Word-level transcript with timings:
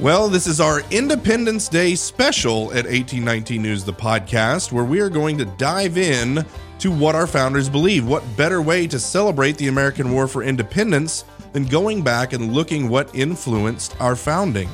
Well, 0.00 0.28
this 0.28 0.46
is 0.46 0.60
our 0.60 0.82
Independence 0.92 1.68
Day 1.68 1.96
special 1.96 2.66
at 2.66 2.84
1819 2.84 3.60
News, 3.60 3.82
the 3.82 3.92
podcast, 3.92 4.70
where 4.70 4.84
we 4.84 5.00
are 5.00 5.08
going 5.08 5.36
to 5.38 5.44
dive 5.44 5.98
in 5.98 6.46
to 6.78 6.92
what 6.92 7.16
our 7.16 7.26
founders 7.26 7.68
believe. 7.68 8.06
What 8.06 8.22
better 8.36 8.62
way 8.62 8.86
to 8.86 9.00
celebrate 9.00 9.56
the 9.56 9.66
American 9.66 10.12
War 10.12 10.28
for 10.28 10.44
Independence 10.44 11.24
than 11.52 11.64
going 11.64 12.02
back 12.02 12.32
and 12.32 12.52
looking 12.52 12.88
what 12.88 13.12
influenced 13.12 14.00
our 14.00 14.14
founding? 14.14 14.68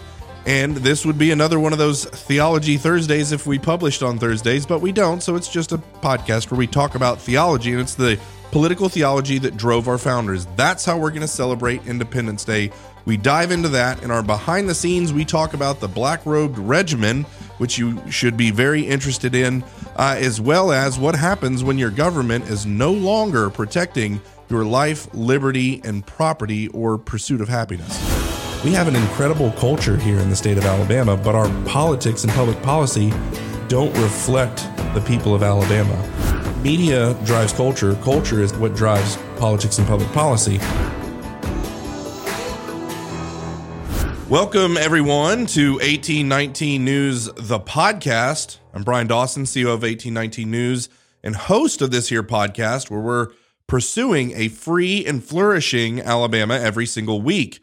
And 0.44 0.76
this 0.76 1.06
would 1.06 1.16
be 1.16 1.30
another 1.30 1.58
one 1.58 1.72
of 1.72 1.78
those 1.78 2.04
Theology 2.04 2.76
Thursdays 2.76 3.32
if 3.32 3.46
we 3.46 3.58
published 3.58 4.02
on 4.02 4.18
Thursdays, 4.18 4.66
but 4.66 4.82
we 4.82 4.92
don't. 4.92 5.22
So 5.22 5.36
it's 5.36 5.48
just 5.48 5.72
a 5.72 5.78
podcast 5.78 6.50
where 6.50 6.58
we 6.58 6.66
talk 6.66 6.96
about 6.96 7.18
theology, 7.18 7.72
and 7.72 7.80
it's 7.80 7.94
the 7.94 8.20
political 8.50 8.90
theology 8.90 9.38
that 9.38 9.56
drove 9.56 9.88
our 9.88 9.96
founders. 9.96 10.46
That's 10.54 10.84
how 10.84 10.98
we're 10.98 11.10
going 11.10 11.22
to 11.22 11.28
celebrate 11.28 11.86
Independence 11.86 12.44
Day. 12.44 12.72
We 13.04 13.16
dive 13.16 13.50
into 13.50 13.68
that. 13.70 14.02
In 14.02 14.10
our 14.10 14.22
behind 14.22 14.68
the 14.68 14.74
scenes, 14.74 15.12
we 15.12 15.24
talk 15.24 15.52
about 15.52 15.80
the 15.80 15.88
Black 15.88 16.24
Robed 16.24 16.58
Regiment, 16.58 17.26
which 17.58 17.76
you 17.76 18.00
should 18.10 18.36
be 18.36 18.50
very 18.50 18.82
interested 18.82 19.34
in, 19.34 19.62
uh, 19.96 20.16
as 20.18 20.40
well 20.40 20.72
as 20.72 20.98
what 20.98 21.14
happens 21.14 21.62
when 21.62 21.78
your 21.78 21.90
government 21.90 22.48
is 22.48 22.64
no 22.64 22.92
longer 22.92 23.50
protecting 23.50 24.20
your 24.48 24.64
life, 24.64 25.12
liberty, 25.14 25.80
and 25.84 26.06
property 26.06 26.68
or 26.68 26.96
pursuit 26.96 27.40
of 27.40 27.48
happiness. 27.48 27.98
We 28.64 28.72
have 28.72 28.88
an 28.88 28.96
incredible 28.96 29.52
culture 29.52 29.96
here 29.98 30.18
in 30.18 30.30
the 30.30 30.36
state 30.36 30.56
of 30.56 30.64
Alabama, 30.64 31.16
but 31.16 31.34
our 31.34 31.48
politics 31.66 32.24
and 32.24 32.32
public 32.32 32.60
policy 32.62 33.12
don't 33.68 33.94
reflect 33.98 34.66
the 34.94 35.02
people 35.06 35.34
of 35.34 35.42
Alabama. 35.42 35.96
Media 36.62 37.12
drives 37.24 37.52
culture, 37.52 37.94
culture 37.96 38.40
is 38.40 38.54
what 38.54 38.74
drives 38.74 39.18
politics 39.36 39.76
and 39.78 39.86
public 39.86 40.10
policy. 40.12 40.58
Welcome, 44.30 44.78
everyone, 44.78 45.44
to 45.48 45.72
1819 45.74 46.82
News, 46.82 47.26
the 47.26 47.60
podcast. 47.60 48.56
I'm 48.72 48.82
Bryan 48.82 49.06
Dawson, 49.06 49.44
CEO 49.44 49.66
of 49.66 49.82
1819 49.82 50.50
News, 50.50 50.88
and 51.22 51.36
host 51.36 51.82
of 51.82 51.90
this 51.90 52.08
here 52.08 52.22
podcast, 52.22 52.90
where 52.90 53.00
we're 53.00 53.28
pursuing 53.66 54.32
a 54.32 54.48
free 54.48 55.04
and 55.04 55.22
flourishing 55.22 56.00
Alabama 56.00 56.54
every 56.54 56.86
single 56.86 57.20
week. 57.20 57.60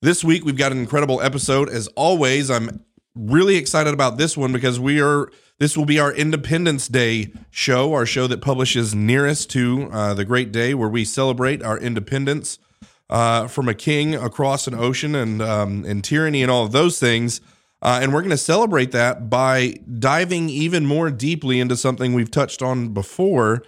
This 0.00 0.22
week, 0.22 0.44
we've 0.44 0.56
got 0.56 0.70
an 0.70 0.78
incredible 0.78 1.20
episode. 1.20 1.68
As 1.68 1.88
always, 1.88 2.52
I'm 2.52 2.84
really 3.16 3.56
excited 3.56 3.92
about 3.92 4.16
this 4.16 4.36
one 4.36 4.52
because 4.52 4.78
we 4.78 5.00
are 5.02 5.28
this 5.58 5.76
will 5.76 5.86
be 5.86 5.98
our 5.98 6.12
Independence 6.12 6.86
Day 6.86 7.32
show, 7.50 7.94
our 7.94 8.06
show 8.06 8.28
that 8.28 8.40
publishes 8.40 8.94
nearest 8.94 9.50
to 9.50 9.88
uh, 9.90 10.14
the 10.14 10.24
great 10.24 10.52
day 10.52 10.72
where 10.72 10.88
we 10.88 11.04
celebrate 11.04 11.64
our 11.64 11.76
independence 11.76 12.60
uh, 13.10 13.46
from 13.46 13.68
a 13.68 13.74
king 13.74 14.14
across 14.14 14.66
an 14.66 14.74
ocean 14.74 15.14
and 15.14 15.40
um, 15.42 15.84
and 15.84 16.02
tyranny 16.02 16.42
and 16.42 16.50
all 16.50 16.64
of 16.64 16.72
those 16.72 16.98
things. 16.98 17.40
Uh, 17.82 18.00
and 18.02 18.12
we're 18.12 18.22
going 18.22 18.30
to 18.30 18.36
celebrate 18.36 18.90
that 18.92 19.28
by 19.28 19.74
diving 19.98 20.48
even 20.48 20.86
more 20.86 21.10
deeply 21.10 21.60
into 21.60 21.76
something 21.76 22.14
we've 22.14 22.30
touched 22.30 22.62
on 22.62 22.88
before, 22.88 23.62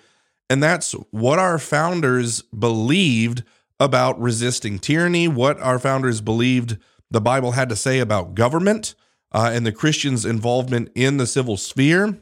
and 0.48 0.62
that's 0.62 0.92
what 1.10 1.38
our 1.38 1.58
founders 1.58 2.42
believed 2.42 3.44
about 3.78 4.20
resisting 4.20 4.78
tyranny, 4.78 5.28
what 5.28 5.60
our 5.60 5.78
founders 5.78 6.20
believed 6.20 6.78
the 7.10 7.20
Bible 7.20 7.52
had 7.52 7.68
to 7.68 7.76
say 7.76 8.00
about 8.00 8.34
government 8.34 8.94
uh, 9.32 9.50
and 9.52 9.64
the 9.64 9.72
Christians' 9.72 10.24
involvement 10.24 10.90
in 10.94 11.18
the 11.18 11.26
civil 11.26 11.56
sphere. 11.56 12.18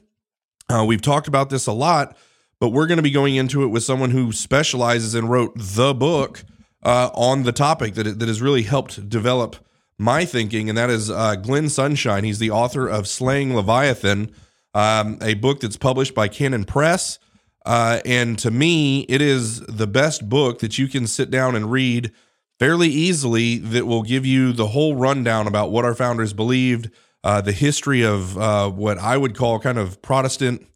Uh, 0.69 0.85
we've 0.87 1.03
talked 1.03 1.29
about 1.29 1.51
this 1.51 1.67
a 1.67 1.73
lot, 1.73 2.17
but 2.61 2.71
we're 2.71 2.87
going 2.87 2.97
to 2.97 3.03
be 3.03 3.11
going 3.11 3.37
into 3.37 3.63
it 3.63 3.69
with 3.69 3.85
someone 3.85 4.11
who 4.11 4.33
specializes 4.33 5.15
and 5.15 5.31
wrote 5.31 5.53
the 5.57 5.95
book 5.95 6.45
uh, 6.83 7.11
on 7.15 7.43
the 7.43 7.53
topic 7.53 7.95
that, 7.95 8.19
that 8.19 8.29
has 8.29 8.43
really 8.43 8.63
helped 8.63 9.09
develop 9.09 9.57
my 9.99 10.25
thinking, 10.25 10.69
and 10.69 10.77
that 10.77 10.91
is 10.91 11.11
uh, 11.11 11.37
Glenn 11.37 11.69
Sunshine. 11.69 12.25
He's 12.25 12.39
the 12.39 12.51
author 12.51 12.87
of 12.87 13.09
Slaying 13.09 13.55
Leviathan, 13.55 14.31
um, 14.75 15.19
a 15.23 15.35
book 15.35 15.61
that's 15.61 15.77
published 15.77 16.15
by 16.15 16.29
Canon 16.29 16.65
Press. 16.65 17.19
Uh, 17.65 18.01
and 18.05 18.39
to 18.39 18.51
me, 18.51 19.01
it 19.09 19.21
is 19.21 19.61
the 19.61 19.87
best 19.87 20.29
book 20.29 20.61
that 20.61 20.79
you 20.79 20.87
can 20.87 21.07
sit 21.07 21.31
down 21.31 21.57
and 21.57 21.73
read 21.73 22.13
fairly 22.59 22.89
easily 22.89 23.59
that 23.59 23.87
will 23.87 24.03
give 24.03 24.25
you 24.25 24.53
the 24.53 24.69
whole 24.69 24.95
rundown 24.95 25.47
about 25.47 25.71
what 25.71 25.85
our 25.85 25.95
founders 25.95 26.33
believed, 26.33 26.91
uh, 27.25 27.41
the 27.41 27.53
history 27.53 28.03
of 28.03 28.39
uh, 28.39 28.71
what 28.71 28.99
I 28.99 29.17
would 29.17 29.35
call 29.35 29.59
kind 29.59 29.79
of 29.79 30.01
Protestant 30.01 30.67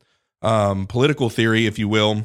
um, 0.42 0.86
political 0.86 1.30
theory, 1.30 1.66
if 1.66 1.78
you 1.78 1.88
will, 1.88 2.24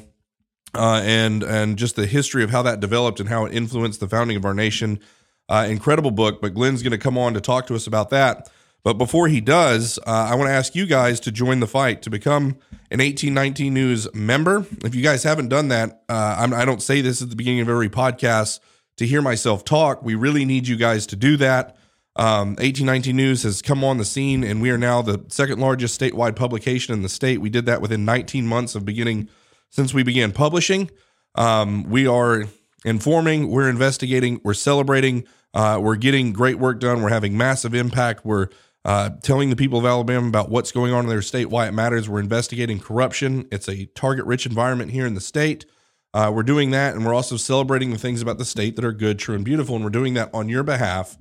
uh, 0.76 1.02
and 1.04 1.44
and 1.44 1.78
just 1.78 1.96
the 1.96 2.06
history 2.06 2.44
of 2.44 2.50
how 2.50 2.62
that 2.64 2.80
developed 2.80 3.20
and 3.20 3.30
how 3.30 3.46
it 3.46 3.54
influenced 3.54 4.00
the 4.00 4.08
founding 4.08 4.38
of 4.38 4.46
our 4.46 4.54
nation. 4.54 5.00
Uh, 5.48 5.68
incredible 5.70 6.12
book, 6.12 6.42
but 6.42 6.56
Glenn's 6.56 6.82
going 6.82 6.92
to 6.92 6.98
come 6.98 7.18
on 7.18 7.36
to 7.36 7.42
talk 7.42 7.68
to 7.68 7.76
us 7.76 7.86
about 7.86 8.10
that. 8.10 8.50
But 8.84 9.00
before 9.00 9.28
he 9.28 9.42
does, 9.42 9.98
uh, 10.06 10.28
I 10.30 10.36
want 10.36 10.48
to 10.48 10.54
ask 10.54 10.76
you 10.76 10.86
guys 10.86 11.20
to 11.22 11.32
join 11.32 11.60
the 11.60 11.68
fight 11.68 12.04
to 12.04 12.12
become 12.12 12.58
an 12.92 13.00
1819 13.00 13.74
News 13.74 14.14
member. 14.14 14.66
If 14.84 14.94
you 14.94 15.02
guys 15.02 15.24
haven't 15.24 15.50
done 15.50 15.70
that, 15.70 16.04
uh, 16.08 16.48
I 16.54 16.66
don't 16.66 16.84
say 16.84 17.02
this 17.02 17.22
at 17.22 17.32
the 17.32 17.36
beginning 17.36 17.62
of 17.62 17.70
every 17.70 17.90
podcast 17.90 18.60
to 18.98 19.08
hear 19.08 19.24
myself 19.24 19.66
talk. 19.66 20.04
We 20.04 20.14
really 20.14 20.46
need 20.46 20.68
you 20.68 20.76
guys 20.76 21.08
to 21.08 21.16
do 21.16 21.36
that. 21.38 21.78
Um, 22.16 22.50
1819 22.50 23.16
News 23.16 23.44
has 23.44 23.62
come 23.62 23.84
on 23.84 23.98
the 23.98 24.06
scene, 24.06 24.44
and 24.44 24.62
we 24.62 24.70
are 24.70 24.78
now 24.78 25.02
the 25.02 25.26
second 25.30 25.60
largest 25.60 26.00
statewide 26.00 26.36
publication 26.36 26.94
in 26.94 27.02
the 27.02 27.10
state. 27.10 27.42
We 27.42 27.50
did 27.50 27.66
that 27.66 27.82
within 27.82 28.06
19 28.06 28.48
months 28.48 28.76
of 28.76 28.86
beginning 28.86 29.30
since 29.76 29.94
we 29.94 30.04
began 30.04 30.32
publishing. 30.32 30.90
Um, 31.36 31.84
we 31.90 32.08
are 32.08 32.46
informing, 32.86 33.50
we're 33.50 33.68
investigating, 33.70 34.40
we're 34.42 34.54
celebrating, 34.54 35.28
uh, 35.54 35.80
we're 35.82 35.98
getting 35.98 36.32
great 36.32 36.58
work 36.60 36.80
done, 36.80 37.02
we're 37.02 37.10
having 37.10 37.36
massive 37.36 37.76
impact, 37.76 38.26
we're 38.26 38.48
uh, 38.86 39.10
telling 39.22 39.50
the 39.50 39.56
people 39.58 39.78
of 39.78 39.86
Alabama 39.86 40.30
about 40.30 40.50
what's 40.50 40.72
going 40.72 40.94
on 40.94 41.04
in 41.04 41.10
their 41.10 41.22
state, 41.22 41.50
why 41.50 41.68
it 41.68 41.74
matters. 41.74 42.08
We're 42.08 42.22
investigating 42.22 42.80
corruption. 42.80 43.50
It's 43.52 43.68
a 43.68 43.88
target 43.88 44.26
rich 44.26 44.46
environment 44.46 44.92
here 44.92 45.06
in 45.06 45.14
the 45.14 45.20
state. 45.20 45.66
Uh, 46.14 46.32
we're 46.34 46.44
doing 46.44 46.72
that, 46.72 46.96
and 46.96 47.06
we're 47.06 47.14
also 47.14 47.36
celebrating 47.36 47.92
the 47.92 47.98
things 47.98 48.22
about 48.22 48.38
the 48.38 48.46
state 48.46 48.78
that 48.78 48.86
are 48.86 48.94
good, 48.94 49.20
true, 49.20 49.36
and 49.36 49.44
beautiful. 49.44 49.76
And 49.76 49.84
we're 49.84 49.90
doing 49.90 50.14
that 50.14 50.30
on 50.34 50.48
your 50.48 50.64
behalf. 50.64 51.18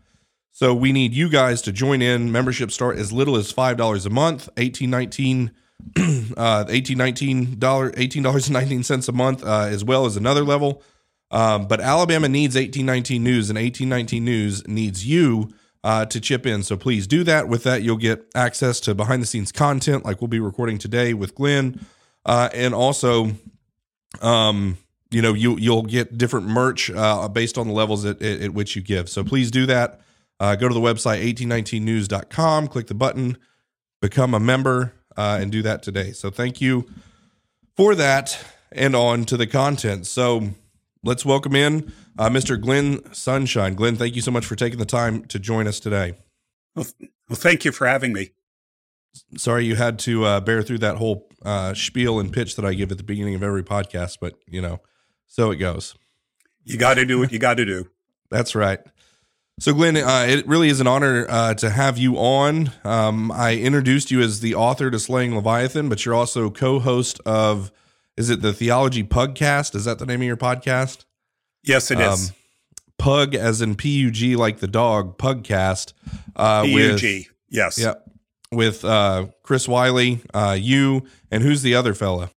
So 0.53 0.73
we 0.73 0.93
need 0.93 1.13
you 1.13 1.29
guys 1.29 1.61
to 1.63 1.73
join 1.73 2.03
in. 2.03 2.31
Membership 2.31 2.71
start 2.71 2.99
as 2.99 3.13
little 3.13 3.35
as 3.35 3.51
five 3.51 3.77
dollars 3.77 4.07
a 4.07 4.11
month, 4.11 4.49
eighteen 4.57 4.91
nineteen, 4.91 5.51
uh, 6.37 6.65
eighteen 6.69 6.99
nineteen 6.99 7.59
dollar, 7.59 7.93
eighteen 7.97 8.23
dollars 8.23 8.47
and 8.47 8.55
nineteen 8.55 8.83
cents 8.83 9.09
a 9.09 9.13
month, 9.13 9.45
uh, 9.45 9.67
as 9.71 9.85
well 9.85 10.07
as 10.07 10.17
another 10.17 10.43
level. 10.43 10.83
Um, 11.31 11.67
but 11.67 11.81
Alabama 11.81 12.29
needs 12.29 12.57
eighteen 12.57 12.87
nineteen 12.87 13.25
news, 13.25 13.51
and 13.51 13.59
eighteen 13.59 13.89
nineteen 13.89 14.25
news 14.25 14.67
needs 14.67 15.07
you 15.07 15.53
uh, 15.85 16.07
to 16.07 16.21
chip 16.21 16.47
in. 16.47 16.63
So 16.63 16.77
please 16.77 17.07
do 17.07 17.23
that. 17.25 17.49
With 17.49 17.63
that, 17.65 17.83
you'll 17.83 17.99
get 17.99 18.25
access 18.35 18.81
to 18.81 18.95
behind 18.95 19.23
the 19.23 19.27
scenes 19.27 19.53
content, 19.53 20.05
like 20.05 20.21
we'll 20.21 20.29
be 20.29 20.41
recording 20.41 20.79
today 20.79 21.13
with 21.13 21.35
Glenn, 21.35 21.87
uh, 22.25 22.49
and 22.55 22.75
also, 22.75 23.33
um, 24.23 24.79
you 25.11 25.21
know, 25.21 25.35
you 25.35 25.59
you'll 25.59 25.83
get 25.83 26.17
different 26.17 26.47
merch 26.47 26.91
uh, 26.91 27.29
based 27.29 27.59
on 27.59 27.69
the 27.69 27.75
levels 27.75 28.05
at, 28.05 28.21
at, 28.23 28.41
at 28.41 28.55
which 28.55 28.75
you 28.75 28.83
give. 28.83 29.09
So 29.09 29.23
please 29.23 29.51
do 29.51 29.67
that. 29.67 30.01
Uh, 30.41 30.57
go 30.57 30.69
to 30.69 30.75
the 30.75 30.81
website 30.81 31.23
1819news.com, 31.35 32.69
click 32.69 32.87
the 32.87 32.95
button, 32.95 33.37
become 34.01 34.35
a 34.35 34.41
member, 34.41 34.93
uh, 35.17 35.39
and 35.41 35.51
do 35.53 35.63
that 35.63 35.83
today. 35.83 36.13
So 36.13 36.31
thank 36.31 36.61
you 36.61 36.87
for 37.77 37.95
that, 37.95 38.45
and 38.73 38.95
on 38.95 39.25
to 39.27 39.37
the 39.37 39.47
content. 39.47 40.07
So 40.07 40.51
let's 41.03 41.25
welcome 41.25 41.55
in 41.55 41.93
uh, 42.19 42.29
Mr. 42.29 42.61
Glenn 42.61 43.13
Sunshine. 43.13 43.75
Glenn, 43.75 43.97
thank 43.97 44.17
you 44.17 44.23
so 44.23 44.31
much 44.31 44.47
for 44.47 44.57
taking 44.57 44.79
the 44.79 44.85
time 44.85 45.25
to 45.27 45.39
join 45.39 45.67
us 45.67 45.81
today. 45.81 46.15
Well, 46.75 46.87
well 47.29 47.37
thank 47.37 47.65
you 47.65 47.73
for 47.73 47.87
having 47.87 48.13
me. 48.13 48.31
Sorry 49.37 49.65
you 49.65 49.77
had 49.77 49.99
to 50.01 50.25
uh, 50.25 50.41
bear 50.41 50.63
through 50.63 50.79
that 50.79 50.97
whole 50.97 51.29
uh, 51.45 51.75
spiel 51.75 52.19
and 52.19 52.33
pitch 52.33 52.57
that 52.57 52.65
I 52.65 52.75
give 52.75 52.91
at 52.91 52.99
the 52.99 53.05
beginning 53.05 53.35
of 53.35 53.43
every 53.43 53.63
podcast, 53.63 54.19
but 54.21 54.35
you 54.49 54.61
know, 54.61 54.81
so 55.27 55.51
it 55.51 55.57
goes. 55.57 55.95
You 56.65 56.79
got 56.79 56.95
to 56.95 57.05
do 57.05 57.19
what 57.19 57.31
you 57.31 57.39
got 57.39 57.59
to 57.59 57.65
do. 57.65 57.89
That's 58.31 58.55
right. 58.55 58.81
So, 59.61 59.73
Glenn, 59.73 59.97
uh, 59.97 60.27
it 60.29 60.47
really 60.49 60.69
is 60.69 60.81
an 60.81 60.89
honor 60.89 61.27
uh, 61.29 61.55
to 61.55 61.71
have 61.71 61.97
you 61.97 62.17
on. 62.17 62.73
Um, 62.83 63.31
I 63.31 63.57
introduced 63.57 64.11
you 64.11 64.21
as 64.21 64.41
the 64.41 64.57
author 64.57 64.91
to 64.91 64.99
Slaying 64.99 65.37
Leviathan, 65.37 65.89
but 65.89 66.05
you're 66.05 66.15
also 66.15 66.51
co-host 66.51 67.21
of, 67.25 67.71
is 68.17 68.31
it 68.31 68.43
the 68.43 68.53
Theology 68.53 69.05
Pugcast? 69.05 69.77
Is 69.77 69.85
that 69.85 70.01
the 70.01 70.07
name 70.07 70.21
of 70.21 70.27
your 70.27 70.37
podcast? 70.37 71.05
Yes, 71.63 71.93
it 71.93 72.01
is. 72.01 72.31
Um, 72.31 72.37
Pug, 72.99 73.35
as 73.35 73.63
in 73.63 73.75
P 73.77 73.91
U 74.01 74.11
G, 74.11 74.35
like 74.35 74.59
the 74.59 74.69
dog, 74.69 75.19
Pugcast. 75.19 75.93
Uh, 76.35 76.63
P 76.63 76.73
U 76.73 76.97
G. 76.97 77.29
Yes. 77.49 77.79
Yep. 77.79 78.11
With 78.51 78.85
uh, 78.85 79.27
Chris 79.43 79.69
Wiley, 79.69 80.21
uh, 80.33 80.57
you, 80.59 81.07
and 81.31 81.43
who's 81.43 81.63
the 81.63 81.75
other 81.75 81.95
fella? 81.95 82.31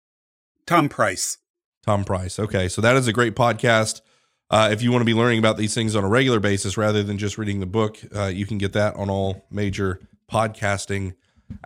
Tom 0.65 0.89
Price. 0.89 1.37
Tom 1.85 2.03
Price. 2.03 2.39
Okay, 2.39 2.67
so 2.67 2.81
that 2.81 2.95
is 2.95 3.07
a 3.07 3.13
great 3.13 3.35
podcast. 3.35 4.01
Uh, 4.49 4.69
if 4.71 4.81
you 4.81 4.91
want 4.91 5.01
to 5.01 5.05
be 5.05 5.13
learning 5.13 5.39
about 5.39 5.57
these 5.57 5.73
things 5.73 5.95
on 5.95 6.03
a 6.03 6.07
regular 6.07 6.39
basis 6.39 6.77
rather 6.77 7.01
than 7.03 7.17
just 7.17 7.37
reading 7.37 7.59
the 7.59 7.65
book, 7.65 7.99
uh, 8.15 8.25
you 8.25 8.45
can 8.45 8.57
get 8.57 8.73
that 8.73 8.95
on 8.95 9.09
all 9.09 9.45
major 9.49 9.99
podcasting 10.31 11.15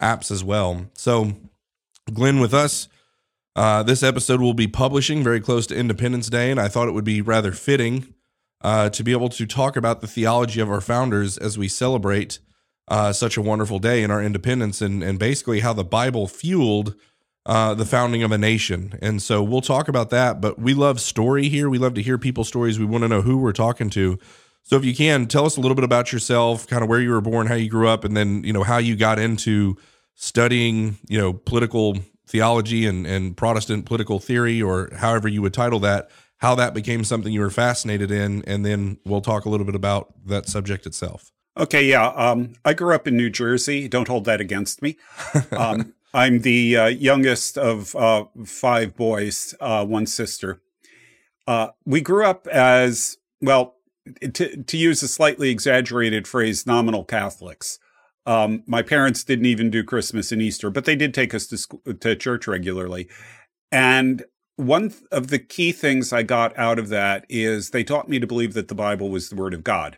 apps 0.01 0.31
as 0.31 0.43
well. 0.43 0.85
So, 0.93 1.33
Glenn, 2.13 2.39
with 2.39 2.53
us, 2.53 2.87
uh, 3.55 3.83
this 3.83 4.03
episode 4.03 4.39
will 4.39 4.53
be 4.53 4.67
publishing 4.67 5.23
very 5.23 5.41
close 5.41 5.67
to 5.67 5.75
Independence 5.75 6.29
Day, 6.29 6.51
and 6.51 6.59
I 6.59 6.69
thought 6.69 6.87
it 6.87 6.93
would 6.93 7.03
be 7.03 7.21
rather 7.21 7.51
fitting 7.51 8.13
uh, 8.61 8.89
to 8.89 9.03
be 9.03 9.11
able 9.11 9.29
to 9.29 9.45
talk 9.45 9.75
about 9.75 10.01
the 10.01 10.07
theology 10.07 10.61
of 10.61 10.69
our 10.69 10.81
founders 10.81 11.37
as 11.37 11.57
we 11.57 11.67
celebrate 11.67 12.39
uh, 12.87 13.13
such 13.13 13.37
a 13.37 13.41
wonderful 13.41 13.79
day 13.79 14.03
in 14.03 14.11
our 14.11 14.23
independence 14.23 14.81
and, 14.81 15.03
and 15.03 15.19
basically 15.19 15.59
how 15.59 15.73
the 15.73 15.83
Bible 15.83 16.27
fueled 16.27 16.95
uh, 17.45 17.73
the 17.73 17.85
founding 17.85 18.23
of 18.23 18.31
a 18.31 18.37
nation. 18.37 18.97
And 19.01 19.21
so 19.21 19.41
we'll 19.41 19.61
talk 19.61 19.87
about 19.87 20.09
that. 20.11 20.41
But 20.41 20.59
we 20.59 20.73
love 20.73 20.99
story 20.99 21.49
here. 21.49 21.69
We 21.69 21.77
love 21.77 21.93
to 21.95 22.01
hear 22.01 22.17
people's 22.17 22.47
stories. 22.47 22.79
We 22.79 22.85
want 22.85 23.03
to 23.03 23.07
know 23.07 23.21
who 23.21 23.37
we're 23.37 23.53
talking 23.53 23.89
to. 23.91 24.19
So 24.63 24.75
if 24.75 24.85
you 24.85 24.95
can, 24.95 25.25
tell 25.25 25.45
us 25.45 25.57
a 25.57 25.61
little 25.61 25.75
bit 25.75 25.83
about 25.83 26.11
yourself, 26.13 26.67
kind 26.67 26.83
of 26.83 26.89
where 26.89 26.99
you 26.99 27.09
were 27.09 27.21
born, 27.21 27.47
how 27.47 27.55
you 27.55 27.69
grew 27.69 27.87
up, 27.87 28.03
and 28.03 28.15
then, 28.15 28.43
you 28.43 28.53
know, 28.53 28.63
how 28.63 28.77
you 28.77 28.95
got 28.95 29.17
into 29.17 29.77
studying, 30.15 30.99
you 31.07 31.17
know, 31.17 31.33
political 31.33 31.97
theology 32.27 32.85
and, 32.85 33.07
and 33.07 33.35
Protestant 33.35 33.85
political 33.85 34.19
theory, 34.19 34.61
or 34.61 34.91
however 34.95 35.27
you 35.27 35.41
would 35.41 35.53
title 35.53 35.79
that, 35.79 36.11
how 36.37 36.53
that 36.55 36.73
became 36.73 37.03
something 37.03 37.33
you 37.33 37.39
were 37.39 37.49
fascinated 37.49 38.11
in. 38.11 38.43
And 38.45 38.63
then 38.65 38.99
we'll 39.05 39.21
talk 39.21 39.45
a 39.45 39.49
little 39.49 39.65
bit 39.65 39.75
about 39.75 40.13
that 40.27 40.47
subject 40.47 40.85
itself. 40.85 41.31
Okay, 41.57 41.83
yeah. 41.85 42.07
Um, 42.09 42.53
I 42.63 42.73
grew 42.73 42.93
up 42.93 43.07
in 43.07 43.17
New 43.17 43.29
Jersey. 43.29 43.87
Don't 43.87 44.07
hold 44.07 44.25
that 44.25 44.39
against 44.41 44.81
me. 44.81 44.97
Um, 45.51 45.93
I'm 46.13 46.39
the 46.39 46.77
uh, 46.77 46.85
youngest 46.87 47.57
of 47.57 47.95
uh, 47.95 48.25
five 48.45 48.95
boys, 48.95 49.53
uh, 49.59 49.85
one 49.85 50.05
sister. 50.05 50.61
Uh, 51.47 51.69
we 51.85 52.01
grew 52.01 52.25
up 52.25 52.47
as, 52.47 53.17
well, 53.41 53.75
to, 54.33 54.63
to 54.63 54.77
use 54.77 55.03
a 55.03 55.07
slightly 55.07 55.49
exaggerated 55.49 56.27
phrase, 56.27 56.65
nominal 56.65 57.03
Catholics. 57.03 57.79
Um, 58.25 58.63
my 58.67 58.81
parents 58.81 59.23
didn't 59.23 59.45
even 59.45 59.69
do 59.69 59.83
Christmas 59.83 60.31
and 60.31 60.41
Easter, 60.41 60.69
but 60.69 60.85
they 60.85 60.95
did 60.95 61.13
take 61.13 61.33
us 61.33 61.47
to 61.47 61.93
to 61.93 62.15
church 62.15 62.47
regularly. 62.47 63.07
And 63.71 64.23
one 64.55 64.93
of 65.11 65.29
the 65.29 65.39
key 65.39 65.71
things 65.71 66.11
I 66.11 66.23
got 66.23 66.57
out 66.57 66.79
of 66.79 66.89
that 66.89 67.25
is 67.29 67.69
they 67.69 67.83
taught 67.83 68.09
me 68.09 68.19
to 68.19 68.27
believe 68.27 68.53
that 68.53 68.67
the 68.67 68.75
Bible 68.75 69.09
was 69.09 69.29
the 69.29 69.35
Word 69.35 69.53
of 69.53 69.63
God. 69.63 69.97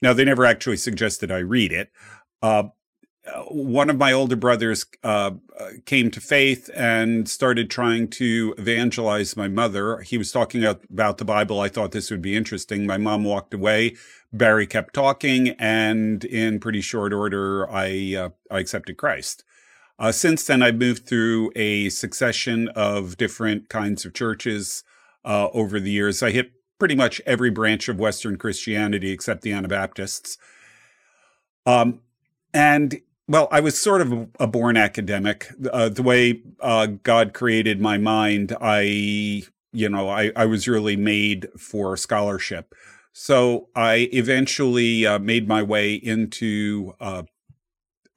Now, 0.00 0.12
they 0.12 0.24
never 0.24 0.44
actually 0.44 0.76
suggested 0.76 1.30
I 1.30 1.38
read 1.38 1.72
it. 1.72 1.90
Uh, 2.40 2.64
one 3.48 3.90
of 3.90 3.96
my 3.96 4.12
older 4.12 4.36
brothers 4.36 4.86
uh, 5.02 5.32
came 5.84 6.10
to 6.10 6.20
faith 6.20 6.70
and 6.74 7.28
started 7.28 7.70
trying 7.70 8.08
to 8.08 8.54
evangelize 8.58 9.36
my 9.36 9.48
mother. 9.48 10.00
He 10.00 10.18
was 10.18 10.32
talking 10.32 10.64
about 10.64 11.18
the 11.18 11.24
Bible. 11.24 11.60
I 11.60 11.68
thought 11.68 11.92
this 11.92 12.10
would 12.10 12.22
be 12.22 12.36
interesting. 12.36 12.86
My 12.86 12.98
mom 12.98 13.24
walked 13.24 13.54
away. 13.54 13.96
Barry 14.32 14.66
kept 14.66 14.94
talking, 14.94 15.50
and 15.58 16.24
in 16.24 16.60
pretty 16.60 16.80
short 16.80 17.12
order, 17.12 17.70
I 17.70 18.14
uh, 18.16 18.28
I 18.50 18.60
accepted 18.60 18.96
Christ. 18.96 19.44
Uh, 19.98 20.12
since 20.12 20.46
then, 20.46 20.62
I've 20.62 20.76
moved 20.76 21.06
through 21.06 21.52
a 21.56 21.88
succession 21.88 22.68
of 22.70 23.16
different 23.16 23.68
kinds 23.68 24.04
of 24.04 24.12
churches 24.12 24.84
uh, 25.24 25.48
over 25.54 25.80
the 25.80 25.90
years. 25.90 26.22
I 26.22 26.32
hit 26.32 26.52
pretty 26.78 26.94
much 26.94 27.22
every 27.24 27.50
branch 27.50 27.88
of 27.88 27.98
Western 27.98 28.36
Christianity 28.36 29.10
except 29.10 29.40
the 29.40 29.52
Anabaptists. 29.52 30.36
Um, 31.64 32.00
and 32.52 33.00
well, 33.28 33.48
I 33.50 33.60
was 33.60 33.80
sort 33.80 34.00
of 34.00 34.28
a 34.38 34.46
born 34.46 34.76
academic. 34.76 35.48
Uh, 35.72 35.88
the 35.88 36.02
way 36.02 36.42
uh, 36.60 36.86
God 36.86 37.34
created 37.34 37.80
my 37.80 37.98
mind, 37.98 38.56
I, 38.60 39.42
you 39.72 39.88
know, 39.88 40.08
I, 40.08 40.32
I 40.36 40.46
was 40.46 40.68
really 40.68 40.96
made 40.96 41.48
for 41.58 41.96
scholarship. 41.96 42.72
So 43.12 43.68
I 43.74 44.08
eventually 44.12 45.06
uh, 45.06 45.18
made 45.18 45.48
my 45.48 45.62
way 45.62 45.94
into 45.94 46.94
uh, 47.00 47.24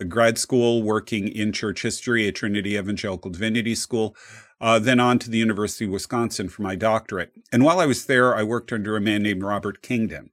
grad 0.08 0.38
school, 0.38 0.84
working 0.84 1.28
in 1.28 1.54
church 1.54 1.82
history 1.82 2.28
at 2.28 2.36
Trinity 2.36 2.76
Evangelical 2.78 3.32
Divinity 3.32 3.76
School, 3.76 4.16
uh, 4.62 4.78
then 4.78 5.00
on 5.00 5.18
to 5.20 5.30
the 5.30 5.38
University 5.38 5.86
of 5.86 5.92
Wisconsin 5.92 6.50
for 6.50 6.62
my 6.62 6.76
doctorate. 6.76 7.32
And 7.52 7.64
while 7.64 7.80
I 7.80 7.86
was 7.86 8.06
there, 8.06 8.36
I 8.36 8.44
worked 8.44 8.72
under 8.72 8.96
a 8.96 9.02
man 9.02 9.24
named 9.24 9.42
Robert 9.42 9.82
Kingdon. 9.82 10.30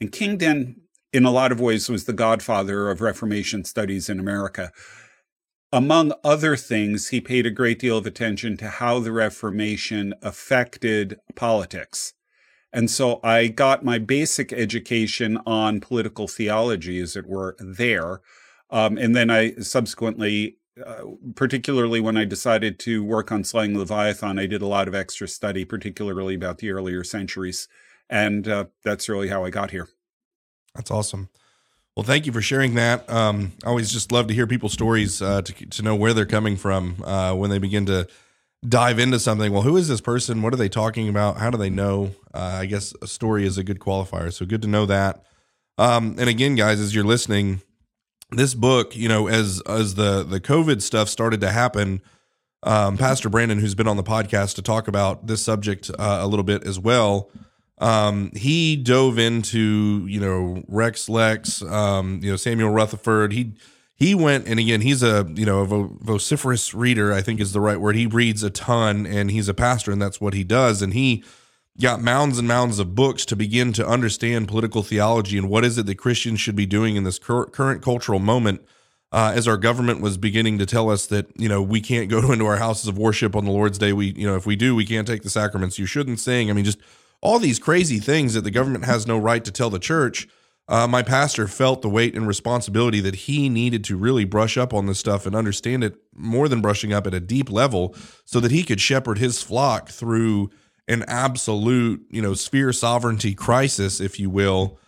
And 0.00 0.12
Kingdon 0.12 0.82
in 1.14 1.24
a 1.24 1.30
lot 1.30 1.52
of 1.52 1.60
ways, 1.60 1.88
was 1.88 2.04
the 2.04 2.12
godfather 2.12 2.90
of 2.90 3.00
Reformation 3.00 3.64
studies 3.64 4.08
in 4.08 4.18
America. 4.18 4.72
Among 5.72 6.12
other 6.24 6.56
things, 6.56 7.08
he 7.08 7.20
paid 7.20 7.46
a 7.46 7.50
great 7.50 7.78
deal 7.78 7.96
of 7.96 8.04
attention 8.04 8.56
to 8.56 8.68
how 8.68 8.98
the 8.98 9.12
Reformation 9.12 10.14
affected 10.22 11.20
politics. 11.36 12.14
And 12.72 12.90
so 12.90 13.20
I 13.22 13.46
got 13.46 13.84
my 13.84 13.98
basic 13.98 14.52
education 14.52 15.38
on 15.46 15.80
political 15.80 16.26
theology, 16.26 16.98
as 16.98 17.14
it 17.14 17.28
were, 17.28 17.54
there. 17.60 18.20
Um, 18.70 18.98
and 18.98 19.14
then 19.14 19.30
I 19.30 19.54
subsequently, 19.60 20.56
uh, 20.84 21.04
particularly 21.36 22.00
when 22.00 22.16
I 22.16 22.24
decided 22.24 22.80
to 22.80 23.04
work 23.04 23.30
on 23.30 23.44
slaying 23.44 23.78
Leviathan, 23.78 24.40
I 24.40 24.46
did 24.46 24.62
a 24.62 24.66
lot 24.66 24.88
of 24.88 24.96
extra 24.96 25.28
study, 25.28 25.64
particularly 25.64 26.34
about 26.34 26.58
the 26.58 26.72
earlier 26.72 27.04
centuries. 27.04 27.68
And 28.10 28.48
uh, 28.48 28.64
that's 28.82 29.08
really 29.08 29.28
how 29.28 29.44
I 29.44 29.50
got 29.50 29.70
here. 29.70 29.88
That's 30.74 30.90
awesome. 30.90 31.28
Well, 31.96 32.04
thank 32.04 32.26
you 32.26 32.32
for 32.32 32.42
sharing 32.42 32.74
that. 32.74 33.08
Um, 33.08 33.52
I 33.64 33.68
always 33.68 33.92
just 33.92 34.10
love 34.10 34.26
to 34.26 34.34
hear 34.34 34.48
people's 34.48 34.72
stories 34.72 35.22
uh, 35.22 35.42
to 35.42 35.66
to 35.66 35.82
know 35.82 35.94
where 35.94 36.12
they're 36.12 36.26
coming 36.26 36.56
from 36.56 37.02
uh, 37.04 37.34
when 37.34 37.50
they 37.50 37.58
begin 37.58 37.86
to 37.86 38.08
dive 38.68 38.98
into 38.98 39.20
something. 39.20 39.52
Well, 39.52 39.62
who 39.62 39.76
is 39.76 39.86
this 39.86 40.00
person? 40.00 40.42
What 40.42 40.52
are 40.52 40.56
they 40.56 40.68
talking 40.68 41.08
about? 41.08 41.36
How 41.38 41.50
do 41.50 41.58
they 41.58 41.70
know? 41.70 42.10
Uh, 42.32 42.58
I 42.62 42.66
guess 42.66 42.94
a 43.00 43.06
story 43.06 43.46
is 43.46 43.58
a 43.58 43.64
good 43.64 43.78
qualifier. 43.78 44.32
So 44.32 44.44
good 44.44 44.62
to 44.62 44.68
know 44.68 44.86
that. 44.86 45.24
Um, 45.78 46.16
and 46.18 46.28
again, 46.28 46.56
guys, 46.56 46.80
as 46.80 46.94
you're 46.94 47.04
listening, 47.04 47.60
this 48.32 48.54
book, 48.54 48.96
you 48.96 49.08
know, 49.08 49.28
as 49.28 49.62
as 49.68 49.94
the 49.94 50.24
the 50.24 50.40
COVID 50.40 50.82
stuff 50.82 51.08
started 51.08 51.40
to 51.42 51.50
happen, 51.50 52.02
um, 52.64 52.98
Pastor 52.98 53.28
Brandon, 53.28 53.60
who's 53.60 53.76
been 53.76 53.86
on 53.86 53.96
the 53.96 54.02
podcast 54.02 54.56
to 54.56 54.62
talk 54.62 54.88
about 54.88 55.28
this 55.28 55.42
subject 55.42 55.92
uh, 55.96 56.18
a 56.22 56.26
little 56.26 56.44
bit 56.44 56.66
as 56.66 56.76
well 56.80 57.30
um, 57.84 58.30
he 58.34 58.76
dove 58.76 59.18
into 59.18 60.06
you 60.06 60.18
know 60.18 60.64
Rex 60.68 61.06
Lex, 61.06 61.60
um, 61.60 62.18
you 62.22 62.30
know 62.30 62.36
Samuel 62.36 62.70
Rutherford. 62.70 63.34
He 63.34 63.52
he 63.94 64.14
went 64.14 64.48
and 64.48 64.58
again 64.58 64.80
he's 64.80 65.02
a 65.02 65.30
you 65.34 65.44
know 65.44 65.60
a 65.60 65.66
vociferous 66.02 66.72
reader. 66.72 67.12
I 67.12 67.20
think 67.20 67.40
is 67.40 67.52
the 67.52 67.60
right 67.60 67.78
word. 67.78 67.94
He 67.94 68.06
reads 68.06 68.42
a 68.42 68.48
ton, 68.48 69.04
and 69.04 69.30
he's 69.30 69.50
a 69.50 69.54
pastor, 69.54 69.92
and 69.92 70.00
that's 70.00 70.18
what 70.18 70.32
he 70.32 70.44
does. 70.44 70.80
And 70.80 70.94
he 70.94 71.22
got 71.78 72.00
mounds 72.00 72.38
and 72.38 72.48
mounds 72.48 72.78
of 72.78 72.94
books 72.94 73.26
to 73.26 73.36
begin 73.36 73.74
to 73.74 73.86
understand 73.86 74.48
political 74.48 74.82
theology 74.82 75.36
and 75.36 75.50
what 75.50 75.64
is 75.64 75.76
it 75.76 75.84
that 75.84 75.96
Christians 75.96 76.40
should 76.40 76.56
be 76.56 76.66
doing 76.66 76.96
in 76.96 77.04
this 77.04 77.18
cur- 77.18 77.46
current 77.46 77.82
cultural 77.82 78.18
moment. 78.18 78.62
Uh, 79.12 79.32
as 79.36 79.46
our 79.46 79.56
government 79.58 80.00
was 80.00 80.16
beginning 80.16 80.58
to 80.58 80.66
tell 80.66 80.90
us 80.90 81.06
that 81.06 81.26
you 81.38 81.50
know 81.50 81.60
we 81.60 81.82
can't 81.82 82.08
go 82.08 82.18
into 82.32 82.46
our 82.46 82.56
houses 82.56 82.88
of 82.88 82.96
worship 82.96 83.36
on 83.36 83.44
the 83.44 83.50
Lord's 83.50 83.76
day, 83.76 83.92
we 83.92 84.06
you 84.14 84.26
know 84.26 84.36
if 84.36 84.46
we 84.46 84.56
do, 84.56 84.74
we 84.74 84.86
can't 84.86 85.06
take 85.06 85.22
the 85.22 85.28
sacraments. 85.28 85.78
You 85.78 85.84
shouldn't 85.84 86.18
sing. 86.18 86.48
I 86.48 86.54
mean, 86.54 86.64
just 86.64 86.78
all 87.24 87.38
these 87.38 87.58
crazy 87.58 87.98
things 87.98 88.34
that 88.34 88.42
the 88.44 88.50
government 88.50 88.84
has 88.84 89.06
no 89.06 89.18
right 89.18 89.44
to 89.44 89.50
tell 89.50 89.70
the 89.70 89.78
church. 89.78 90.28
Uh, 90.68 90.86
my 90.86 91.02
pastor 91.02 91.48
felt 91.48 91.82
the 91.82 91.88
weight 91.88 92.14
and 92.14 92.28
responsibility 92.28 93.00
that 93.00 93.14
he 93.14 93.48
needed 93.48 93.82
to 93.84 93.96
really 93.96 94.24
brush 94.24 94.56
up 94.56 94.72
on 94.72 94.86
this 94.86 94.98
stuff 94.98 95.26
and 95.26 95.34
understand 95.34 95.82
it 95.82 95.96
more 96.14 96.48
than 96.48 96.60
brushing 96.60 96.92
up 96.92 97.06
at 97.06 97.14
a 97.14 97.20
deep 97.20 97.50
level 97.50 97.94
so 98.24 98.40
that 98.40 98.50
he 98.50 98.62
could 98.62 98.80
shepherd 98.80 99.18
his 99.18 99.42
flock 99.42 99.88
through 99.88 100.50
an 100.86 101.02
absolute, 101.08 102.04
you 102.10 102.20
know, 102.20 102.34
sphere 102.34 102.72
sovereignty 102.72 103.34
crisis, 103.34 104.00
if 104.00 104.20
you 104.20 104.28
will, 104.28 104.78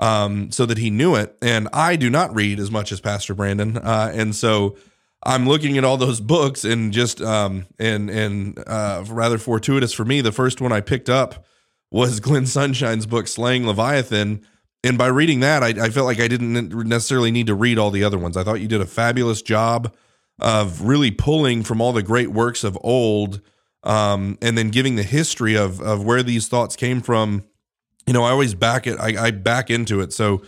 um, 0.00 0.50
so 0.50 0.66
that 0.66 0.78
he 0.78 0.90
knew 0.90 1.14
it. 1.14 1.36
And 1.40 1.68
I 1.72 1.94
do 1.94 2.10
not 2.10 2.34
read 2.34 2.58
as 2.58 2.70
much 2.70 2.90
as 2.90 3.00
Pastor 3.00 3.34
Brandon. 3.34 3.78
Uh, 3.78 4.10
and 4.12 4.34
so 4.34 4.76
I'm 5.24 5.48
looking 5.48 5.78
at 5.78 5.84
all 5.84 5.96
those 5.96 6.20
books 6.20 6.64
and 6.64 6.92
just, 6.92 7.20
um, 7.22 7.66
and, 7.78 8.10
and 8.10 8.62
uh, 8.66 9.04
rather 9.08 9.38
fortuitous 9.38 9.92
for 9.92 10.04
me, 10.04 10.20
the 10.20 10.32
first 10.32 10.60
one 10.60 10.72
I 10.72 10.80
picked 10.80 11.08
up 11.08 11.44
was 11.90 12.20
Glenn 12.20 12.46
Sunshine's 12.46 13.06
book 13.06 13.28
Slaying 13.28 13.66
Leviathan. 13.66 14.44
And 14.82 14.98
by 14.98 15.06
reading 15.06 15.40
that, 15.40 15.62
I, 15.62 15.68
I, 15.68 15.90
felt 15.90 16.06
like 16.06 16.20
I 16.20 16.28
didn't 16.28 16.86
necessarily 16.86 17.30
need 17.30 17.46
to 17.46 17.54
read 17.54 17.78
all 17.78 17.90
the 17.90 18.04
other 18.04 18.18
ones. 18.18 18.36
I 18.36 18.44
thought 18.44 18.60
you 18.60 18.68
did 18.68 18.80
a 18.80 18.86
fabulous 18.86 19.40
job 19.42 19.94
of 20.38 20.82
really 20.82 21.10
pulling 21.10 21.62
from 21.62 21.80
all 21.80 21.92
the 21.92 22.02
great 22.02 22.32
works 22.32 22.64
of 22.64 22.76
old 22.82 23.40
um, 23.82 24.38
and 24.42 24.58
then 24.58 24.70
giving 24.70 24.96
the 24.96 25.02
history 25.02 25.56
of, 25.56 25.80
of 25.80 26.04
where 26.04 26.22
these 26.22 26.48
thoughts 26.48 26.76
came 26.76 27.00
from. 27.00 27.44
You 28.06 28.12
know, 28.12 28.24
I 28.24 28.30
always 28.30 28.54
back 28.54 28.86
it, 28.86 28.98
I, 28.98 29.26
I 29.26 29.30
back 29.30 29.70
into 29.70 30.00
it. 30.00 30.12
So, 30.12 30.42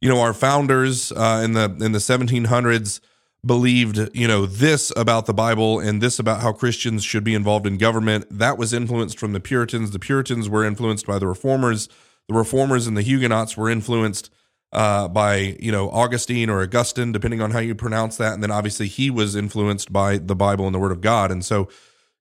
you 0.00 0.08
know, 0.08 0.20
our 0.20 0.32
founders 0.32 1.12
uh, 1.12 1.42
in 1.44 1.52
the 1.52 1.64
in 1.80 1.92
the 1.92 1.98
1700s 1.98 3.00
believed, 3.44 4.10
you 4.14 4.28
know, 4.28 4.46
this 4.46 4.92
about 4.96 5.26
the 5.26 5.34
Bible 5.34 5.80
and 5.80 6.00
this 6.00 6.18
about 6.18 6.42
how 6.42 6.52
Christians 6.52 7.02
should 7.04 7.24
be 7.24 7.34
involved 7.34 7.66
in 7.66 7.76
government. 7.76 8.26
That 8.30 8.56
was 8.56 8.72
influenced 8.72 9.18
from 9.18 9.32
the 9.32 9.40
Puritans. 9.40 9.90
The 9.90 9.98
Puritans 9.98 10.48
were 10.48 10.64
influenced 10.64 11.06
by 11.06 11.18
the 11.18 11.26
Reformers. 11.26 11.88
The 12.28 12.34
Reformers 12.34 12.86
and 12.86 12.96
the 12.96 13.02
Huguenots 13.02 13.56
were 13.56 13.68
influenced 13.68 14.30
uh, 14.72 15.08
by, 15.08 15.56
you 15.58 15.72
know, 15.72 15.90
Augustine 15.90 16.48
or 16.48 16.62
Augustine, 16.62 17.12
depending 17.12 17.42
on 17.42 17.50
how 17.50 17.58
you 17.58 17.74
pronounce 17.74 18.16
that. 18.16 18.32
And 18.32 18.42
then 18.42 18.50
obviously 18.52 18.86
he 18.86 19.10
was 19.10 19.34
influenced 19.34 19.92
by 19.92 20.18
the 20.18 20.36
Bible 20.36 20.66
and 20.66 20.74
the 20.74 20.78
Word 20.78 20.92
of 20.92 21.00
God. 21.00 21.30
And 21.30 21.44
so 21.44 21.68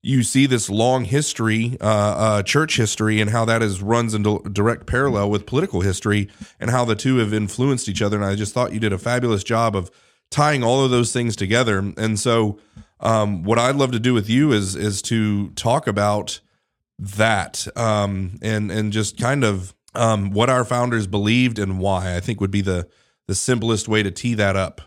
you 0.01 0.23
see 0.23 0.47
this 0.47 0.69
long 0.69 1.05
history, 1.05 1.77
uh, 1.79 1.85
uh, 1.85 2.43
church 2.43 2.77
history, 2.77 3.21
and 3.21 3.29
how 3.29 3.45
that 3.45 3.61
is 3.61 3.83
runs 3.83 4.15
in 4.15 4.23
direct 4.51 4.87
parallel 4.87 5.29
with 5.29 5.45
political 5.45 5.81
history 5.81 6.29
and 6.59 6.71
how 6.71 6.83
the 6.83 6.95
two 6.95 7.17
have 7.17 7.31
influenced 7.31 7.87
each 7.87 8.01
other. 8.01 8.17
And 8.17 8.25
I 8.25 8.35
just 8.35 8.53
thought 8.53 8.73
you 8.73 8.79
did 8.79 8.93
a 8.93 8.97
fabulous 8.97 9.43
job 9.43 9.75
of 9.75 9.91
tying 10.31 10.63
all 10.63 10.83
of 10.83 10.89
those 10.89 11.13
things 11.13 11.35
together. 11.35 11.93
And 11.97 12.19
so, 12.19 12.59
um, 12.99 13.43
what 13.43 13.59
I'd 13.59 13.75
love 13.75 13.91
to 13.91 13.99
do 13.99 14.13
with 14.13 14.29
you 14.29 14.51
is 14.51 14.75
is 14.75 15.01
to 15.03 15.49
talk 15.51 15.87
about 15.87 16.39
that 16.97 17.67
um, 17.77 18.37
and 18.41 18.71
and 18.71 18.91
just 18.91 19.19
kind 19.19 19.43
of 19.43 19.75
um, 19.93 20.31
what 20.31 20.49
our 20.49 20.65
founders 20.65 21.05
believed 21.05 21.59
and 21.59 21.79
why. 21.79 22.15
I 22.15 22.19
think 22.19 22.41
would 22.41 22.51
be 22.51 22.61
the 22.61 22.87
the 23.27 23.35
simplest 23.35 23.87
way 23.87 24.03
to 24.03 24.11
tee 24.11 24.33
that 24.35 24.55
up? 24.55 24.81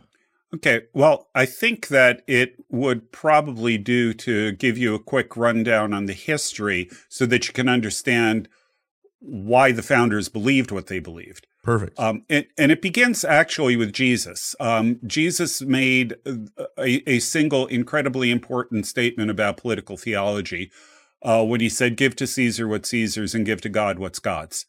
Okay. 0.54 0.82
Well, 0.92 1.28
I 1.34 1.46
think 1.46 1.88
that 1.88 2.22
it 2.28 2.54
would 2.70 3.10
probably 3.10 3.76
do 3.76 4.14
to 4.14 4.52
give 4.52 4.78
you 4.78 4.94
a 4.94 5.02
quick 5.02 5.36
rundown 5.36 5.92
on 5.92 6.06
the 6.06 6.12
history 6.12 6.88
so 7.08 7.26
that 7.26 7.48
you 7.48 7.52
can 7.52 7.68
understand 7.68 8.48
why 9.18 9.72
the 9.72 9.82
founders 9.82 10.28
believed 10.28 10.70
what 10.70 10.86
they 10.86 11.00
believed. 11.00 11.46
Perfect. 11.64 11.98
Um, 11.98 12.24
and, 12.28 12.46
and, 12.58 12.70
it 12.70 12.82
begins 12.82 13.24
actually 13.24 13.74
with 13.74 13.90
Jesus. 13.90 14.54
Um, 14.60 15.00
Jesus 15.06 15.62
made 15.62 16.14
a, 16.78 17.10
a, 17.10 17.18
single 17.20 17.66
incredibly 17.66 18.30
important 18.30 18.86
statement 18.86 19.30
about 19.30 19.56
political 19.56 19.96
theology 19.96 20.70
uh, 21.22 21.42
when 21.42 21.62
he 21.62 21.70
said, 21.70 21.96
Give 21.96 22.14
to 22.16 22.26
Caesar 22.26 22.68
what 22.68 22.84
Caesar's 22.84 23.34
and 23.34 23.46
give 23.46 23.62
to 23.62 23.70
God 23.70 23.98
what's 23.98 24.18
God's. 24.18 24.66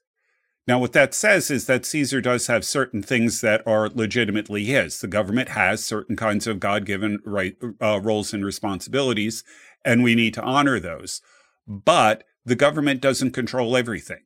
Now, 0.67 0.79
what 0.79 0.93
that 0.93 1.13
says 1.13 1.51
is 1.51 1.67
that 1.67 1.85
Caesar 1.85 2.21
does 2.21 2.47
have 2.47 2.63
certain 2.63 3.03
things 3.03 3.41
that 3.41 3.61
are 3.67 3.89
legitimately 3.89 4.63
his. 4.63 5.01
The 5.01 5.07
government 5.07 5.49
has 5.49 5.83
certain 5.83 6.15
kinds 6.15 6.47
of 6.47 6.61
God 6.61 6.85
given 6.85 7.19
right, 7.25 7.57
uh, 7.81 7.99
roles 8.01 8.33
and 8.33 8.43
responsibilities, 8.43 9.43
and 9.83 10.01
we 10.01 10.15
need 10.15 10.33
to 10.35 10.41
honor 10.41 10.79
those. 10.79 11.21
But 11.67 12.23
the 12.45 12.55
government 12.55 13.01
doesn't 13.01 13.31
control 13.31 13.75
everything. 13.75 14.21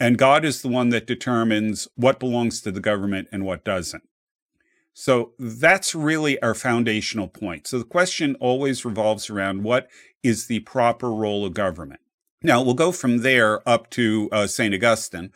And 0.00 0.18
God 0.18 0.44
is 0.44 0.62
the 0.62 0.68
one 0.68 0.88
that 0.88 1.06
determines 1.06 1.88
what 1.94 2.18
belongs 2.18 2.60
to 2.62 2.72
the 2.72 2.80
government 2.80 3.28
and 3.30 3.44
what 3.44 3.64
doesn't. 3.64 4.02
So 4.94 5.32
that's 5.38 5.94
really 5.94 6.40
our 6.42 6.54
foundational 6.54 7.28
point. 7.28 7.66
So 7.66 7.78
the 7.78 7.84
question 7.84 8.34
always 8.40 8.84
revolves 8.84 9.30
around 9.30 9.62
what 9.62 9.88
is 10.22 10.46
the 10.46 10.60
proper 10.60 11.12
role 11.12 11.46
of 11.46 11.54
government. 11.54 12.00
Now 12.42 12.62
we'll 12.62 12.74
go 12.74 12.92
from 12.92 13.18
there 13.18 13.66
up 13.68 13.88
to 13.90 14.28
uh, 14.32 14.46
St. 14.46 14.74
Augustine. 14.74 15.32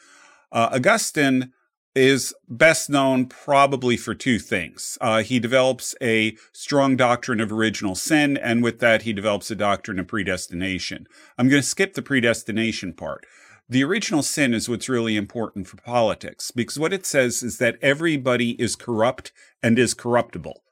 Uh, 0.53 0.71
Augustine 0.73 1.53
is 1.95 2.35
best 2.47 2.91
known 2.91 3.25
probably 3.25 3.97
for 3.97 4.15
two 4.15 4.39
things. 4.39 4.99
Uh, 5.01 5.23
he 5.23 5.39
develops 5.39 5.95
a 6.03 6.37
strong 6.53 6.95
doctrine 6.95 7.41
of 7.41 7.51
original 7.51 7.95
sin, 7.95 8.37
and 8.37 8.63
with 8.63 8.81
that, 8.81 9.03
he 9.03 9.15
develops 9.15 9.51
a 9.51 9.57
doctrine 9.57 9.99
of 9.99 10.07
predestination. 10.07 11.07
I'm 11.39 11.49
going 11.49 11.63
to 11.63 11.67
skip 11.67 11.95
the 11.95 12.03
predestination 12.03 12.93
part. 12.93 13.25
The 13.69 13.83
original 13.83 14.23
sin 14.23 14.55
is 14.55 14.69
what's 14.69 14.89
really 14.89 15.17
important 15.17 15.67
for 15.67 15.77
politics 15.79 16.51
because 16.53 16.79
what 16.79 16.93
it 16.93 17.05
says 17.05 17.43
is 17.43 17.59
that 17.59 17.79
everybody 17.83 18.51
is 18.61 18.77
corrupt 18.77 19.33
and 19.63 19.79
is 19.79 19.93
corruptible. 19.93 20.63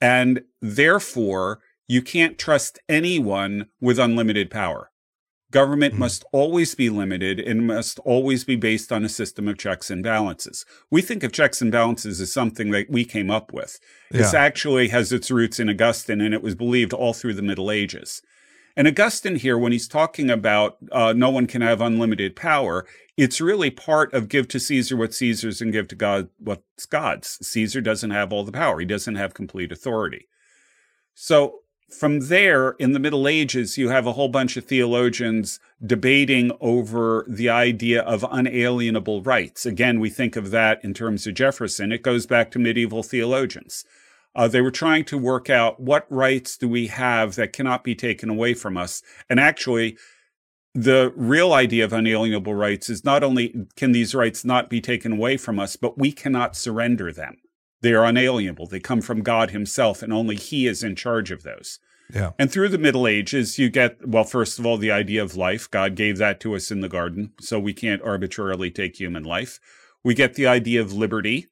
And 0.00 0.42
therefore, 0.60 1.60
you 1.86 2.02
can't 2.02 2.38
trust 2.38 2.78
anyone 2.88 3.66
with 3.80 3.98
unlimited 3.98 4.50
power. 4.50 4.90
Government 5.52 5.92
mm-hmm. 5.92 6.00
must 6.00 6.24
always 6.32 6.74
be 6.74 6.90
limited 6.90 7.38
and 7.38 7.68
must 7.68 8.00
always 8.00 8.42
be 8.42 8.56
based 8.56 8.90
on 8.90 9.04
a 9.04 9.08
system 9.08 9.46
of 9.46 9.56
checks 9.56 9.88
and 9.88 10.02
balances. 10.02 10.64
We 10.90 11.00
think 11.00 11.22
of 11.22 11.30
checks 11.30 11.62
and 11.62 11.70
balances 11.70 12.20
as 12.20 12.32
something 12.32 12.72
that 12.72 12.90
we 12.90 13.04
came 13.04 13.30
up 13.30 13.52
with. 13.52 13.78
Yeah. 14.10 14.18
This 14.18 14.34
actually 14.34 14.88
has 14.88 15.12
its 15.12 15.30
roots 15.30 15.60
in 15.60 15.68
Augustine 15.68 16.20
and 16.20 16.34
it 16.34 16.42
was 16.42 16.56
believed 16.56 16.92
all 16.92 17.12
through 17.12 17.34
the 17.34 17.42
Middle 17.42 17.70
Ages. 17.70 18.20
And 18.76 18.88
Augustine 18.88 19.36
here, 19.36 19.56
when 19.56 19.72
he's 19.72 19.86
talking 19.86 20.30
about 20.30 20.78
uh, 20.90 21.12
no 21.12 21.30
one 21.30 21.46
can 21.46 21.62
have 21.62 21.80
unlimited 21.80 22.34
power, 22.34 22.86
it's 23.16 23.40
really 23.40 23.70
part 23.70 24.12
of 24.12 24.28
give 24.28 24.48
to 24.48 24.58
Caesar 24.58 24.96
what 24.96 25.14
Caesar's 25.14 25.60
and 25.60 25.72
give 25.72 25.86
to 25.88 25.94
God 25.94 26.28
what's 26.38 26.86
God's. 26.86 27.38
Caesar 27.46 27.80
doesn't 27.80 28.10
have 28.10 28.32
all 28.32 28.42
the 28.42 28.52
power. 28.52 28.80
He 28.80 28.86
doesn't 28.86 29.14
have 29.14 29.34
complete 29.34 29.70
authority. 29.70 30.26
So 31.14 31.60
from 31.88 32.26
there, 32.26 32.70
in 32.80 32.92
the 32.92 32.98
Middle 32.98 33.28
Ages, 33.28 33.78
you 33.78 33.90
have 33.90 34.06
a 34.06 34.14
whole 34.14 34.28
bunch 34.28 34.56
of 34.56 34.64
theologians 34.64 35.60
debating 35.84 36.50
over 36.60 37.24
the 37.28 37.48
idea 37.48 38.02
of 38.02 38.26
unalienable 38.28 39.22
rights. 39.22 39.64
Again, 39.64 40.00
we 40.00 40.10
think 40.10 40.34
of 40.34 40.50
that 40.50 40.82
in 40.82 40.94
terms 40.94 41.26
of 41.26 41.34
Jefferson. 41.34 41.92
It 41.92 42.02
goes 42.02 42.26
back 42.26 42.50
to 42.50 42.58
medieval 42.58 43.04
theologians. 43.04 43.84
Uh, 44.36 44.48
they 44.48 44.60
were 44.60 44.70
trying 44.70 45.04
to 45.04 45.16
work 45.16 45.48
out 45.48 45.80
what 45.80 46.06
rights 46.10 46.56
do 46.56 46.68
we 46.68 46.88
have 46.88 47.36
that 47.36 47.52
cannot 47.52 47.84
be 47.84 47.94
taken 47.94 48.28
away 48.28 48.54
from 48.54 48.76
us. 48.76 49.02
And 49.30 49.38
actually, 49.38 49.96
the 50.74 51.12
real 51.14 51.52
idea 51.52 51.84
of 51.84 51.92
unalienable 51.92 52.54
rights 52.54 52.90
is 52.90 53.04
not 53.04 53.22
only 53.22 53.66
can 53.76 53.92
these 53.92 54.14
rights 54.14 54.44
not 54.44 54.68
be 54.68 54.80
taken 54.80 55.12
away 55.12 55.36
from 55.36 55.60
us, 55.60 55.76
but 55.76 55.96
we 55.96 56.10
cannot 56.10 56.56
surrender 56.56 57.12
them. 57.12 57.36
They 57.80 57.92
are 57.92 58.04
unalienable. 58.04 58.66
They 58.66 58.80
come 58.80 59.00
from 59.00 59.22
God 59.22 59.50
Himself, 59.50 60.02
and 60.02 60.12
only 60.12 60.36
He 60.36 60.66
is 60.66 60.82
in 60.82 60.96
charge 60.96 61.30
of 61.30 61.42
those. 61.42 61.78
Yeah. 62.12 62.32
And 62.38 62.50
through 62.50 62.70
the 62.70 62.78
Middle 62.78 63.06
Ages, 63.06 63.58
you 63.58 63.70
get, 63.70 64.06
well, 64.06 64.24
first 64.24 64.58
of 64.58 64.66
all, 64.66 64.76
the 64.76 64.90
idea 64.90 65.22
of 65.22 65.36
life. 65.36 65.70
God 65.70 65.94
gave 65.94 66.18
that 66.18 66.40
to 66.40 66.54
us 66.56 66.70
in 66.70 66.80
the 66.80 66.88
garden, 66.88 67.32
so 67.40 67.58
we 67.58 67.72
can't 67.72 68.02
arbitrarily 68.02 68.70
take 68.70 68.96
human 68.96 69.22
life. 69.22 69.60
We 70.02 70.14
get 70.14 70.34
the 70.34 70.46
idea 70.46 70.80
of 70.80 70.92
liberty. 70.92 71.48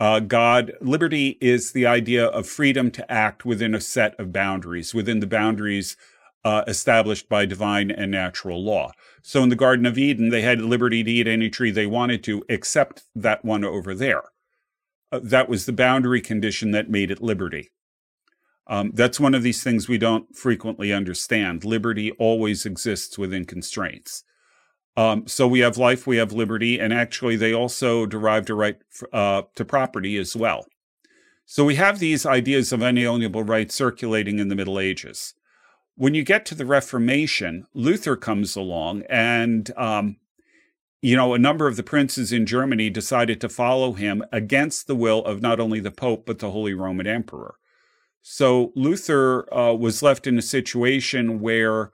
Uh, 0.00 0.20
God, 0.20 0.72
liberty 0.80 1.38
is 1.40 1.72
the 1.72 1.86
idea 1.86 2.26
of 2.26 2.46
freedom 2.46 2.90
to 2.92 3.10
act 3.10 3.44
within 3.44 3.74
a 3.74 3.80
set 3.80 4.18
of 4.18 4.32
boundaries, 4.32 4.94
within 4.94 5.18
the 5.18 5.26
boundaries 5.26 5.96
uh, 6.44 6.62
established 6.68 7.28
by 7.28 7.44
divine 7.44 7.90
and 7.90 8.10
natural 8.12 8.62
law. 8.62 8.92
So 9.22 9.42
in 9.42 9.48
the 9.48 9.56
Garden 9.56 9.86
of 9.86 9.98
Eden, 9.98 10.28
they 10.28 10.42
had 10.42 10.60
liberty 10.60 11.02
to 11.02 11.10
eat 11.10 11.26
any 11.26 11.50
tree 11.50 11.72
they 11.72 11.86
wanted 11.86 12.22
to, 12.24 12.44
except 12.48 13.02
that 13.14 13.44
one 13.44 13.64
over 13.64 13.94
there. 13.94 14.22
Uh, 15.10 15.20
that 15.22 15.48
was 15.48 15.66
the 15.66 15.72
boundary 15.72 16.20
condition 16.20 16.70
that 16.70 16.88
made 16.88 17.10
it 17.10 17.20
liberty. 17.20 17.70
Um, 18.68 18.92
that's 18.94 19.18
one 19.18 19.34
of 19.34 19.42
these 19.42 19.64
things 19.64 19.88
we 19.88 19.98
don't 19.98 20.36
frequently 20.36 20.92
understand. 20.92 21.64
Liberty 21.64 22.12
always 22.12 22.64
exists 22.64 23.18
within 23.18 23.46
constraints. 23.46 24.22
Um, 24.98 25.28
so 25.28 25.46
we 25.46 25.60
have 25.60 25.76
life, 25.76 26.08
we 26.08 26.16
have 26.16 26.32
liberty, 26.32 26.80
and 26.80 26.92
actually 26.92 27.36
they 27.36 27.54
also 27.54 28.04
derived 28.04 28.50
a 28.50 28.54
right 28.54 28.78
uh, 29.12 29.42
to 29.54 29.64
property 29.64 30.16
as 30.16 30.34
well. 30.34 30.66
So 31.46 31.64
we 31.64 31.76
have 31.76 32.00
these 32.00 32.26
ideas 32.26 32.72
of 32.72 32.82
unalienable 32.82 33.44
rights 33.44 33.76
circulating 33.76 34.40
in 34.40 34.48
the 34.48 34.56
Middle 34.56 34.80
Ages. 34.80 35.34
When 35.94 36.14
you 36.14 36.24
get 36.24 36.44
to 36.46 36.56
the 36.56 36.66
Reformation, 36.66 37.64
Luther 37.74 38.16
comes 38.16 38.56
along, 38.56 39.04
and 39.08 39.70
um, 39.76 40.16
you 41.00 41.14
know 41.14 41.32
a 41.32 41.38
number 41.38 41.68
of 41.68 41.76
the 41.76 41.84
princes 41.84 42.32
in 42.32 42.44
Germany 42.44 42.90
decided 42.90 43.40
to 43.40 43.48
follow 43.48 43.92
him 43.92 44.24
against 44.32 44.88
the 44.88 44.96
will 44.96 45.24
of 45.24 45.40
not 45.40 45.60
only 45.60 45.78
the 45.78 45.92
Pope 45.92 46.26
but 46.26 46.40
the 46.40 46.50
Holy 46.50 46.74
Roman 46.74 47.06
Emperor. 47.06 47.54
So 48.20 48.72
Luther 48.74 49.46
uh, 49.54 49.74
was 49.74 50.02
left 50.02 50.26
in 50.26 50.36
a 50.38 50.42
situation 50.42 51.38
where 51.38 51.92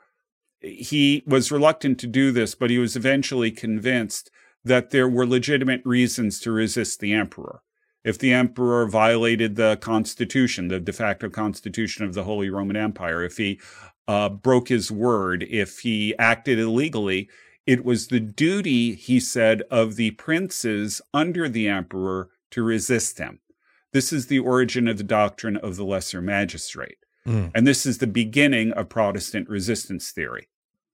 he 0.64 1.22
was 1.26 1.52
reluctant 1.52 1.98
to 2.00 2.06
do 2.06 2.32
this, 2.32 2.54
but 2.54 2.70
he 2.70 2.78
was 2.78 2.96
eventually 2.96 3.50
convinced 3.50 4.30
that 4.64 4.90
there 4.90 5.08
were 5.08 5.26
legitimate 5.26 5.82
reasons 5.84 6.40
to 6.40 6.50
resist 6.50 7.00
the 7.00 7.12
emperor. 7.12 7.62
If 8.02 8.18
the 8.18 8.32
emperor 8.32 8.86
violated 8.86 9.56
the 9.56 9.76
constitution, 9.76 10.68
the 10.68 10.80
de 10.80 10.92
facto 10.92 11.28
constitution 11.30 12.04
of 12.04 12.14
the 12.14 12.24
Holy 12.24 12.50
Roman 12.50 12.76
Empire, 12.76 13.22
if 13.22 13.36
he 13.36 13.60
uh, 14.06 14.28
broke 14.28 14.68
his 14.68 14.90
word, 14.90 15.42
if 15.42 15.80
he 15.80 16.16
acted 16.18 16.58
illegally, 16.58 17.28
it 17.66 17.84
was 17.84 18.08
the 18.08 18.20
duty, 18.20 18.94
he 18.94 19.18
said, 19.20 19.62
of 19.70 19.96
the 19.96 20.10
princes 20.12 21.00
under 21.14 21.48
the 21.48 21.66
emperor 21.66 22.28
to 22.50 22.62
resist 22.62 23.18
him. 23.18 23.40
This 23.92 24.12
is 24.12 24.26
the 24.26 24.40
origin 24.40 24.86
of 24.88 24.98
the 24.98 25.04
doctrine 25.04 25.56
of 25.56 25.76
the 25.76 25.84
lesser 25.84 26.20
magistrate. 26.20 26.98
Mm. 27.26 27.52
And 27.54 27.66
this 27.66 27.86
is 27.86 27.98
the 27.98 28.06
beginning 28.06 28.72
of 28.72 28.90
Protestant 28.90 29.48
resistance 29.48 30.10
theory. 30.10 30.48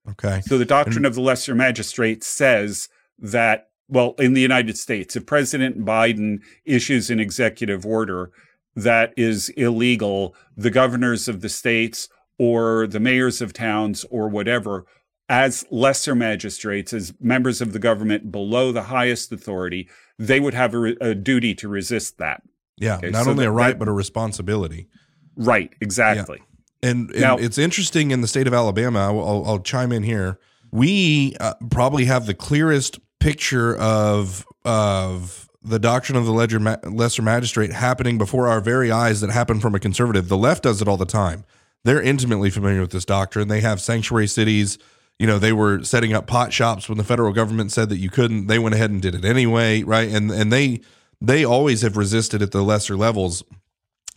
Okay. 0.09 0.41
So 0.41 0.57
the 0.57 0.65
doctrine 0.65 1.05
of 1.05 1.15
the 1.15 1.21
lesser 1.21 1.53
magistrate 1.53 2.23
says 2.23 2.89
that, 3.19 3.67
well, 3.87 4.15
in 4.17 4.33
the 4.33 4.41
United 4.41 4.77
States, 4.77 5.15
if 5.15 5.25
President 5.25 5.85
Biden 5.85 6.39
issues 6.65 7.09
an 7.09 7.19
executive 7.19 7.85
order 7.85 8.31
that 8.75 9.13
is 9.15 9.49
illegal, 9.49 10.35
the 10.55 10.71
governors 10.71 11.27
of 11.27 11.41
the 11.41 11.49
states 11.49 12.09
or 12.39 12.87
the 12.87 12.99
mayors 12.99 13.41
of 13.41 13.53
towns 13.53 14.05
or 14.09 14.27
whatever, 14.27 14.85
as 15.29 15.65
lesser 15.69 16.15
magistrates, 16.15 16.93
as 16.93 17.13
members 17.21 17.61
of 17.61 17.71
the 17.71 17.79
government 17.79 18.31
below 18.31 18.71
the 18.71 18.83
highest 18.83 19.31
authority, 19.31 19.87
they 20.17 20.39
would 20.39 20.53
have 20.53 20.73
a, 20.73 20.95
a 20.99 21.15
duty 21.15 21.53
to 21.55 21.67
resist 21.67 22.17
that. 22.17 22.41
Yeah, 22.77 22.97
okay, 22.97 23.11
not 23.11 23.25
so 23.25 23.31
only 23.31 23.45
that, 23.45 23.49
a 23.49 23.53
right, 23.53 23.67
that, 23.69 23.79
but 23.79 23.87
a 23.87 23.93
responsibility. 23.93 24.87
Right, 25.35 25.71
exactly. 25.79 26.39
Yeah. 26.39 26.45
And, 26.83 27.11
and 27.11 27.21
now, 27.21 27.37
it's 27.37 27.57
interesting 27.57 28.11
in 28.11 28.21
the 28.21 28.27
state 28.27 28.47
of 28.47 28.53
Alabama. 28.53 28.99
I'll, 28.99 29.45
I'll 29.45 29.59
chime 29.59 29.91
in 29.91 30.03
here. 30.03 30.39
We 30.71 31.35
uh, 31.39 31.53
probably 31.69 32.05
have 32.05 32.25
the 32.25 32.33
clearest 32.33 32.99
picture 33.19 33.75
of 33.77 34.45
of 34.65 35.49
the 35.63 35.79
doctrine 35.79 36.17
of 36.17 36.25
the 36.25 36.31
ledger 36.31 36.59
ma- 36.59 36.77
lesser 36.83 37.21
magistrate 37.21 37.71
happening 37.71 38.17
before 38.17 38.47
our 38.47 38.61
very 38.61 38.91
eyes 38.91 39.21
that 39.21 39.29
happen 39.29 39.59
from 39.59 39.75
a 39.75 39.79
conservative. 39.79 40.27
The 40.27 40.37
left 40.37 40.63
does 40.63 40.81
it 40.81 40.87
all 40.87 40.97
the 40.97 41.05
time. 41.05 41.45
They're 41.83 42.01
intimately 42.01 42.49
familiar 42.49 42.81
with 42.81 42.91
this 42.91 43.05
doctrine. 43.05 43.47
They 43.47 43.61
have 43.61 43.81
sanctuary 43.81 44.27
cities. 44.27 44.77
You 45.19 45.27
know, 45.27 45.39
they 45.39 45.53
were 45.53 45.83
setting 45.83 46.13
up 46.13 46.25
pot 46.25 46.51
shops 46.51 46.89
when 46.89 46.97
the 46.97 47.03
federal 47.03 47.31
government 47.31 47.71
said 47.71 47.89
that 47.89 47.97
you 47.97 48.09
couldn't. 48.09 48.47
They 48.47 48.59
went 48.59 48.73
ahead 48.75 48.89
and 48.89 49.01
did 49.01 49.13
it 49.13 49.25
anyway, 49.25 49.83
right? 49.83 50.09
And 50.09 50.31
and 50.31 50.51
they 50.51 50.81
they 51.19 51.45
always 51.45 51.81
have 51.83 51.95
resisted 51.95 52.41
at 52.41 52.51
the 52.51 52.63
lesser 52.63 52.95
levels. 52.95 53.43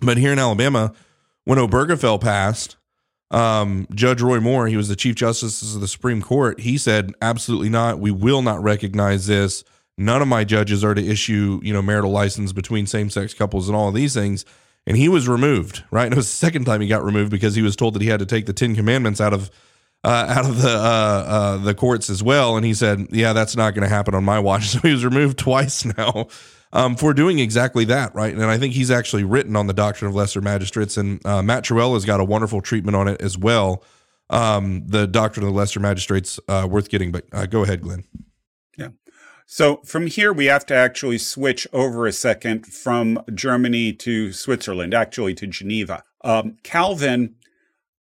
But 0.01 0.17
here 0.17 0.33
in 0.33 0.39
Alabama, 0.39 0.95
when 1.45 1.59
Obergefell 1.59 2.21
passed, 2.21 2.77
um, 3.31 3.87
Judge 3.95 4.23
Roy 4.23 4.41
Moore, 4.41 4.67
he 4.69 4.77
was 4.77 4.89
the 4.89 4.97
Chief 4.97 5.15
Justice 5.15 5.75
of 5.75 5.81
the 5.81 5.89
Supreme 5.89 6.23
Court, 6.23 6.61
he 6.61 6.79
said, 6.79 7.13
absolutely 7.21 7.69
not. 7.69 7.99
We 7.99 8.11
will 8.11 8.43
not 8.43 8.63
recognize 8.63 9.27
this. 9.27 9.65
None 9.97 10.23
of 10.23 10.29
my 10.29 10.45
judges 10.45 10.83
are 10.85 10.95
to 10.95 11.05
issue, 11.05 11.61
you 11.63 11.73
know, 11.73 11.83
marital 11.83 12.11
license 12.11 12.53
between 12.53 12.87
same 12.87 13.11
sex 13.11 13.35
couples 13.35 13.69
and 13.69 13.77
all 13.77 13.89
of 13.89 13.95
these 13.95 14.15
things. 14.15 14.45
And 14.87 14.97
he 14.97 15.09
was 15.09 15.29
removed, 15.29 15.85
right? 15.91 16.05
And 16.05 16.13
it 16.15 16.17
was 16.17 16.27
the 16.27 16.37
second 16.37 16.65
time 16.65 16.81
he 16.81 16.89
got 16.89 17.05
removed 17.05 17.31
because 17.31 17.55
he 17.55 17.63
was 17.63 17.77
told 17.77 17.95
that 17.95 18.03
he 18.03 18.09
had 18.09 18.21
to 18.21 18.27
take 18.27 18.47
the 18.47 18.53
Ten 18.53 18.75
Commandments 18.75 19.21
out 19.21 19.33
of 19.33 19.51
uh, 20.05 20.27
out 20.29 20.45
of 20.45 20.61
the 20.61 20.69
uh, 20.69 21.25
uh, 21.27 21.57
the 21.59 21.75
courts 21.75 22.11
as 22.11 22.23
well. 22.23 22.57
And 22.57 22.67
he 22.67 22.75
said, 22.75 23.07
"Yeah, 23.11 23.33
that's 23.33 23.57
not 23.57 23.75
going 23.75 23.89
to 23.89 23.95
happen 23.95 24.15
on 24.15 24.23
my 24.23 24.39
watch." 24.39 24.69
So 24.75 24.81
he 24.81 24.93
was 24.93 25.05
removed 25.05 25.39
twice 25.39 25.85
now 25.97 26.29
um, 26.75 26.97
for 26.97 27.15
doing 27.15 27.39
exactly 27.39 27.85
that, 27.87 28.15
right? 28.15 28.35
And 28.35 28.45
I 28.45 28.59
think 28.59 28.75
he's 28.75 28.91
actually 28.91 29.25
written 29.25 29.55
on 29.57 29.69
the 29.69 29.73
doctrine 29.73 30.09
of 30.09 30.15
lesser 30.15 30.41
magistrates, 30.41 30.97
and 30.97 31.25
uh, 31.25 31.43
Matt 31.43 31.65
Trewhella 31.65 31.95
has 31.95 32.05
got 32.05 32.21
a 32.21 32.25
wonderful 32.25 32.61
treatment 32.61 32.97
on 32.97 33.09
it 33.09 33.23
as 33.23 33.39
well. 33.39 33.83
Um, 34.29 34.87
the 34.87 35.07
doctrine 35.07 35.47
of 35.47 35.53
the 35.53 35.57
lesser 35.57 35.79
magistrates 35.81 36.41
uh, 36.49 36.67
worth 36.69 36.89
getting, 36.89 37.13
but 37.13 37.27
uh, 37.33 37.47
go 37.47 37.63
ahead, 37.63 37.81
Glenn. 37.81 38.05
Yeah. 38.77 38.89
So 39.47 39.77
from 39.85 40.09
here, 40.09 40.33
we 40.33 40.47
have 40.47 40.67
to 40.67 40.75
actually 40.75 41.19
switch 41.19 41.69
over 41.73 42.07
a 42.07 42.13
second 42.13 42.67
from 42.67 43.23
Germany 43.33 43.93
to 43.93 44.33
Switzerland, 44.33 44.95
actually 44.95 45.35
to 45.35 45.47
Geneva. 45.47 46.03
Um, 46.23 46.57
Calvin 46.65 47.37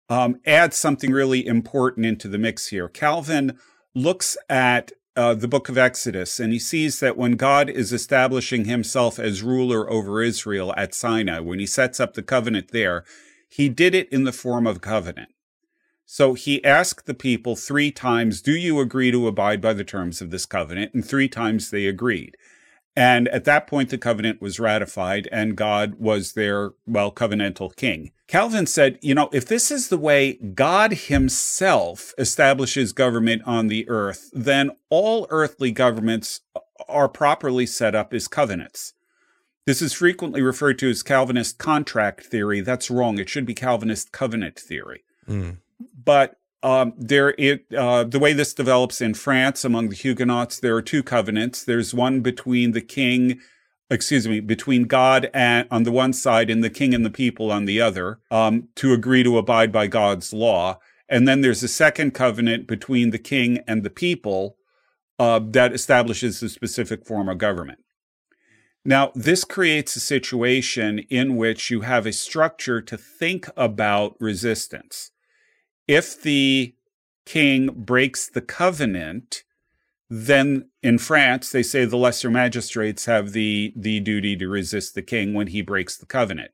um, 0.09 0.39
adds 0.45 0.77
something 0.77 1.11
really 1.11 1.45
important 1.45 2.07
into 2.07 2.27
the 2.27 2.39
mix 2.39 2.67
here. 2.67 2.89
Calvin 2.89 3.59
looks 3.93 4.35
at 4.49 4.93
uh, 5.15 5.33
the 5.33 5.47
book 5.47 5.69
of 5.69 5.77
Exodus, 5.77 6.39
and 6.39 6.51
he 6.51 6.59
sees 6.59 6.99
that 6.99 7.17
when 7.17 7.33
God 7.33 7.69
is 7.69 7.93
establishing 7.93 8.65
himself 8.65 9.19
as 9.19 9.43
ruler 9.43 9.89
over 9.89 10.21
Israel 10.21 10.73
at 10.75 10.93
Sinai, 10.93 11.39
when 11.39 11.59
he 11.59 11.65
sets 11.65 11.99
up 11.99 12.13
the 12.13 12.23
covenant 12.23 12.71
there, 12.71 13.03
he 13.47 13.69
did 13.69 13.93
it 13.93 14.09
in 14.09 14.23
the 14.23 14.31
form 14.31 14.65
of 14.65 14.81
covenant. 14.81 15.29
So 16.05 16.33
he 16.33 16.63
asked 16.63 17.05
the 17.05 17.13
people 17.13 17.55
three 17.55 17.91
times, 17.91 18.41
Do 18.41 18.53
you 18.53 18.79
agree 18.79 19.11
to 19.11 19.27
abide 19.27 19.61
by 19.61 19.73
the 19.73 19.83
terms 19.83 20.21
of 20.21 20.31
this 20.31 20.45
covenant? 20.45 20.93
And 20.93 21.05
three 21.05 21.29
times 21.29 21.69
they 21.69 21.85
agreed. 21.85 22.35
And 22.95 23.27
at 23.29 23.45
that 23.45 23.65
point, 23.65 23.89
the 23.89 23.97
covenant 23.97 24.41
was 24.41 24.59
ratified 24.59 25.27
and 25.31 25.55
God 25.55 25.95
was 25.95 26.33
their, 26.33 26.73
well, 26.85 27.11
covenantal 27.11 27.75
king. 27.75 28.11
Calvin 28.27 28.67
said, 28.67 28.99
you 29.01 29.15
know, 29.15 29.29
if 29.33 29.47
this 29.47 29.71
is 29.71 29.89
the 29.89 29.97
way 29.97 30.33
God 30.33 30.93
himself 30.93 32.13
establishes 32.17 32.93
government 32.93 33.41
on 33.45 33.67
the 33.67 33.89
earth, 33.89 34.29
then 34.31 34.71
all 34.89 35.25
earthly 35.31 35.71
governments 35.71 36.41
are 36.87 37.09
properly 37.09 37.65
set 37.65 37.95
up 37.95 38.13
as 38.13 38.27
covenants. 38.27 38.93
This 39.65 39.81
is 39.81 39.93
frequently 39.93 40.41
referred 40.41 40.77
to 40.79 40.89
as 40.89 41.03
Calvinist 41.03 41.57
contract 41.57 42.25
theory. 42.25 42.59
That's 42.61 42.91
wrong. 42.91 43.17
It 43.17 43.29
should 43.29 43.45
be 43.45 43.53
Calvinist 43.53 44.11
covenant 44.11 44.59
theory. 44.59 45.03
Mm. 45.27 45.57
But 46.03 46.37
um, 46.63 46.93
there, 46.97 47.35
it 47.37 47.65
uh, 47.77 48.05
the 48.05 48.19
way 48.19 48.31
this 48.31 48.53
develops 48.53 49.01
in 49.01 49.13
France 49.13 49.65
among 49.65 49.89
the 49.89 49.95
Huguenots, 49.95 50.59
there 50.59 50.75
are 50.75 50.81
two 50.81 51.03
covenants. 51.03 51.63
There's 51.63 51.93
one 51.93 52.21
between 52.21 52.71
the 52.71 52.81
king, 52.81 53.41
excuse 53.89 54.27
me, 54.27 54.39
between 54.39 54.85
God 54.85 55.29
and 55.33 55.67
on 55.69 55.83
the 55.83 55.91
one 55.91 56.13
side 56.13 56.49
and 56.49 56.63
the 56.63 56.69
king 56.69 56.93
and 56.93 57.05
the 57.05 57.09
people 57.09 57.51
on 57.51 57.65
the 57.65 57.81
other, 57.81 58.19
um, 58.31 58.69
to 58.75 58.93
agree 58.93 59.23
to 59.23 59.37
abide 59.37 59.73
by 59.73 59.87
God's 59.87 60.31
law. 60.31 60.79
And 61.09 61.27
then 61.27 61.41
there's 61.41 61.63
a 61.63 61.67
second 61.67 62.13
covenant 62.13 62.65
between 62.65 63.09
the 63.09 63.19
king 63.19 63.59
and 63.67 63.83
the 63.83 63.89
people 63.89 64.55
uh, 65.19 65.41
that 65.49 65.73
establishes 65.73 66.41
a 66.41 66.49
specific 66.49 67.05
form 67.05 67.27
of 67.27 67.37
government. 67.37 67.79
Now, 68.85 69.11
this 69.15 69.43
creates 69.43 69.95
a 69.95 70.01
situation 70.01 70.99
in 71.09 71.35
which 71.35 71.69
you 71.69 71.81
have 71.81 72.05
a 72.05 72.13
structure 72.13 72.81
to 72.81 72.97
think 72.97 73.47
about 73.55 74.15
resistance 74.19 75.11
if 75.87 76.21
the 76.21 76.75
king 77.25 77.67
breaks 77.67 78.27
the 78.27 78.41
covenant, 78.41 79.43
then 80.09 80.69
in 80.81 80.97
France 80.97 81.51
they 81.51 81.63
say 81.63 81.85
the 81.85 81.97
lesser 81.97 82.29
magistrates 82.29 83.05
have 83.05 83.31
the 83.31 83.73
the 83.75 83.99
duty 83.99 84.35
to 84.35 84.47
resist 84.47 84.93
the 84.93 85.01
king 85.01 85.33
when 85.33 85.47
he 85.47 85.61
breaks 85.61 85.97
the 85.97 86.05
covenant. 86.05 86.51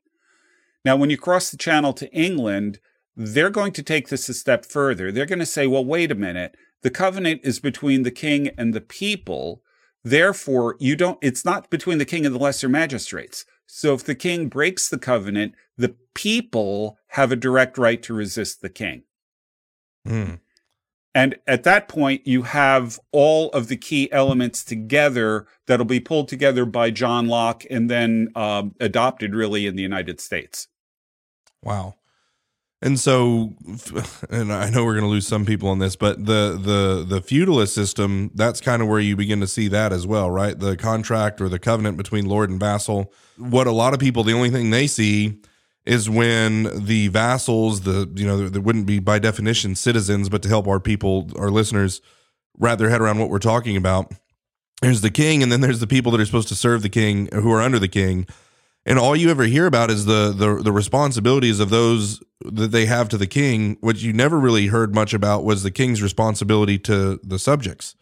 Now, 0.84 0.96
when 0.96 1.10
you 1.10 1.18
cross 1.18 1.50
the 1.50 1.56
channel 1.56 1.92
to 1.94 2.10
England, 2.12 2.78
they're 3.16 3.50
going 3.50 3.72
to 3.72 3.82
take 3.82 4.08
this 4.08 4.28
a 4.28 4.34
step 4.34 4.64
further. 4.64 5.12
They're 5.12 5.26
going 5.26 5.40
to 5.40 5.46
say, 5.46 5.66
well, 5.66 5.84
wait 5.84 6.10
a 6.10 6.14
minute. 6.14 6.56
The 6.82 6.90
covenant 6.90 7.42
is 7.44 7.60
between 7.60 8.02
the 8.02 8.10
king 8.10 8.48
and 8.56 8.72
the 8.72 8.80
people. 8.80 9.62
Therefore, 10.02 10.76
you 10.78 10.96
don't, 10.96 11.18
it's 11.20 11.44
not 11.44 11.68
between 11.68 11.98
the 11.98 12.06
king 12.06 12.24
and 12.24 12.34
the 12.34 12.38
lesser 12.38 12.68
magistrates. 12.68 13.44
So 13.66 13.92
if 13.92 14.04
the 14.04 14.14
king 14.14 14.48
breaks 14.48 14.88
the 14.88 14.98
covenant, 14.98 15.54
the 15.76 15.96
people 16.14 16.96
have 17.08 17.30
a 17.30 17.36
direct 17.36 17.76
right 17.76 18.02
to 18.04 18.14
resist 18.14 18.62
the 18.62 18.70
king. 18.70 19.02
Mm. 20.06 20.40
And 21.14 21.36
at 21.46 21.64
that 21.64 21.88
point, 21.88 22.26
you 22.26 22.42
have 22.42 23.00
all 23.10 23.50
of 23.50 23.68
the 23.68 23.76
key 23.76 24.10
elements 24.12 24.62
together 24.62 25.46
that'll 25.66 25.84
be 25.84 26.00
pulled 26.00 26.28
together 26.28 26.64
by 26.64 26.90
John 26.90 27.26
Locke 27.26 27.64
and 27.68 27.90
then 27.90 28.30
um, 28.36 28.74
adopted 28.78 29.34
really 29.34 29.66
in 29.66 29.74
the 29.74 29.82
United 29.82 30.20
States. 30.20 30.68
Wow. 31.62 31.96
And 32.82 32.98
so, 32.98 33.54
and 34.30 34.52
I 34.52 34.70
know 34.70 34.84
we're 34.84 34.94
going 34.94 35.04
to 35.04 35.10
lose 35.10 35.26
some 35.26 35.44
people 35.44 35.68
on 35.68 35.80
this, 35.80 35.96
but 35.96 36.24
the 36.24 36.58
the 36.58 37.04
the 37.06 37.20
feudalist 37.20 37.74
system 37.74 38.30
that's 38.34 38.60
kind 38.60 38.80
of 38.80 38.88
where 38.88 39.00
you 39.00 39.16
begin 39.16 39.40
to 39.40 39.46
see 39.46 39.68
that 39.68 39.92
as 39.92 40.06
well, 40.06 40.30
right? 40.30 40.58
The 40.58 40.76
contract 40.76 41.40
or 41.40 41.48
the 41.48 41.58
covenant 41.58 41.98
between 41.98 42.24
lord 42.24 42.48
and 42.48 42.58
vassal. 42.58 43.12
What 43.36 43.66
a 43.66 43.72
lot 43.72 43.92
of 43.92 44.00
people, 44.00 44.24
the 44.24 44.32
only 44.32 44.50
thing 44.50 44.70
they 44.70 44.86
see 44.86 45.40
is 45.86 46.10
when 46.10 46.84
the 46.84 47.08
vassals, 47.08 47.82
the 47.82 48.10
you 48.14 48.26
know, 48.26 48.48
there 48.48 48.62
wouldn't 48.62 48.86
be 48.86 48.98
by 48.98 49.18
definition 49.18 49.74
citizens, 49.74 50.28
but 50.28 50.42
to 50.42 50.48
help 50.48 50.68
our 50.68 50.80
people, 50.80 51.30
our 51.36 51.50
listeners, 51.50 52.00
wrap 52.58 52.78
their 52.78 52.90
head 52.90 53.00
around 53.00 53.18
what 53.18 53.30
we're 53.30 53.38
talking 53.38 53.76
about. 53.76 54.12
There's 54.82 55.00
the 55.00 55.10
king, 55.10 55.42
and 55.42 55.50
then 55.50 55.60
there's 55.60 55.80
the 55.80 55.86
people 55.86 56.12
that 56.12 56.20
are 56.20 56.26
supposed 56.26 56.48
to 56.48 56.54
serve 56.54 56.82
the 56.82 56.88
king, 56.88 57.28
who 57.32 57.52
are 57.52 57.60
under 57.60 57.78
the 57.78 57.88
king, 57.88 58.26
and 58.86 58.98
all 58.98 59.14
you 59.14 59.30
ever 59.30 59.44
hear 59.44 59.66
about 59.66 59.90
is 59.90 60.06
the 60.06 60.32
the, 60.36 60.62
the 60.62 60.72
responsibilities 60.72 61.60
of 61.60 61.70
those 61.70 62.22
that 62.44 62.72
they 62.72 62.86
have 62.86 63.08
to 63.10 63.18
the 63.18 63.26
king. 63.26 63.76
What 63.80 64.00
you 64.00 64.12
never 64.12 64.38
really 64.38 64.68
heard 64.68 64.94
much 64.94 65.12
about 65.12 65.44
was 65.44 65.62
the 65.62 65.70
king's 65.70 66.02
responsibility 66.02 66.78
to 66.80 67.20
the 67.22 67.38
subjects, 67.38 67.94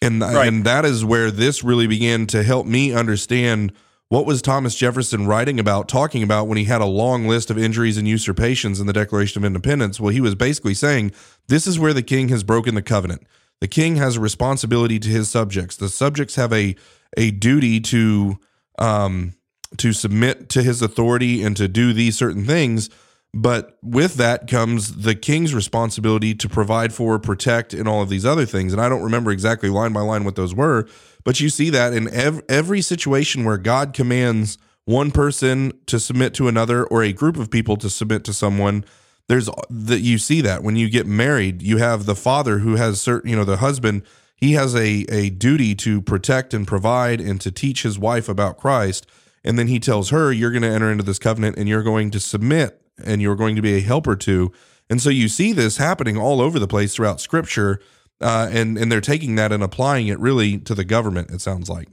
and 0.00 0.20
right. 0.20 0.46
and 0.46 0.64
that 0.64 0.84
is 0.84 1.04
where 1.04 1.30
this 1.30 1.64
really 1.64 1.86
began 1.86 2.26
to 2.28 2.42
help 2.42 2.66
me 2.66 2.92
understand 2.92 3.72
what 4.14 4.26
was 4.26 4.40
Thomas 4.40 4.76
Jefferson 4.76 5.26
writing 5.26 5.58
about, 5.58 5.88
talking 5.88 6.22
about 6.22 6.46
when 6.46 6.56
he 6.56 6.66
had 6.66 6.80
a 6.80 6.86
long 6.86 7.26
list 7.26 7.50
of 7.50 7.58
injuries 7.58 7.96
and 7.96 8.06
usurpations 8.06 8.78
in 8.78 8.86
the 8.86 8.92
Declaration 8.92 9.42
of 9.42 9.44
Independence? 9.44 9.98
Well, 9.98 10.12
he 10.12 10.20
was 10.20 10.36
basically 10.36 10.74
saying 10.74 11.10
this 11.48 11.66
is 11.66 11.80
where 11.80 11.92
the 11.92 12.00
king 12.00 12.28
has 12.28 12.44
broken 12.44 12.76
the 12.76 12.82
covenant. 12.82 13.26
The 13.60 13.66
king 13.66 13.96
has 13.96 14.14
a 14.14 14.20
responsibility 14.20 15.00
to 15.00 15.08
his 15.08 15.28
subjects. 15.28 15.74
The 15.74 15.88
subjects 15.88 16.36
have 16.36 16.52
a 16.52 16.76
a 17.16 17.32
duty 17.32 17.80
to 17.80 18.38
um, 18.78 19.34
to 19.78 19.92
submit 19.92 20.48
to 20.50 20.62
his 20.62 20.80
authority 20.80 21.42
and 21.42 21.56
to 21.56 21.66
do 21.66 21.92
these 21.92 22.16
certain 22.16 22.44
things. 22.44 22.90
But 23.36 23.76
with 23.82 24.14
that 24.14 24.48
comes 24.48 25.02
the 25.02 25.16
king's 25.16 25.54
responsibility 25.54 26.36
to 26.36 26.48
provide 26.48 26.94
for, 26.94 27.18
protect, 27.18 27.74
and 27.74 27.88
all 27.88 28.00
of 28.00 28.08
these 28.08 28.24
other 28.24 28.46
things. 28.46 28.72
And 28.72 28.80
I 28.80 28.88
don't 28.88 29.02
remember 29.02 29.32
exactly 29.32 29.68
line 29.68 29.92
by 29.92 30.02
line 30.02 30.22
what 30.22 30.36
those 30.36 30.54
were, 30.54 30.86
but 31.24 31.40
you 31.40 31.48
see 31.48 31.68
that 31.70 31.92
in 31.92 32.08
ev- 32.14 32.42
every 32.48 32.80
situation 32.80 33.44
where 33.44 33.58
God 33.58 33.92
commands 33.92 34.56
one 34.84 35.10
person 35.10 35.72
to 35.86 35.98
submit 35.98 36.32
to 36.34 36.46
another 36.46 36.84
or 36.84 37.02
a 37.02 37.12
group 37.12 37.36
of 37.36 37.50
people 37.50 37.76
to 37.78 37.90
submit 37.90 38.22
to 38.24 38.32
someone. 38.32 38.84
There's 39.26 39.50
that 39.68 40.00
you 40.00 40.18
see 40.18 40.40
that 40.42 40.62
when 40.62 40.76
you 40.76 40.88
get 40.88 41.06
married, 41.06 41.60
you 41.60 41.78
have 41.78 42.06
the 42.06 42.14
father 42.14 42.58
who 42.58 42.76
has 42.76 43.00
certain, 43.00 43.30
you 43.30 43.36
know, 43.36 43.44
the 43.44 43.56
husband, 43.56 44.04
he 44.36 44.52
has 44.52 44.76
a, 44.76 45.06
a 45.08 45.30
duty 45.30 45.74
to 45.76 46.00
protect 46.00 46.54
and 46.54 46.68
provide 46.68 47.20
and 47.20 47.40
to 47.40 47.50
teach 47.50 47.82
his 47.82 47.98
wife 47.98 48.28
about 48.28 48.58
Christ. 48.58 49.08
And 49.42 49.58
then 49.58 49.66
he 49.66 49.80
tells 49.80 50.10
her, 50.10 50.30
You're 50.30 50.52
going 50.52 50.62
to 50.62 50.68
enter 50.68 50.92
into 50.92 51.02
this 51.02 51.18
covenant 51.18 51.56
and 51.56 51.68
you're 51.68 51.82
going 51.82 52.12
to 52.12 52.20
submit 52.20 52.83
and 53.02 53.22
you're 53.22 53.36
going 53.36 53.56
to 53.56 53.62
be 53.62 53.76
a 53.76 53.80
helper 53.80 54.16
to. 54.16 54.52
And 54.90 55.00
so 55.00 55.10
you 55.10 55.28
see 55.28 55.52
this 55.52 55.78
happening 55.78 56.16
all 56.16 56.40
over 56.40 56.58
the 56.58 56.68
place 56.68 56.94
throughout 56.94 57.20
scripture 57.20 57.80
uh, 58.20 58.48
and 58.50 58.78
and 58.78 58.90
they're 58.90 59.00
taking 59.00 59.34
that 59.34 59.52
and 59.52 59.62
applying 59.62 60.08
it 60.08 60.18
really 60.18 60.58
to 60.58 60.74
the 60.74 60.84
government. 60.84 61.30
It 61.30 61.40
sounds 61.40 61.68
like. 61.68 61.88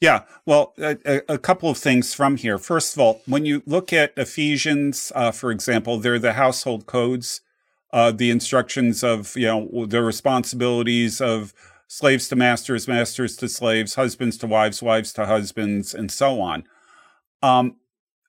Yeah, 0.00 0.24
well, 0.46 0.74
a, 0.78 1.22
a, 1.28 1.38
couple 1.38 1.68
of 1.68 1.76
things 1.76 2.14
from 2.14 2.36
here. 2.36 2.56
First 2.56 2.94
of 2.94 3.00
all, 3.00 3.20
when 3.26 3.44
you 3.44 3.64
look 3.66 3.92
at 3.92 4.12
Ephesians, 4.16 5.10
uh, 5.12 5.32
for 5.32 5.50
example, 5.50 5.98
they're 5.98 6.20
the 6.20 6.34
household 6.34 6.86
codes, 6.86 7.40
uh, 7.92 8.12
the 8.12 8.30
instructions 8.30 9.02
of 9.02 9.36
you 9.36 9.46
know 9.46 9.86
the 9.86 10.02
responsibilities 10.02 11.20
of 11.20 11.52
slaves 11.88 12.28
to 12.28 12.36
masters, 12.36 12.86
masters 12.86 13.36
to 13.38 13.48
slaves, 13.48 13.94
husbands 13.94 14.36
to 14.38 14.46
wives, 14.46 14.82
wives 14.82 15.12
to 15.14 15.26
husbands, 15.26 15.94
and 15.94 16.12
so 16.12 16.40
on. 16.40 16.64
Um, 17.42 17.76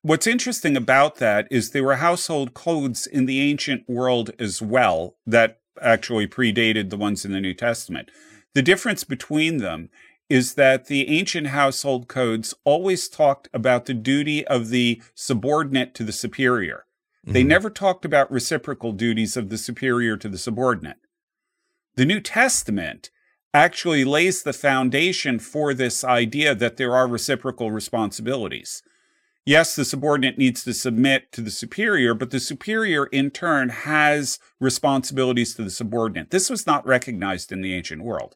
what's 0.01 0.27
interesting 0.27 0.77
about 0.77 1.15
that 1.17 1.47
is 1.51 1.71
there 1.71 1.83
were 1.83 1.97
household 1.97 2.53
codes 2.53 3.05
in 3.07 3.25
the 3.25 3.41
ancient 3.41 3.88
world 3.88 4.31
as 4.39 4.62
well 4.62 5.15
that 5.25 5.59
actually 5.81 6.27
predated 6.27 6.89
the 6.89 6.97
ones 6.97 7.25
in 7.25 7.31
the 7.31 7.41
New 7.41 7.53
Testament. 7.53 8.09
The 8.53 8.62
difference 8.62 9.03
between 9.03 9.57
them 9.57 9.89
is 10.29 10.53
that 10.55 10.85
the 10.85 11.09
ancient 11.09 11.47
household 11.47 12.07
codes 12.07 12.53
always 12.63 13.09
talked 13.09 13.49
about 13.53 13.85
the 13.85 13.93
duty 13.93 14.45
of 14.45 14.69
the 14.69 15.01
subordinate 15.15 15.95
to 15.95 16.03
the 16.03 16.12
superior. 16.12 16.85
Mm-hmm. 17.25 17.33
They 17.33 17.43
never 17.43 17.69
talked 17.69 18.05
about 18.05 18.31
reciprocal 18.31 18.91
duties 18.91 19.35
of 19.35 19.49
the 19.49 19.57
superior 19.57 20.17
to 20.17 20.29
the 20.29 20.38
subordinate. 20.38 20.97
The 21.95 22.05
New 22.05 22.21
Testament 22.21 23.09
actually 23.53 24.05
lays 24.05 24.43
the 24.43 24.53
foundation 24.53 25.39
for 25.39 25.73
this 25.73 26.03
idea 26.03 26.53
that 26.53 26.77
there 26.77 26.95
are 26.95 27.07
reciprocal 27.07 27.71
responsibilities. 27.71 28.83
Yes, 29.49 29.75
the 29.75 29.83
subordinate 29.83 30.38
needs 30.38 30.63
to 30.63 30.75
submit 30.75 31.31
to 31.31 31.41
the 31.41 31.49
superior, 31.49 32.13
but 32.13 32.29
the 32.29 32.39
superior 32.39 33.07
in 33.07 33.31
turn 33.31 33.69
has 33.69 34.38
responsibilities 34.59 35.55
to 35.55 35.63
the 35.63 35.71
subordinate. 35.71 36.29
This 36.29 36.51
was 36.51 36.67
not 36.67 36.85
recognized 36.85 37.51
in 37.51 37.62
the 37.62 37.73
ancient 37.73 38.03
world. 38.03 38.35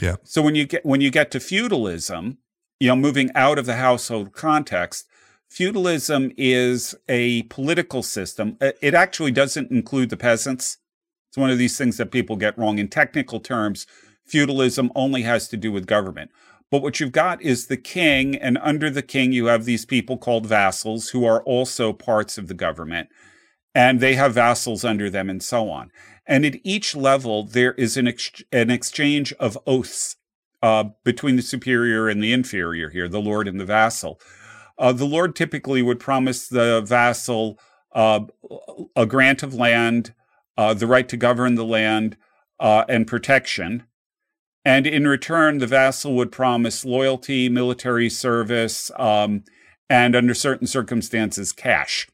Yeah. 0.00 0.16
So 0.24 0.42
when 0.42 0.56
you 0.56 0.66
get 0.66 0.84
when 0.84 1.00
you 1.00 1.12
get 1.12 1.30
to 1.30 1.38
feudalism, 1.38 2.38
you 2.80 2.88
know, 2.88 2.96
moving 2.96 3.30
out 3.36 3.56
of 3.56 3.66
the 3.66 3.76
household 3.76 4.32
context, 4.32 5.06
feudalism 5.48 6.32
is 6.36 6.96
a 7.08 7.44
political 7.44 8.02
system. 8.02 8.56
Uh, 8.60 8.72
it 8.80 8.94
actually 8.94 9.30
doesn't 9.30 9.70
include 9.70 10.10
the 10.10 10.16
peasants. 10.16 10.78
It's 11.28 11.36
one 11.36 11.50
of 11.50 11.58
these 11.58 11.78
things 11.78 11.98
that 11.98 12.10
people 12.10 12.34
get 12.34 12.58
wrong 12.58 12.80
in 12.80 12.88
technical 12.88 13.38
terms. 13.38 13.86
Feudalism 14.26 14.90
only 14.96 15.22
has 15.22 15.46
to 15.50 15.56
do 15.56 15.70
with 15.70 15.86
government. 15.86 16.32
But 16.72 16.80
what 16.80 17.00
you've 17.00 17.12
got 17.12 17.42
is 17.42 17.66
the 17.66 17.76
king, 17.76 18.34
and 18.34 18.56
under 18.62 18.88
the 18.88 19.02
king, 19.02 19.30
you 19.30 19.46
have 19.46 19.66
these 19.66 19.84
people 19.84 20.16
called 20.16 20.46
vassals 20.46 21.10
who 21.10 21.26
are 21.26 21.42
also 21.42 21.92
parts 21.92 22.38
of 22.38 22.48
the 22.48 22.54
government, 22.54 23.10
and 23.74 24.00
they 24.00 24.14
have 24.14 24.32
vassals 24.32 24.82
under 24.82 25.10
them, 25.10 25.28
and 25.28 25.42
so 25.42 25.68
on. 25.68 25.90
And 26.26 26.46
at 26.46 26.56
each 26.64 26.96
level, 26.96 27.44
there 27.44 27.74
is 27.74 27.98
an, 27.98 28.08
ex- 28.08 28.42
an 28.52 28.70
exchange 28.70 29.34
of 29.34 29.58
oaths 29.66 30.16
uh, 30.62 30.84
between 31.04 31.36
the 31.36 31.42
superior 31.42 32.08
and 32.08 32.22
the 32.22 32.32
inferior 32.32 32.88
here, 32.88 33.06
the 33.06 33.20
lord 33.20 33.46
and 33.48 33.60
the 33.60 33.66
vassal. 33.66 34.18
Uh, 34.78 34.92
the 34.92 35.04
lord 35.04 35.36
typically 35.36 35.82
would 35.82 36.00
promise 36.00 36.48
the 36.48 36.80
vassal 36.80 37.58
uh, 37.94 38.20
a 38.96 39.04
grant 39.04 39.42
of 39.42 39.52
land, 39.52 40.14
uh, 40.56 40.72
the 40.72 40.86
right 40.86 41.08
to 41.10 41.18
govern 41.18 41.54
the 41.54 41.66
land, 41.66 42.16
uh, 42.58 42.86
and 42.88 43.06
protection. 43.06 43.82
And 44.64 44.86
in 44.86 45.08
return, 45.08 45.58
the 45.58 45.66
vassal 45.66 46.14
would 46.14 46.30
promise 46.30 46.84
loyalty, 46.84 47.48
military 47.48 48.08
service, 48.08 48.90
um, 48.96 49.44
and 49.90 50.14
under 50.14 50.34
certain 50.34 50.66
circumstances, 50.66 51.52
cash. 51.52 52.08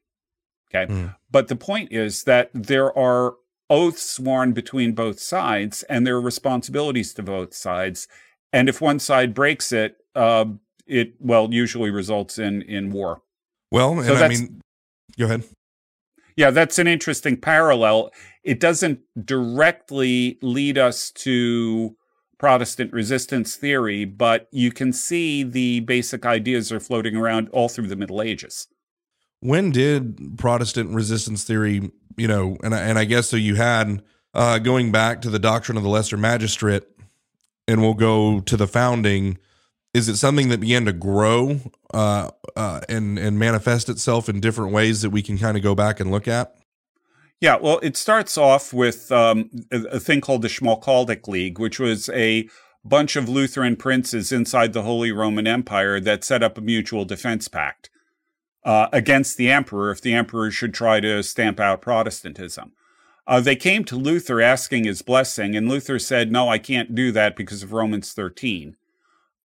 Okay. 0.75 0.93
Mm. 0.93 1.15
But 1.31 1.49
the 1.49 1.57
point 1.57 1.93
is 1.93 2.25
that 2.25 2.51
there 2.55 2.97
are 2.99 3.35
oaths 3.71 4.03
sworn 4.03 4.53
between 4.53 4.93
both 4.93 5.21
sides, 5.21 5.83
and 5.85 6.07
there 6.07 6.17
are 6.17 6.21
responsibilities 6.21 7.13
to 7.15 7.23
both 7.23 7.55
sides. 7.55 8.09
And 8.53 8.69
if 8.69 8.81
one 8.81 8.99
side 8.99 9.35
breaks 9.35 9.73
it, 9.73 9.97
uh, 10.15 10.47
it 10.87 11.15
well 11.21 11.49
usually 11.53 11.91
results 11.91 12.39
in 12.39 12.63
in 12.63 12.91
war. 12.91 13.23
Well, 13.71 14.03
so 14.03 14.15
I 14.15 14.29
mean, 14.29 14.61
go 15.19 15.27
ahead. 15.27 15.45
Yeah, 16.37 16.51
that's 16.51 16.79
an 16.79 16.87
interesting 16.87 17.37
parallel. 17.37 18.11
It 18.43 18.61
doesn't 18.61 19.01
directly 19.25 20.39
lead 20.41 20.79
us 20.79 21.11
to 21.11 21.97
Protestant 22.39 22.93
resistance 22.93 23.57
theory, 23.57 24.05
but 24.05 24.49
you 24.53 24.71
can 24.71 24.93
see 24.93 25.43
the 25.43 25.81
basic 25.81 26.25
ideas 26.25 26.71
are 26.71 26.81
floating 26.81 27.17
around 27.17 27.49
all 27.49 27.69
through 27.69 27.89
the 27.89 27.97
Middle 27.97 28.23
Ages. 28.23 28.69
When 29.41 29.71
did 29.71 30.39
Protestant 30.39 30.95
resistance 30.95 31.45
theory, 31.45 31.91
you 32.17 32.29
know, 32.29 32.57
and 32.63 32.75
I, 32.75 32.81
and 32.81 32.99
I 32.99 33.05
guess 33.05 33.29
so 33.29 33.37
you 33.37 33.57
had 33.57 34.03
uh, 34.35 34.59
going 34.59 34.93
back 34.93 35.21
to 35.23 35.31
the 35.31 35.39
doctrine 35.39 35.77
of 35.77 35.83
the 35.83 35.89
lesser 35.89 36.17
magistrate, 36.17 36.85
and 37.67 37.81
we'll 37.81 37.95
go 37.95 38.41
to 38.41 38.57
the 38.57 38.67
founding. 38.67 39.39
Is 39.95 40.09
it 40.09 40.17
something 40.17 40.49
that 40.51 40.61
began 40.61 40.85
to 40.85 40.93
grow 40.93 41.61
uh, 41.93 42.31
uh, 42.57 42.81
and 42.89 43.19
and 43.19 43.39
manifest 43.39 43.89
itself 43.89 44.29
in 44.29 44.41
different 44.41 44.73
ways 44.73 45.03
that 45.03 45.11
we 45.11 45.23
can 45.23 45.39
kind 45.39 45.57
of 45.57 45.63
go 45.63 45.75
back 45.75 45.99
and 45.99 46.11
look 46.11 46.29
at? 46.29 46.58
Yeah, 47.41 47.57
well, 47.57 47.79
it 47.83 47.97
starts 47.97 48.37
off 48.37 48.73
with 48.73 49.13
um, 49.13 49.51
a, 49.71 50.01
thing 50.01 50.21
called 50.21 50.43
the 50.43 50.49
Schmalkaldic 50.49 51.29
League, 51.29 51.61
which 51.61 51.79
was 51.79 52.09
a 52.09 52.49
bunch 52.85 53.15
of 53.15 53.29
Lutheran 53.29 53.77
princes 53.77 54.33
inside 54.33 54.73
the 54.73 54.83
Holy 54.83 55.13
Roman 55.13 55.47
Empire 55.47 56.01
that 56.01 56.25
set 56.25 56.43
up 56.43 56.59
a 56.59 56.63
mutual 56.63 57.05
defense 57.05 57.47
pact 57.47 57.91
uh, 58.65 58.89
against 58.93 59.37
the 59.37 59.51
emperor 59.51 59.93
if 59.93 60.01
the 60.01 60.15
emperor 60.15 60.51
should 60.51 60.75
try 60.75 60.99
to 60.99 61.23
stamp 61.23 61.61
out 61.61 61.81
Protestantism. 61.81 62.73
Uh, 63.27 63.41
they 63.41 63.57
came 63.57 63.85
to 63.85 63.95
Luther 63.95 64.41
asking 64.41 64.85
his 64.85 65.03
blessing, 65.03 65.55
and 65.55 65.69
Luther 65.69 65.99
said, 65.99 66.33
No, 66.33 66.49
I 66.49 66.59
can't 66.59 66.95
do 66.95 67.13
that 67.13 67.37
because 67.37 67.63
of 67.63 67.73
Romans 67.73 68.13
13. 68.15 68.75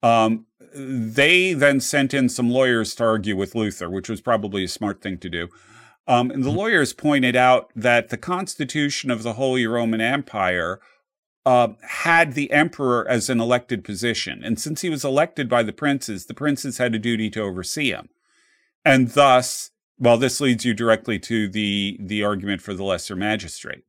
Um, 0.02 0.48
they 0.74 1.54
then 1.54 1.80
sent 1.80 2.14
in 2.14 2.28
some 2.28 2.50
lawyers 2.50 2.96
to 2.96 3.04
argue 3.04 3.36
with 3.36 3.56
Luther, 3.56 3.90
which 3.90 4.10
was 4.10 4.22
probably 4.22 4.64
a 4.64 4.70
smart 4.70 5.02
thing 5.02 5.18
to 5.20 5.30
do. 5.30 5.50
Um, 6.08 6.32
and 6.32 6.44
the 6.44 6.50
mm-hmm. 6.50 6.58
lawyers 6.58 6.94
pointed 6.94 7.36
out 7.36 7.72
that 7.76 8.10
the 8.10 8.18
constitution 8.18 9.10
of 9.10 9.24
the 9.24 9.34
Holy 9.34 9.66
Roman 9.66 10.02
Empire 10.02 10.82
uh, 11.46 11.70
had 11.82 12.34
the 12.34 12.52
emperor 12.52 13.08
as 13.08 13.30
an 13.30 13.40
elected 13.40 13.84
position. 13.84 14.44
And 14.44 14.60
since 14.60 14.82
he 14.82 14.90
was 14.90 15.06
elected 15.06 15.50
by 15.50 15.64
the 15.64 15.74
princes, 15.74 16.26
the 16.26 16.34
princes 16.34 16.78
had 16.78 16.96
a 16.96 17.00
duty 17.00 17.30
to 17.32 17.42
oversee 17.42 17.92
him. 17.92 18.10
And 18.86 19.10
thus, 19.10 19.72
well, 19.98 20.18
this 20.18 20.42
leads 20.42 20.66
you 20.66 20.74
directly 20.74 21.20
to 21.20 21.48
the, 21.48 21.98
the 22.02 22.24
argument 22.24 22.62
for 22.62 22.74
the 22.74 22.84
lesser 22.84 23.16
magistrate. 23.16 23.84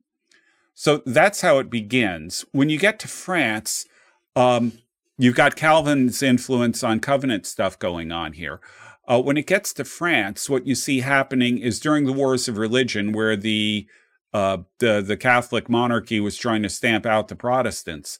So 0.73 1.01
that's 1.05 1.41
how 1.41 1.59
it 1.59 1.69
begins. 1.69 2.45
When 2.51 2.69
you 2.69 2.77
get 2.77 2.99
to 2.99 3.07
France, 3.07 3.85
um, 4.35 4.73
you've 5.17 5.35
got 5.35 5.55
Calvin's 5.55 6.21
influence 6.21 6.83
on 6.83 6.99
covenant 6.99 7.45
stuff 7.45 7.79
going 7.79 8.11
on 8.11 8.33
here. 8.33 8.59
Uh, 9.07 9.21
when 9.21 9.37
it 9.37 9.47
gets 9.47 9.73
to 9.73 9.85
France, 9.85 10.49
what 10.49 10.65
you 10.65 10.75
see 10.75 11.01
happening 11.01 11.57
is 11.57 11.79
during 11.79 12.05
the 12.05 12.13
wars 12.13 12.47
of 12.47 12.57
religion, 12.57 13.11
where 13.11 13.35
the 13.35 13.87
uh, 14.33 14.57
the, 14.79 15.01
the 15.01 15.15
Catholic 15.15 15.69
monarchy 15.69 16.19
was 16.19 16.35
trying 16.35 16.61
to 16.63 16.69
stamp 16.69 17.05
out 17.05 17.29
the 17.29 17.35
Protestants. 17.37 18.19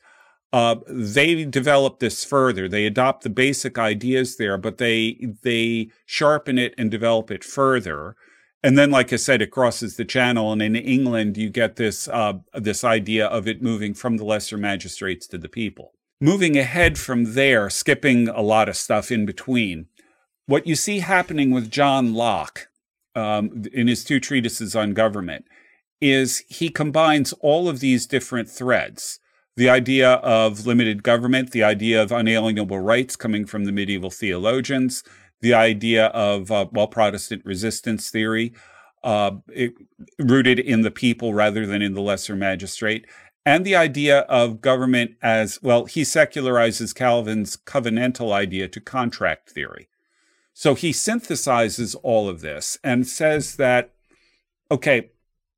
Uh, 0.53 0.75
they 0.87 1.43
develop 1.43 1.99
this 1.99 2.23
further. 2.23 2.69
They 2.69 2.85
adopt 2.85 3.23
the 3.23 3.29
basic 3.29 3.77
ideas 3.77 4.37
there, 4.37 4.57
but 4.57 4.77
they 4.77 5.33
they 5.43 5.89
sharpen 6.05 6.57
it 6.57 6.73
and 6.77 6.89
develop 6.89 7.31
it 7.31 7.43
further. 7.43 8.15
And 8.63 8.77
then, 8.77 8.89
like 8.89 9.11
I 9.11 9.17
said, 9.17 9.41
it 9.41 9.51
crosses 9.51 9.97
the 9.97 10.05
channel, 10.05 10.51
and 10.51 10.61
in 10.61 10.75
England, 10.75 11.35
you 11.35 11.49
get 11.49 11.75
this 11.75 12.07
uh, 12.07 12.35
this 12.53 12.83
idea 12.83 13.27
of 13.27 13.47
it 13.47 13.61
moving 13.61 13.93
from 13.93 14.17
the 14.17 14.23
lesser 14.23 14.57
magistrates 14.57 15.27
to 15.27 15.37
the 15.37 15.49
people. 15.49 15.91
Moving 16.21 16.57
ahead 16.57 16.97
from 16.97 17.33
there, 17.33 17.69
skipping 17.69 18.29
a 18.29 18.41
lot 18.41 18.69
of 18.69 18.77
stuff 18.77 19.11
in 19.11 19.25
between, 19.25 19.87
what 20.47 20.67
you 20.67 20.75
see 20.75 20.99
happening 20.99 21.51
with 21.51 21.71
John 21.71 22.13
Locke 22.13 22.67
um, 23.15 23.63
in 23.73 23.88
his 23.88 24.03
two 24.03 24.19
treatises 24.19 24.75
on 24.75 24.93
government 24.93 25.45
is 26.01 26.43
he 26.47 26.69
combines 26.69 27.34
all 27.39 27.69
of 27.69 27.79
these 27.79 28.05
different 28.05 28.49
threads 28.49 29.19
the 29.58 29.69
idea 29.69 30.13
of 30.15 30.67
limited 30.67 31.03
government, 31.03 31.51
the 31.51 31.63
idea 31.63 32.01
of 32.01 32.12
unalienable 32.12 32.79
rights 32.79 33.15
coming 33.15 33.45
from 33.45 33.65
the 33.65 33.71
medieval 33.71 34.10
theologians, 34.12 35.03
the 35.41 35.53
idea 35.53 36.08
of, 36.08 36.51
uh, 36.51 36.65
well, 36.71 36.88
Protestant 36.88 37.43
resistance 37.45 38.10
theory, 38.10 38.53
uh, 39.03 39.31
it, 39.47 39.73
rooted 40.19 40.60
in 40.60 40.81
the 40.81 40.91
people 40.91 41.34
rather 41.34 41.65
than 41.65 41.81
in 41.81 41.93
the 41.93 42.01
lesser 42.01 42.36
magistrate, 42.36 43.05
and 43.45 43.63
the 43.63 43.75
idea 43.75 44.19
of 44.21 44.60
government 44.60 45.12
as, 45.21 45.62
well, 45.62 45.86
he 45.86 46.01
secularizes 46.01 46.93
Calvin's 46.93 47.55
covenantal 47.55 48.34
idea 48.34 48.67
to 48.67 48.81
contract 48.81 49.49
theory. 49.49 49.88
So 50.57 50.73
he 50.73 50.91
synthesizes 50.91 51.97
all 52.01 52.29
of 52.29 52.39
this 52.39 52.79
and 52.81 53.05
says 53.05 53.57
that, 53.57 53.91
okay, 54.71 55.11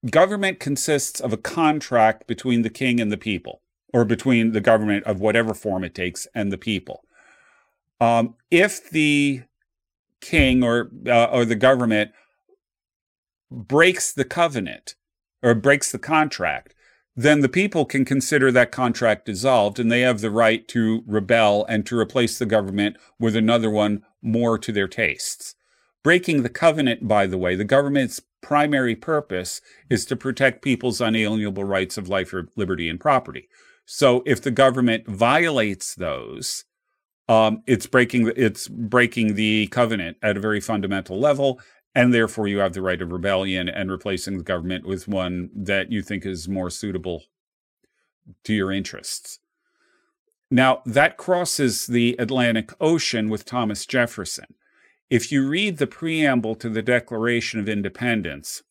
government 0.10 0.60
consists 0.60 1.20
of 1.20 1.32
a 1.32 1.38
contract 1.38 2.26
between 2.26 2.64
the 2.64 2.72
king 2.72 3.00
and 3.00 3.12
the 3.12 3.18
people, 3.18 3.62
or 3.94 4.06
between 4.06 4.54
the 4.54 4.60
government 4.60 5.06
of 5.06 5.22
whatever 5.22 5.54
form 5.54 5.84
it 5.84 5.94
takes 5.94 6.28
and 6.34 6.52
the 6.52 6.58
people. 6.58 7.04
Um, 8.02 8.34
if 8.50 8.90
the 8.90 9.44
king 10.20 10.64
or 10.64 10.90
uh, 11.06 11.26
or 11.26 11.46
the 11.46 11.56
government 11.56 12.12
breaks 13.52 14.12
the 14.12 14.26
covenant 14.26 14.96
or 15.44 15.54
breaks 15.54 15.92
the 15.92 16.00
contract, 16.00 16.74
then 17.16 17.42
the 17.42 17.50
people 17.50 17.86
can 17.86 18.04
consider 18.04 18.52
that 18.52 18.72
contract 18.72 19.28
dissolved 19.28 19.78
and 19.80 19.92
they 19.92 20.02
have 20.02 20.22
the 20.22 20.32
right 20.32 20.68
to 20.70 21.04
rebel 21.06 21.66
and 21.70 21.86
to 21.86 22.00
replace 22.00 22.40
the 22.40 22.48
government 22.48 22.98
with 23.20 23.36
another 23.36 23.70
one 23.70 24.04
more 24.22 24.58
to 24.58 24.72
their 24.72 24.88
tastes. 24.88 25.56
Breaking 26.04 26.44
the 26.44 26.50
covenant, 26.50 27.08
by 27.08 27.28
the 27.28 27.38
way, 27.38 27.56
the 27.56 27.64
government's 27.64 28.22
primary 28.42 28.96
purpose 28.96 29.62
is 29.90 30.06
to 30.06 30.16
protect 30.16 30.62
people's 30.62 31.02
unalienable 31.02 31.64
rights 31.64 31.98
of 31.98 32.08
life, 32.08 32.34
liberty, 32.56 32.88
and 32.88 33.00
property. 33.00 33.50
So 33.86 34.24
if 34.26 34.42
the 34.42 34.52
government 34.52 35.08
violates 35.08 35.96
those, 35.96 36.66
um, 37.30 37.64
it's 37.68 37.88
breaking 37.88 38.32
it's 38.36 38.68
breaking 38.68 39.36
the 39.36 39.68
covenant 39.68 40.18
at 40.22 40.38
a 40.38 40.42
very 40.42 40.62
fundamental 40.62 41.20
level, 41.20 41.60
and 41.94 42.14
therefore 42.14 42.48
you 42.48 42.60
have 42.60 42.74
the 42.74 42.82
right 42.82 43.02
of 43.02 43.12
rebellion 43.12 43.68
and 43.68 43.92
replacing 43.92 44.38
the 44.38 44.44
government 44.44 44.86
with 44.86 45.08
one 45.08 45.50
that 45.54 45.92
you 45.92 46.02
think 46.02 46.26
is 46.26 46.48
more 46.48 46.70
suitable 46.70 47.24
to 48.44 48.54
your 48.54 48.72
interests. 48.72 49.40
Now, 50.50 50.82
that 50.86 51.18
crosses 51.18 51.88
the 51.88 52.16
Atlantic 52.18 52.72
Ocean 52.80 53.30
with 53.30 53.46
Thomas 53.46 53.86
Jefferson. 53.86 54.56
If 55.10 55.32
you 55.32 55.48
read 55.48 55.78
the 55.78 55.88
preamble 55.88 56.56
to 56.56 56.70
the 56.70 56.82
Declaration 56.82 57.60
of 57.60 57.68
Independence, 57.68 58.64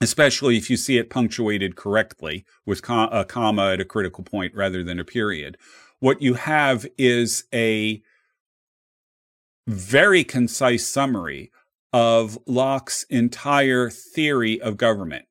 especially 0.00 0.56
if 0.56 0.70
you 0.70 0.76
see 0.76 0.98
it 0.98 1.10
punctuated 1.10 1.76
correctly 1.76 2.44
with 2.64 2.80
a 2.88 3.24
comma 3.28 3.72
at 3.72 3.80
a 3.80 3.84
critical 3.84 4.22
point 4.22 4.54
rather 4.54 4.84
than 4.84 5.00
a 5.00 5.04
period. 5.04 5.56
What 5.98 6.22
you 6.22 6.34
have 6.34 6.86
is 6.96 7.44
a 7.52 8.02
very 9.66 10.24
concise 10.24 10.86
summary 10.86 11.50
of 11.92 12.38
Locke's 12.46 13.04
entire 13.04 13.90
theory 13.90 14.60
of 14.60 14.76
government. 14.76 15.27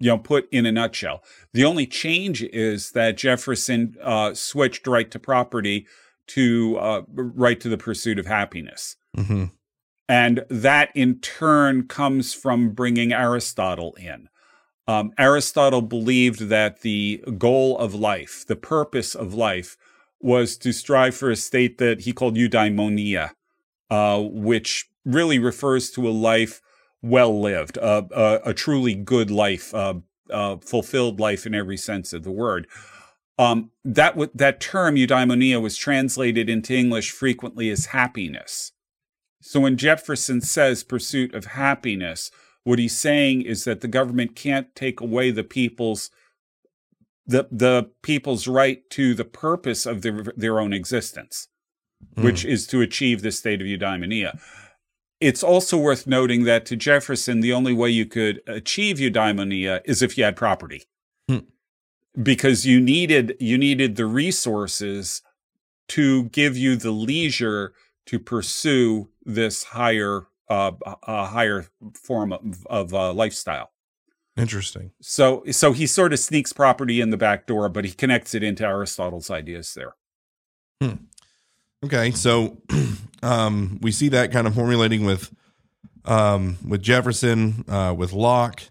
You 0.00 0.10
know, 0.10 0.18
put 0.18 0.48
in 0.52 0.64
a 0.64 0.72
nutshell. 0.72 1.24
The 1.52 1.64
only 1.64 1.86
change 1.86 2.42
is 2.42 2.92
that 2.92 3.16
Jefferson 3.16 3.96
uh, 4.02 4.34
switched 4.34 4.86
right 4.86 5.10
to 5.10 5.18
property 5.18 5.86
to 6.28 6.76
uh, 6.78 7.02
right 7.08 7.58
to 7.60 7.68
the 7.68 7.78
pursuit 7.78 8.18
of 8.18 8.26
happiness. 8.26 8.96
Mm-hmm. 9.16 9.46
And 10.08 10.44
that 10.48 10.90
in 10.94 11.18
turn 11.18 11.86
comes 11.86 12.32
from 12.32 12.70
bringing 12.70 13.12
Aristotle 13.12 13.94
in. 13.98 14.28
Um, 14.86 15.12
Aristotle 15.18 15.82
believed 15.82 16.48
that 16.48 16.80
the 16.80 17.22
goal 17.36 17.76
of 17.76 17.94
life, 17.94 18.44
the 18.46 18.56
purpose 18.56 19.14
of 19.14 19.34
life, 19.34 19.76
was 20.20 20.56
to 20.58 20.72
strive 20.72 21.14
for 21.14 21.30
a 21.30 21.36
state 21.36 21.76
that 21.78 22.00
he 22.00 22.12
called 22.12 22.36
eudaimonia, 22.36 23.32
uh, 23.90 24.20
which 24.22 24.88
really 25.04 25.38
refers 25.38 25.90
to 25.90 26.08
a 26.08 26.10
life 26.10 26.62
well 27.02 27.40
lived, 27.40 27.78
uh, 27.78 28.02
a, 28.10 28.40
a, 28.46 28.54
truly 28.54 28.94
good 28.94 29.30
life, 29.30 29.72
uh, 29.74 29.94
fulfilled 30.60 31.20
life 31.20 31.46
in 31.46 31.54
every 31.54 31.76
sense 31.76 32.12
of 32.12 32.24
the 32.24 32.30
word. 32.30 32.66
Um, 33.38 33.70
that 33.84 34.10
w- 34.10 34.30
that 34.34 34.60
term 34.60 34.96
eudaimonia 34.96 35.62
was 35.62 35.76
translated 35.76 36.50
into 36.50 36.74
English 36.74 37.12
frequently 37.12 37.70
as 37.70 37.86
happiness. 37.86 38.72
So 39.40 39.60
when 39.60 39.76
Jefferson 39.76 40.40
says 40.40 40.82
pursuit 40.82 41.34
of 41.34 41.46
happiness, 41.46 42.32
what 42.64 42.80
he's 42.80 42.98
saying 42.98 43.42
is 43.42 43.64
that 43.64 43.80
the 43.80 43.88
government 43.88 44.34
can't 44.34 44.74
take 44.74 45.00
away 45.00 45.30
the 45.30 45.44
people's 45.44 46.10
the 47.26 47.46
the 47.50 47.90
people's 48.02 48.48
right 48.48 48.88
to 48.90 49.14
the 49.14 49.24
purpose 49.24 49.86
of 49.86 50.02
their 50.02 50.24
their 50.36 50.58
own 50.58 50.72
existence, 50.72 51.48
mm. 52.16 52.24
which 52.24 52.44
is 52.44 52.66
to 52.66 52.80
achieve 52.80 53.22
the 53.22 53.30
state 53.30 53.60
of 53.60 53.66
eudaimonia. 53.66 54.40
It's 55.20 55.42
also 55.42 55.76
worth 55.76 56.06
noting 56.06 56.44
that 56.44 56.64
to 56.66 56.76
Jefferson, 56.76 57.40
the 57.40 57.52
only 57.52 57.72
way 57.72 57.90
you 57.90 58.06
could 58.06 58.40
achieve 58.46 58.98
eudaimonia 58.98 59.80
is 59.84 60.00
if 60.00 60.16
you 60.16 60.24
had 60.24 60.36
property, 60.36 60.84
mm. 61.28 61.44
because 62.20 62.64
you 62.64 62.80
needed 62.80 63.36
you 63.40 63.58
needed 63.58 63.96
the 63.96 64.06
resources 64.06 65.22
to 65.88 66.24
give 66.24 66.56
you 66.56 66.76
the 66.76 66.92
leisure 66.92 67.72
to 68.06 68.18
pursue 68.18 69.08
this 69.24 69.64
higher 69.64 70.28
uh, 70.48 70.72
a 71.02 71.26
higher 71.26 71.66
form 71.94 72.32
of, 72.32 72.66
of 72.70 72.94
uh, 72.94 73.12
lifestyle. 73.12 73.70
Interesting. 74.36 74.92
So 75.02 75.42
so 75.50 75.72
he 75.72 75.86
sort 75.86 76.12
of 76.12 76.20
sneaks 76.20 76.52
property 76.52 77.00
in 77.00 77.10
the 77.10 77.16
back 77.16 77.46
door, 77.46 77.68
but 77.68 77.84
he 77.84 77.90
connects 77.90 78.34
it 78.34 78.44
into 78.44 78.64
Aristotle's 78.64 79.30
ideas 79.30 79.74
there. 79.74 79.96
Hmm. 80.80 81.06
Okay, 81.84 82.10
so 82.10 82.58
um, 83.22 83.78
we 83.80 83.92
see 83.92 84.08
that 84.08 84.32
kind 84.32 84.46
of 84.46 84.54
formulating 84.54 85.04
with 85.04 85.32
um, 86.04 86.56
with 86.66 86.82
Jefferson, 86.82 87.64
uh, 87.68 87.94
with 87.96 88.12
Locke. 88.12 88.62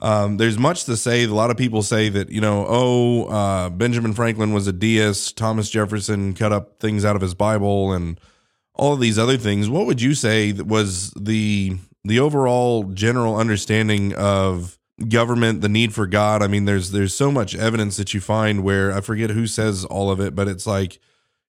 Um, 0.00 0.36
there's 0.36 0.58
much 0.58 0.84
to 0.84 0.96
say. 0.96 1.24
A 1.24 1.28
lot 1.28 1.50
of 1.50 1.56
people 1.56 1.82
say 1.82 2.08
that 2.10 2.30
you 2.30 2.40
know, 2.40 2.66
oh, 2.68 3.24
uh, 3.24 3.70
Benjamin 3.70 4.12
Franklin 4.12 4.52
was 4.52 4.66
a 4.66 4.72
deist. 4.72 5.36
Thomas 5.36 5.70
Jefferson 5.70 6.34
cut 6.34 6.52
up 6.52 6.78
things 6.78 7.04
out 7.04 7.16
of 7.16 7.22
his 7.22 7.34
Bible, 7.34 7.92
and 7.92 8.20
all 8.74 8.92
of 8.92 9.00
these 9.00 9.18
other 9.18 9.36
things, 9.36 9.68
what 9.68 9.86
would 9.86 10.00
you 10.00 10.14
say 10.14 10.52
was 10.52 11.10
the 11.12 11.76
the 12.04 12.20
overall 12.20 12.84
general 12.84 13.36
understanding 13.36 14.14
of 14.14 14.78
government, 15.08 15.60
the 15.60 15.68
need 15.68 15.92
for 15.92 16.06
God? 16.06 16.42
I 16.42 16.46
mean, 16.46 16.66
there's 16.66 16.90
there's 16.90 17.16
so 17.16 17.32
much 17.32 17.56
evidence 17.56 17.96
that 17.96 18.14
you 18.14 18.20
find 18.20 18.62
where 18.62 18.92
I 18.92 19.00
forget 19.00 19.30
who 19.30 19.46
says 19.46 19.84
all 19.84 20.10
of 20.10 20.20
it, 20.20 20.36
but 20.36 20.46
it's 20.46 20.66
like 20.66 21.00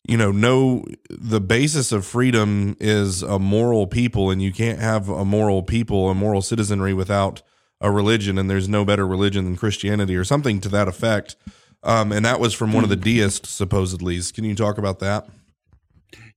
you 0.07 0.17
know, 0.17 0.31
no, 0.31 0.85
the 1.09 1.41
basis 1.41 1.91
of 1.91 2.05
freedom 2.05 2.77
is 2.79 3.23
a 3.23 3.39
moral 3.39 3.87
people, 3.87 4.29
and 4.29 4.41
you 4.41 4.51
can't 4.51 4.79
have 4.79 5.09
a 5.09 5.25
moral 5.25 5.63
people, 5.63 6.09
a 6.09 6.15
moral 6.15 6.41
citizenry 6.41 6.93
without 6.93 7.41
a 7.81 7.91
religion, 7.91 8.37
and 8.37 8.49
there's 8.49 8.69
no 8.69 8.85
better 8.85 9.07
religion 9.07 9.45
than 9.45 9.55
Christianity 9.55 10.15
or 10.15 10.23
something 10.23 10.61
to 10.61 10.69
that 10.69 10.87
effect. 10.87 11.35
Um, 11.83 12.11
and 12.11 12.25
that 12.25 12.39
was 12.39 12.53
from 12.53 12.73
one 12.73 12.83
of 12.83 12.89
the 12.89 12.95
deists, 12.95 13.49
supposedly. 13.49 14.19
Can 14.33 14.43
you 14.43 14.55
talk 14.55 14.77
about 14.77 14.99
that? 14.99 15.27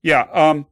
Yeah. 0.02 0.26
Um, 0.32 0.66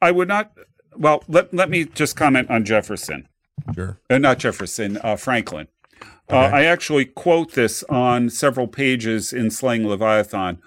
I 0.00 0.10
would 0.10 0.28
not. 0.28 0.52
Well, 0.96 1.22
let 1.28 1.52
let 1.52 1.70
me 1.70 1.84
just 1.84 2.16
comment 2.16 2.50
on 2.50 2.64
Jefferson. 2.64 3.28
Sure. 3.74 3.98
Uh, 4.08 4.18
not 4.18 4.38
Jefferson. 4.38 4.98
Uh, 5.02 5.16
Franklin. 5.16 5.68
Uh, 6.02 6.36
okay. 6.36 6.36
Uh, 6.36 6.50
I 6.50 6.64
actually 6.64 7.04
quote 7.04 7.52
this 7.52 7.82
on 7.84 8.30
several 8.30 8.68
pages 8.68 9.32
in 9.32 9.50
Slaying 9.50 9.86
Leviathan. 9.86 10.60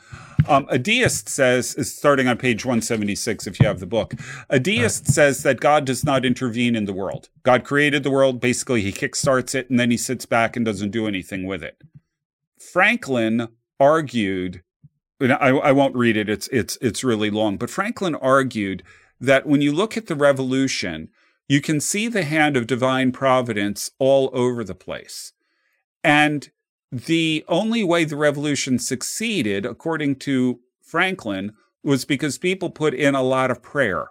Um, 0.48 0.66
a 0.70 0.78
deist 0.78 1.30
says, 1.30 1.76
starting 1.90 2.28
on 2.28 2.38
page 2.38 2.66
176, 2.66 3.48
if 3.48 3.60
you 3.60 3.68
have 3.68 3.80
the 3.80 3.86
book, 3.86 4.14
a 4.50 4.60
deist 4.60 5.06
right. 5.06 5.14
says 5.14 5.44
that 5.44 5.60
God 5.60 5.86
does 5.86 6.04
not 6.04 6.26
intervene 6.26 6.76
in 6.76 6.86
the 6.86 6.94
world. 6.94 7.30
God 7.44 7.64
created 7.64 8.04
the 8.04 8.12
world. 8.12 8.40
Basically, 8.40 8.82
he 8.82 8.92
kickstarts 8.92 9.56
it 9.56 9.70
and 9.70 9.80
then 9.80 9.92
he 9.92 9.98
sits 9.98 10.26
back 10.26 10.56
and 10.56 10.66
doesn't 10.66 10.92
do 10.92 11.08
anything 11.08 11.46
with 11.46 11.64
it. 11.64 11.82
Franklin 12.60 13.48
argued, 13.80 14.64
I, 15.22 15.50
I 15.50 15.72
won't 15.72 15.96
read 15.96 16.18
it. 16.18 16.30
It's, 16.30 16.48
it's, 16.50 16.78
it's 16.82 17.04
really 17.04 17.30
long, 17.30 17.58
but 17.58 17.70
Franklin 17.70 18.16
argued 18.16 18.84
that 19.20 19.46
when 19.46 19.62
you 19.62 19.72
look 19.72 19.96
at 19.98 20.08
the 20.08 20.16
revolution, 20.16 21.10
you 21.48 21.62
can 21.62 21.80
see 21.80 22.08
the 22.08 22.24
hand 22.24 22.58
of 22.58 22.68
divine 22.68 23.12
providence 23.12 23.92
all 24.00 24.30
over 24.34 24.64
the 24.64 24.76
place. 24.76 25.34
And 26.04 26.50
the 26.96 27.44
only 27.50 27.84
way 27.84 28.06
the 28.06 28.16
revolution 28.16 28.80
succeeded, 28.80 29.66
according 29.66 30.16
to 30.16 30.62
Franklin, 30.82 31.52
was 31.84 32.06
because 32.06 32.38
people 32.38 32.70
put 32.70 32.94
in 32.94 33.16
a 33.16 33.22
lot 33.22 33.52
of 33.52 33.62
prayer. 33.62 34.08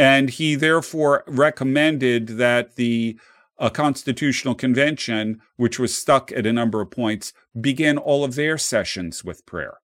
And 0.00 0.28
he 0.28 0.56
therefore 0.56 1.22
recommended 1.28 2.26
that 2.38 2.74
the 2.74 3.18
uh, 3.58 3.70
Constitutional 3.70 4.56
Convention, 4.56 5.40
which 5.56 5.78
was 5.78 5.96
stuck 5.96 6.32
at 6.32 6.46
a 6.46 6.52
number 6.52 6.80
of 6.80 6.90
points, 6.90 7.32
begin 7.60 7.96
all 7.96 8.24
of 8.24 8.34
their 8.34 8.58
sessions 8.58 9.24
with 9.24 9.46
prayer. 9.46 9.78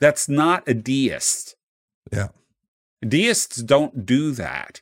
That's 0.00 0.28
not 0.28 0.68
a 0.68 0.74
deist. 0.74 1.54
Yeah. 2.12 2.28
Deists 3.06 3.62
don't 3.62 4.04
do 4.04 4.32
that. 4.32 4.80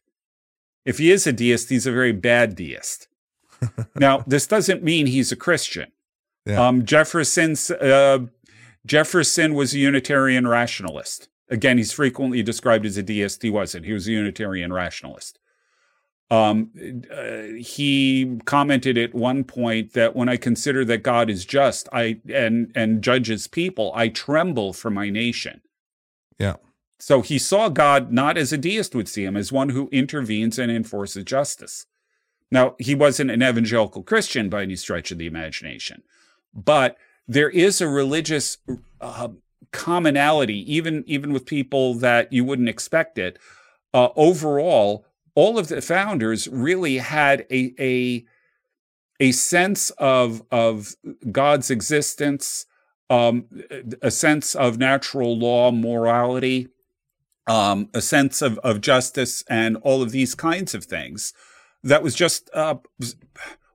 If 0.87 0.99
he 0.99 1.11
is 1.11 1.27
a 1.27 1.33
deist, 1.33 1.69
he's 1.69 1.87
a 1.87 1.93
very 1.93 2.13
bad 2.13 2.55
deist. 2.55 3.09
now, 3.95 4.25
this 4.27 4.47
doesn't 4.47 4.83
mean 4.83 5.07
he's 5.07 5.33
a 5.33 5.37
Christian. 5.37 5.93
Yeah. 6.47 6.67
Um, 6.67 6.85
Jefferson's, 6.85 7.71
uh, 7.71 8.27
Jefferson 8.85 9.55
was 9.55 9.75
a 9.75 9.79
Unitarian 9.79 10.47
rationalist. 10.47 11.29
Again, 11.49 11.79
he's 11.79 11.93
frequently 11.93 12.43
described 12.43 12.87
as 12.87 12.97
a 12.97 13.03
deist. 13.03 13.43
He 13.43 13.51
wasn't. 13.51 13.85
He 13.85 13.93
was 13.93 14.09
a 14.09 14.13
Unitarian 14.13 14.73
rationalist. 14.73 15.39
Um, 16.31 16.71
uh, 17.15 17.59
he 17.59 18.39
commented 18.47 18.97
at 18.97 19.15
one 19.15 19.45
point 19.45 19.93
that 19.93 20.17
when 20.17 20.31
I 20.31 20.39
consider 20.39 20.83
that 20.87 21.03
God 21.03 21.29
is 21.29 21.45
just, 21.45 21.91
I 21.93 22.21
and 22.33 22.73
and 22.75 23.03
judges 23.03 23.47
people, 23.47 23.93
I 23.95 24.09
tremble 24.09 24.73
for 24.73 24.91
my 24.91 25.11
nation. 25.11 25.61
Yeah. 26.39 26.57
So 26.99 27.21
he 27.21 27.39
saw 27.39 27.69
God 27.69 28.13
not 28.13 28.39
as 28.39 28.51
a 28.51 28.57
deist 28.57 28.95
would 28.95 29.09
see 29.09 29.25
him, 29.25 29.37
as 29.37 29.53
one 29.53 29.71
who 29.71 29.91
intervenes 29.93 30.59
and 30.59 30.73
enforces 30.73 31.25
justice. 31.25 31.85
Now, 32.51 32.77
he 32.79 32.95
wasn't 32.95 33.31
an 33.31 33.43
evangelical 33.43 34.03
Christian 34.03 34.49
by 34.49 34.63
any 34.63 34.77
stretch 34.77 35.11
of 35.11 35.19
the 35.19 35.27
imagination, 35.27 36.03
but 36.55 36.97
there 37.27 37.51
is 37.51 37.81
a 37.81 37.89
religious 37.89 38.59
uh, 39.01 39.29
commonality, 39.73 40.73
even, 40.73 41.05
even 41.07 41.33
with 41.33 41.47
people 41.47 41.95
that 41.95 42.33
you 42.33 42.45
wouldn't 42.45 42.69
expect 42.69 43.19
it. 43.19 43.39
Uh, 43.95 44.09
overall, 44.17 45.07
all 45.35 45.59
of 45.59 45.69
the 45.69 45.81
founders 45.81 46.49
really 46.49 46.99
had 46.99 47.47
a, 47.51 47.75
a, 47.79 48.25
a 49.21 49.33
sense 49.33 49.91
of, 49.91 50.43
of 50.51 50.95
God's 51.31 51.71
existence, 51.71 52.67
um, 53.09 53.47
a 54.03 54.11
sense 54.11 54.55
of 54.55 54.79
natural 54.79 55.39
law, 55.39 55.71
morality, 55.71 56.69
um, 57.47 57.89
a 57.93 58.01
sense 58.01 58.43
of, 58.43 58.59
of 58.59 58.81
justice 58.81 59.45
and 59.49 59.77
all 59.79 60.03
of 60.03 60.13
these 60.13 60.35
kinds 60.35 60.75
of 60.75 60.85
things 60.85 61.33
that 61.83 62.03
was 62.03 62.15
just 62.15 62.49
uh, 62.55 62.77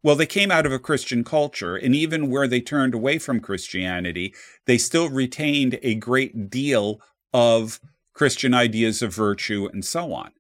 well 0.03 0.15
they 0.15 0.25
came 0.25 0.51
out 0.51 0.65
of 0.65 0.71
a 0.71 0.79
christian 0.79 1.23
culture 1.23 1.75
and 1.75 1.95
even 1.95 2.29
where 2.29 2.47
they 2.47 2.62
turned 2.62 2.93
away 2.93 3.17
from 3.17 3.39
christianity 3.39 4.33
they 4.65 4.77
still 4.77 5.10
retained 5.10 5.79
a 5.81 5.95
great 5.95 6.49
deal 6.49 7.01
of 7.33 7.79
christian 8.17 8.53
ideas 8.53 9.01
of 9.01 9.13
virtue 9.13 9.69
and 9.71 9.86
so 9.86 10.12
on. 10.12 10.31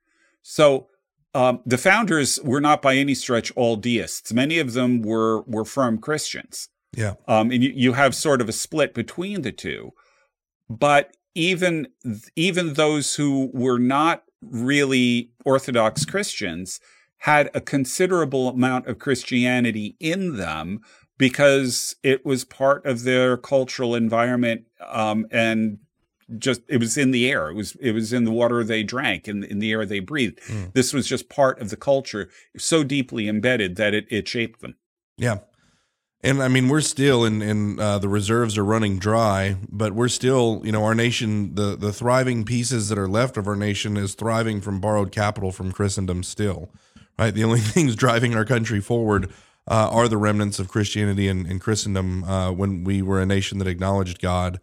So 0.41 0.87
um, 1.33 1.61
the 1.65 1.77
founders 1.77 2.39
were 2.43 2.59
not 2.59 2.81
by 2.81 2.95
any 2.95 3.13
stretch 3.13 3.51
all 3.55 3.75
deists. 3.75 4.33
Many 4.33 4.57
of 4.57 4.73
them 4.73 5.03
were 5.03 5.41
were 5.43 5.63
firm 5.63 5.99
christians. 5.99 6.69
Yeah. 6.95 7.13
Um, 7.27 7.51
and 7.51 7.63
you, 7.63 7.71
you 7.75 7.93
have 7.93 8.15
sort 8.15 8.41
of 8.41 8.49
a 8.49 8.53
split 8.53 8.93
between 8.93 9.43
the 9.43 9.51
two. 9.51 9.91
But 10.67 11.15
even 11.35 11.87
even 12.35 12.73
those 12.73 13.15
who 13.15 13.51
were 13.53 13.77
not 13.77 14.23
really 14.41 15.31
Orthodox 15.45 16.03
Christians 16.03 16.79
had 17.19 17.49
a 17.53 17.61
considerable 17.61 18.49
amount 18.49 18.87
of 18.87 18.99
Christianity 18.99 19.95
in 19.99 20.37
them 20.37 20.81
because 21.17 21.95
it 22.03 22.25
was 22.25 22.45
part 22.45 22.85
of 22.85 23.03
their 23.03 23.37
cultural 23.37 23.95
environment 23.95 24.65
um, 24.87 25.25
and 25.31 25.79
just 26.37 26.61
it 26.67 26.77
was 26.77 26.97
in 26.97 27.11
the 27.11 27.29
air. 27.29 27.49
It 27.49 27.55
was 27.55 27.75
it 27.79 27.93
was 27.93 28.11
in 28.11 28.25
the 28.25 28.31
water 28.31 28.63
they 28.63 28.83
drank 28.83 29.27
and 29.27 29.43
in, 29.43 29.51
in 29.51 29.59
the 29.59 29.71
air 29.71 29.85
they 29.85 29.99
breathed. 29.99 30.39
Mm. 30.47 30.73
this 30.73 30.93
was 30.93 31.07
just 31.07 31.29
part 31.29 31.59
of 31.59 31.69
the 31.69 31.77
culture 31.77 32.29
so 32.57 32.83
deeply 32.83 33.27
embedded 33.27 33.77
that 33.77 33.93
it, 33.93 34.05
it 34.09 34.27
shaped 34.27 34.61
them. 34.61 34.75
Yeah. 35.17 35.39
And 36.23 36.41
I 36.41 36.47
mean, 36.47 36.67
we're 36.67 36.81
still 36.81 37.23
in, 37.23 37.41
in 37.41 37.79
uh, 37.79 37.99
the 37.99 38.09
reserves 38.09 38.57
are 38.57 38.65
running 38.65 38.97
dry, 38.97 39.55
but 39.69 39.93
we're 39.93 40.07
still, 40.07 40.61
you 40.63 40.71
know, 40.71 40.83
our 40.83 40.95
nation, 40.95 41.53
the, 41.53 41.75
the 41.77 41.93
thriving 41.93 42.43
pieces 42.43 42.89
that 42.89 42.97
are 42.97 43.07
left 43.07 43.37
of 43.37 43.47
our 43.47 43.55
nation 43.55 43.95
is 43.95 44.15
thriving 44.15 44.59
from 44.59 44.79
borrowed 44.79 45.11
capital 45.11 45.51
from 45.51 45.71
Christendom 45.71 46.23
still, 46.23 46.69
right? 47.17 47.33
The 47.33 47.43
only 47.43 47.59
things 47.61 47.95
driving 47.95 48.35
our 48.35 48.45
country 48.45 48.81
forward 48.81 49.31
uh, 49.69 49.89
are 49.91 50.07
the 50.07 50.17
remnants 50.17 50.59
of 50.59 50.69
Christianity 50.69 51.27
and, 51.27 51.45
and 51.45 51.59
Christendom 51.59 52.23
uh, 52.23 52.51
when 52.51 52.83
we 52.83 53.01
were 53.01 53.21
a 53.21 53.25
nation 53.25 53.59
that 53.59 53.67
acknowledged 53.67 54.21
God. 54.21 54.59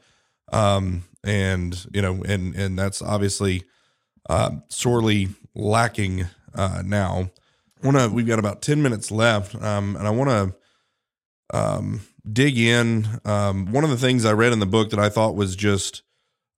Um, 0.52 1.04
and, 1.22 1.86
you 1.92 2.02
know, 2.02 2.22
and, 2.24 2.54
and 2.54 2.78
that's 2.78 3.02
obviously 3.02 3.64
uh, 4.28 4.50
sorely 4.68 5.28
lacking 5.54 6.26
uh, 6.54 6.82
now. 6.84 7.30
Wanna, 7.82 8.08
we've 8.08 8.26
got 8.26 8.38
about 8.38 8.62
10 8.62 8.82
minutes 8.82 9.10
left, 9.10 9.54
um, 9.56 9.96
and 9.96 10.06
I 10.06 10.10
want 10.10 10.30
to 11.50 11.56
um, 11.56 12.00
dig 12.30 12.56
in. 12.56 13.06
Um, 13.24 13.72
one 13.72 13.84
of 13.84 13.90
the 13.90 13.98
things 13.98 14.24
I 14.24 14.32
read 14.32 14.52
in 14.52 14.58
the 14.58 14.66
book 14.66 14.90
that 14.90 14.98
I 14.98 15.10
thought 15.10 15.36
was 15.36 15.54
just 15.54 16.02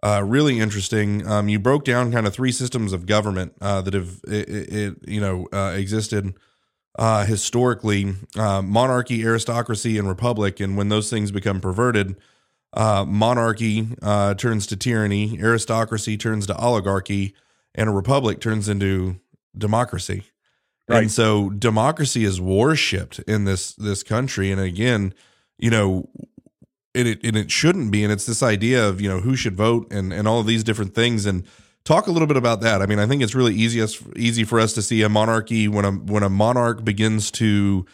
uh, 0.06 0.22
really 0.22 0.60
interesting. 0.60 1.26
Um, 1.26 1.48
you 1.48 1.58
broke 1.58 1.84
down 1.84 2.12
kind 2.12 2.28
of 2.28 2.32
three 2.32 2.52
systems 2.52 2.92
of 2.92 3.06
government 3.06 3.54
uh, 3.60 3.80
that 3.82 3.92
have 3.92 4.20
it, 4.28 4.48
it, 4.48 4.94
you 5.08 5.20
know 5.20 5.48
uh, 5.52 5.74
existed 5.76 6.34
uh, 6.96 7.24
historically: 7.24 8.14
uh, 8.38 8.62
monarchy, 8.62 9.24
aristocracy, 9.24 9.98
and 9.98 10.06
republic. 10.06 10.60
And 10.60 10.76
when 10.76 10.90
those 10.90 11.10
things 11.10 11.32
become 11.32 11.60
perverted, 11.60 12.14
uh, 12.72 13.04
monarchy 13.04 13.88
turns 14.36 14.68
to 14.68 14.76
tyranny, 14.76 15.40
aristocracy 15.40 16.16
turns 16.16 16.46
to 16.46 16.56
oligarchy, 16.56 17.34
and 17.74 17.88
a 17.88 17.92
republic 17.92 18.40
turns 18.40 18.68
into 18.68 19.18
democracy. 19.58 20.22
Right. 20.88 21.02
And 21.02 21.10
so 21.10 21.50
democracy 21.50 22.24
is 22.24 22.40
worshipped 22.40 23.18
in 23.20 23.44
this 23.44 23.72
this 23.72 24.04
country. 24.04 24.52
And 24.52 24.60
again, 24.60 25.14
you 25.58 25.70
know, 25.70 26.08
and 26.96 27.08
it 27.08 27.24
and 27.24 27.36
it 27.36 27.50
shouldn't 27.50 27.90
be. 27.90 28.02
And 28.02 28.12
it's 28.12 28.26
this 28.26 28.42
idea 28.42 28.86
of, 28.86 29.00
you 29.00 29.08
know, 29.08 29.20
who 29.20 29.36
should 29.36 29.56
vote 29.56 29.92
and, 29.92 30.12
and 30.12 30.26
all 30.26 30.40
of 30.40 30.46
these 30.46 30.64
different 30.64 30.94
things. 30.94 31.26
And 31.26 31.44
talk 31.84 32.06
a 32.06 32.10
little 32.10 32.26
bit 32.26 32.36
about 32.36 32.60
that. 32.62 32.82
I 32.82 32.86
mean, 32.86 32.98
I 32.98 33.06
think 33.06 33.22
it's 33.22 33.34
really 33.34 33.54
easiest 33.54 34.02
easy 34.16 34.44
for 34.44 34.58
us 34.58 34.72
to 34.74 34.82
see 34.82 35.02
a 35.02 35.08
monarchy 35.08 35.68
when 35.68 35.84
a 35.84 35.92
when 35.92 36.22
a 36.22 36.30
monarch 36.30 36.84
begins 36.84 37.30
to 37.32 37.86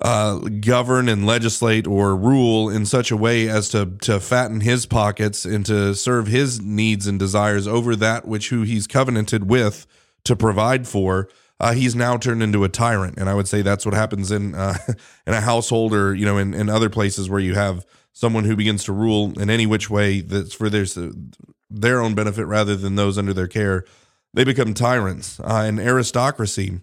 uh, 0.00 0.38
govern 0.60 1.08
and 1.08 1.26
legislate 1.26 1.86
or 1.86 2.16
rule 2.16 2.68
in 2.68 2.84
such 2.84 3.10
a 3.10 3.16
way 3.16 3.48
as 3.48 3.68
to 3.70 3.96
to 4.02 4.20
fatten 4.20 4.60
his 4.60 4.84
pockets 4.86 5.44
and 5.44 5.64
to 5.66 5.94
serve 5.94 6.26
his 6.26 6.60
needs 6.60 7.06
and 7.06 7.18
desires 7.18 7.66
over 7.66 7.94
that 7.96 8.26
which 8.26 8.50
who 8.50 8.62
he's 8.62 8.86
covenanted 8.86 9.48
with 9.48 9.86
to 10.24 10.36
provide 10.36 10.86
for 10.86 11.28
uh, 11.62 11.72
he's 11.72 11.94
now 11.94 12.16
turned 12.16 12.42
into 12.42 12.64
a 12.64 12.68
tyrant. 12.68 13.16
And 13.16 13.30
I 13.30 13.34
would 13.34 13.46
say 13.46 13.62
that's 13.62 13.86
what 13.86 13.94
happens 13.94 14.32
in 14.32 14.54
uh, 14.54 14.74
in 15.26 15.32
a 15.32 15.40
household 15.40 15.94
or 15.94 16.14
you 16.14 16.26
know 16.26 16.36
in, 16.36 16.52
in 16.52 16.68
other 16.68 16.90
places 16.90 17.30
where 17.30 17.40
you 17.40 17.54
have 17.54 17.86
someone 18.12 18.44
who 18.44 18.56
begins 18.56 18.84
to 18.84 18.92
rule 18.92 19.38
in 19.40 19.50
any 19.50 19.66
which 19.66 19.88
way 19.90 20.20
that's 20.20 20.54
for 20.54 20.68
their 20.68 20.86
their 21.70 22.00
own 22.00 22.14
benefit 22.14 22.44
rather 22.46 22.76
than 22.76 22.96
those 22.96 23.16
under 23.16 23.32
their 23.32 23.48
care. 23.48 23.84
They 24.34 24.44
become 24.44 24.74
tyrants. 24.74 25.40
Uh, 25.40 25.64
and 25.66 25.78
aristocracy. 25.78 26.80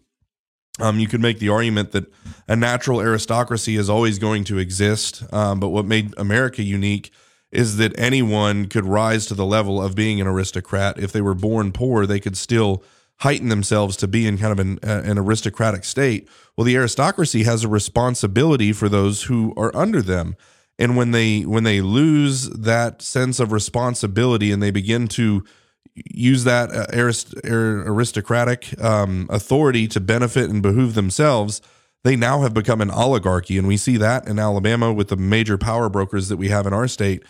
Um, 0.80 1.00
you 1.00 1.08
could 1.08 1.22
make 1.22 1.40
the 1.40 1.50
argument 1.50 1.92
that 1.92 2.06
a 2.48 2.56
natural 2.56 3.02
aristocracy 3.02 3.76
is 3.76 3.90
always 3.90 4.18
going 4.18 4.46
to 4.46 4.58
exist, 4.58 5.24
um, 5.34 5.60
but 5.60 5.70
what 5.70 5.86
made 5.86 6.14
America 6.18 6.64
unique 6.64 7.12
is 7.52 7.78
that 7.78 7.98
anyone 8.00 8.68
could 8.68 8.86
rise 8.86 9.26
to 9.26 9.34
the 9.34 9.46
level 9.46 9.82
of 9.82 9.96
being 9.96 10.22
an 10.22 10.28
aristocrat. 10.28 10.98
If 11.00 11.12
they 11.12 11.22
were 11.22 11.34
born 11.34 11.72
poor, 11.72 12.06
they 12.06 12.20
could 12.20 12.38
still 12.38 12.84
heighten 13.18 13.50
themselves 13.50 13.98
to 13.98 14.08
be 14.08 14.26
in 14.28 14.38
kind 14.38 14.54
of 14.54 14.60
an, 14.60 14.80
uh, 14.84 15.02
an 15.04 15.18
aristocratic 15.18 15.84
state. 15.84 16.30
Well, 16.56 16.64
the 16.64 16.78
aristocracy 16.78 17.44
has 17.44 17.64
a 17.64 17.68
responsibility 17.68 18.72
for 18.72 18.88
those 18.88 19.24
who 19.24 19.54
are 19.58 19.76
under 19.76 20.02
them. 20.02 20.36
And 20.80 20.98
when 20.98 21.12
they 21.12 21.42
when 21.42 21.64
they 21.64 21.82
lose 21.82 22.50
that 22.50 23.04
sense 23.04 23.40
of 23.40 23.52
responsibility 23.52 24.52
and 24.52 24.64
they 24.64 24.72
begin 24.72 25.08
to 25.10 25.44
use 25.94 26.46
that 26.46 26.72
uh, 26.72 26.88
arist- 26.94 27.36
aristocratic 27.46 28.82
um, 28.82 29.28
authority 29.30 29.88
to 29.90 30.00
benefit 30.00 30.50
and 30.50 30.62
behoove 30.62 30.96
themselves, 30.96 31.62
they 32.04 32.16
now 32.16 32.42
have 32.42 32.54
become 32.54 32.80
an 32.82 32.90
oligarchy. 32.90 33.58
And 33.58 33.68
we 33.68 33.78
see 33.78 33.98
that 33.98 34.28
in 34.28 34.40
Alabama 34.40 34.92
with 34.94 35.10
the 35.10 35.18
major 35.18 35.58
power 35.58 35.90
brokers 35.90 36.30
that 36.30 36.38
we 36.38 36.48
have 36.48 36.66
in 36.66 36.74
our 36.74 36.88
state 36.88 37.24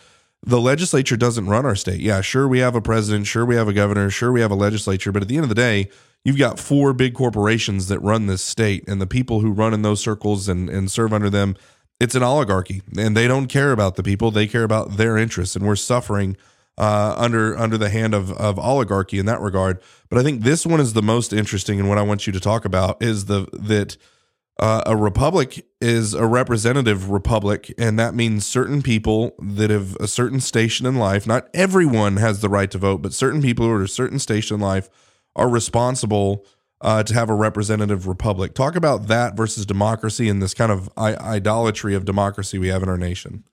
the 0.44 0.62
legislature 0.62 1.18
doesn't 1.18 1.48
run 1.48 1.66
our 1.66 1.76
state. 1.76 2.00
Yeah, 2.00 2.22
sure, 2.22 2.48
we 2.48 2.60
have 2.60 2.76
a 2.76 2.82
president, 2.82 3.28
sure, 3.28 3.46
we 3.46 3.56
have 3.56 3.68
a 3.68 3.74
governor, 3.74 4.10
sure, 4.10 4.32
we 4.32 4.42
have 4.42 4.52
a 4.52 4.56
legislature, 4.56 5.12
but 5.12 5.22
at 5.22 5.28
the 5.28 5.36
end 5.36 5.44
of 5.44 5.50
the 5.50 5.56
day, 5.56 5.90
you've 6.24 6.38
got 6.38 6.60
four 6.60 6.94
big 6.94 7.14
corporations 7.14 7.88
that 7.88 8.00
run 8.00 8.28
this 8.28 8.44
state, 8.44 8.88
and 8.88 9.02
the 9.02 9.08
people 9.08 9.42
who 9.42 9.52
run 9.52 9.74
in 9.74 9.82
those 9.82 10.00
circles 10.00 10.48
and, 10.48 10.70
and 10.70 10.90
serve 10.90 11.14
under 11.14 11.30
them, 11.30 11.56
it's 12.00 12.16
an 12.16 12.24
oligarchy, 12.24 12.82
and 12.98 13.16
they 13.16 13.28
don't 13.28 13.48
care 13.48 13.72
about 13.72 13.96
the 13.96 14.04
people; 14.04 14.32
they 14.32 14.48
care 14.48 14.64
about 14.64 14.98
their 14.98 15.18
interests, 15.18 15.56
and 15.56 15.66
we're 15.66 15.76
suffering 15.76 16.38
uh, 16.78 17.14
under 17.18 17.58
under 17.58 17.78
the 17.78 17.90
hand 17.90 18.14
of 18.14 18.32
of 18.34 18.58
oligarchy 18.58 19.20
in 19.20 19.26
that 19.26 19.42
regard. 19.42 19.80
But 20.10 20.18
I 20.18 20.24
think 20.24 20.44
this 20.44 20.66
one 20.66 20.80
is 20.80 20.94
the 20.94 21.02
most 21.02 21.34
interesting, 21.34 21.80
and 21.80 21.90
what 21.90 21.98
I 21.98 22.04
want 22.04 22.26
you 22.26 22.34
to 22.34 22.40
talk 22.40 22.66
about 22.66 23.02
is 23.04 23.26
the 23.26 23.48
that 23.54 23.98
uh, 24.60 24.84
a 24.86 24.96
republic 24.96 25.66
is 25.80 26.14
a 26.14 26.26
representative 26.26 27.10
republic, 27.10 27.74
and 27.78 27.98
that 27.98 28.14
means 28.14 28.46
certain 28.46 28.82
people 28.82 29.34
that 29.40 29.70
have 29.70 29.96
a 29.98 30.08
certain 30.08 30.40
station 30.40 30.86
in 30.86 30.96
life. 30.96 31.26
Not 31.26 31.50
everyone 31.54 32.18
has 32.18 32.42
the 32.42 32.50
right 32.50 32.70
to 32.72 32.78
vote, 32.78 33.02
but 33.02 33.14
certain 33.14 33.42
people 33.42 33.66
who 33.66 33.72
are 33.72 33.84
a 33.84 33.88
certain 33.88 34.20
station 34.20 34.56
in 34.56 34.62
life 34.62 34.90
are 35.36 35.50
responsible 35.50 36.46
uh, 36.82 37.04
to 37.04 37.14
have 37.14 37.30
a 37.30 37.36
representative 37.36 38.08
republic. 38.08 38.54
Talk 38.54 38.76
about 38.76 39.08
that 39.08 39.36
versus 39.36 39.66
democracy 39.66 40.30
and 40.30 40.42
this 40.42 40.54
kind 40.54 40.72
of 40.72 40.90
I- 40.96 41.16
idolatry 41.16 41.94
of 41.94 42.06
democracy 42.06 42.58
we 42.58 42.70
have 42.70 42.84
in 42.84 42.90
our 42.90 42.98
nation. 42.98 43.44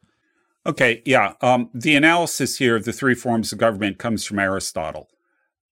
Okay, 0.64 1.02
yeah. 1.04 1.34
Um, 1.40 1.70
the 1.72 1.94
analysis 1.94 2.58
here 2.58 2.76
of 2.76 2.84
the 2.84 2.92
three 2.92 3.14
forms 3.14 3.52
of 3.52 3.58
government 3.58 3.98
comes 3.98 4.24
from 4.24 4.38
Aristotle. 4.38 5.08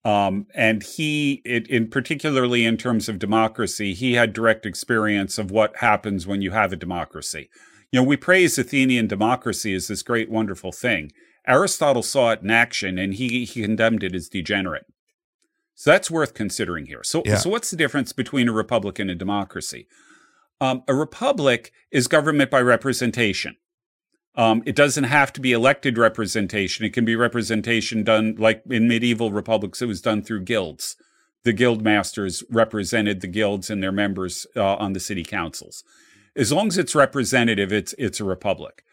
Um, 0.05 0.45
and 0.53 0.83
he, 0.83 1.41
it, 1.43 1.67
in 1.67 1.89
particularly 1.89 2.63
in 2.63 2.77
terms 2.77 3.09
of 3.09 3.19
democracy, 3.19 3.93
he 3.93 4.13
had 4.13 4.33
direct 4.33 4.65
experience 4.65 5.37
of 5.37 5.49
what 5.49 5.77
happens 5.77 6.27
when 6.27 6.41
you 6.41 6.51
have 6.51 6.71
a 6.71 6.77
democracy. 6.77 7.49
You 7.91 8.01
know, 8.01 8.07
we 8.07 8.15
praise 8.15 8.57
Athenian 8.57 9.07
democracy 9.07 9.73
as 9.73 9.87
this 9.87 10.03
great, 10.03 10.29
wonderful 10.29 10.71
thing. 10.71 11.11
Aristotle 11.47 12.03
saw 12.03 12.31
it 12.31 12.41
in 12.41 12.51
action, 12.51 12.97
and 12.97 13.15
he 13.15 13.45
he 13.45 13.63
condemned 13.63 14.03
it 14.03 14.15
as 14.15 14.29
degenerate. 14.29 14.85
So 15.75 15.91
that's 15.91 16.09
worth 16.09 16.33
considering 16.33 16.85
here. 16.85 17.03
So, 17.03 17.21
yeah. 17.25 17.37
so 17.37 17.49
what's 17.49 17.69
the 17.69 17.77
difference 17.77 18.13
between 18.13 18.47
a 18.47 18.53
republic 18.53 18.97
and 18.97 19.11
a 19.11 19.15
democracy? 19.15 19.87
Um, 20.61 20.83
a 20.87 20.95
republic 20.95 21.71
is 21.91 22.07
government 22.07 22.49
by 22.49 22.61
representation. 22.61 23.57
Um, 24.35 24.63
it 24.65 24.75
doesn't 24.75 25.05
have 25.05 25.31
to 25.33 25.41
be 25.41 25.51
elected 25.51 25.97
representation. 25.97 26.85
It 26.85 26.93
can 26.93 27.05
be 27.05 27.15
representation 27.15 28.03
done 28.03 28.35
like 28.37 28.63
in 28.69 28.87
medieval 28.87 29.31
republics. 29.31 29.81
It 29.81 29.87
was 29.87 30.01
done 30.01 30.21
through 30.21 30.43
guilds. 30.43 30.95
The 31.43 31.53
guild 31.53 31.83
masters 31.83 32.43
represented 32.49 33.21
the 33.21 33.27
guilds 33.27 33.69
and 33.69 33.81
their 33.81 33.91
members 33.91 34.47
uh, 34.55 34.75
on 34.75 34.93
the 34.93 34.99
city 34.99 35.23
councils. 35.23 35.83
As 36.35 36.51
long 36.51 36.67
as 36.67 36.77
it's 36.77 36.95
representative, 36.95 37.71
it's 37.71 37.93
it's 37.97 38.19
a 38.19 38.25
republic. 38.25 38.83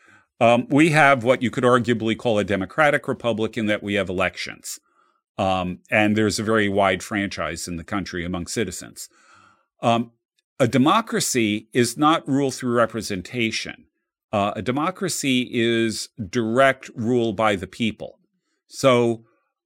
Um, 0.41 0.67
we 0.69 0.91
have 0.91 1.25
what 1.25 1.43
you 1.43 1.51
could 1.51 1.65
arguably 1.65 2.17
call 2.17 2.39
a 2.39 2.45
democratic 2.45 3.09
republic 3.09 3.57
in 3.57 3.67
that 3.67 3.83
we 3.83 3.95
have 3.95 4.09
elections, 4.09 4.79
um, 5.39 5.81
and 5.91 6.17
there's 6.17 6.39
a 6.39 6.43
very 6.43 6.69
wide 6.69 7.03
franchise 7.03 7.67
in 7.67 7.77
the 7.77 7.85
country 7.85 8.25
among 8.25 8.47
citizens. 8.47 9.09
Um, 9.81 10.13
a 10.61 10.69
democracy 10.69 11.69
is 11.73 11.97
not 11.97 12.27
rule 12.29 12.51
through 12.51 12.75
representation 12.75 13.87
uh, 14.33 14.53
a 14.57 14.63
democracy 14.63 15.49
is 15.53 16.09
direct 16.31 16.91
rule 16.95 17.33
by 17.33 17.55
the 17.55 17.67
people. 17.67 18.19
So 18.67 19.25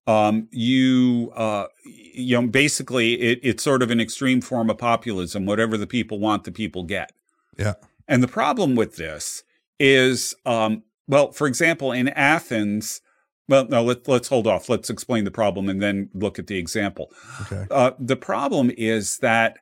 um, 0.08 0.48
you 0.50 1.32
uh, 1.36 1.66
you 1.84 2.40
know 2.40 2.48
basically 2.48 3.14
it, 3.14 3.38
it's 3.42 3.62
sort 3.62 3.82
of 3.82 3.90
an 3.90 4.00
extreme 4.00 4.40
form 4.40 4.68
of 4.68 4.78
populism. 4.78 5.46
Whatever 5.46 5.76
the 5.76 5.86
people 5.86 6.18
want, 6.18 6.44
the 6.44 6.52
people 6.52 6.82
get. 6.82 7.12
Yeah. 7.56 7.74
And 8.08 8.22
the 8.22 8.28
problem 8.28 8.74
with 8.74 8.96
this 8.96 9.44
is, 9.78 10.34
um, 10.44 10.82
well, 11.08 11.32
for 11.32 11.46
example, 11.46 11.92
in 11.92 12.08
Athens. 12.08 13.00
Well, 13.48 13.66
no, 13.68 13.82
let, 13.82 14.08
let's 14.08 14.28
hold 14.28 14.46
off. 14.46 14.68
Let's 14.68 14.90
explain 14.90 15.24
the 15.24 15.30
problem 15.30 15.68
and 15.68 15.80
then 15.80 16.10
look 16.14 16.38
at 16.38 16.48
the 16.48 16.58
example. 16.58 17.12
Okay. 17.42 17.66
Uh, 17.70 17.92
the 17.98 18.16
problem 18.16 18.72
is 18.76 19.18
that 19.18 19.58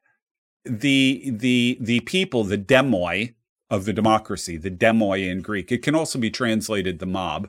the 0.64 1.30
the 1.30 1.76
the 1.80 2.00
people, 2.00 2.44
the 2.44 2.56
demoi, 2.56 3.34
of 3.70 3.84
the 3.84 3.92
democracy, 3.92 4.56
the 4.56 4.70
demoi 4.70 5.28
in 5.28 5.42
Greek. 5.42 5.72
It 5.72 5.82
can 5.82 5.94
also 5.94 6.18
be 6.18 6.30
translated 6.30 6.98
the 6.98 7.06
mob. 7.06 7.48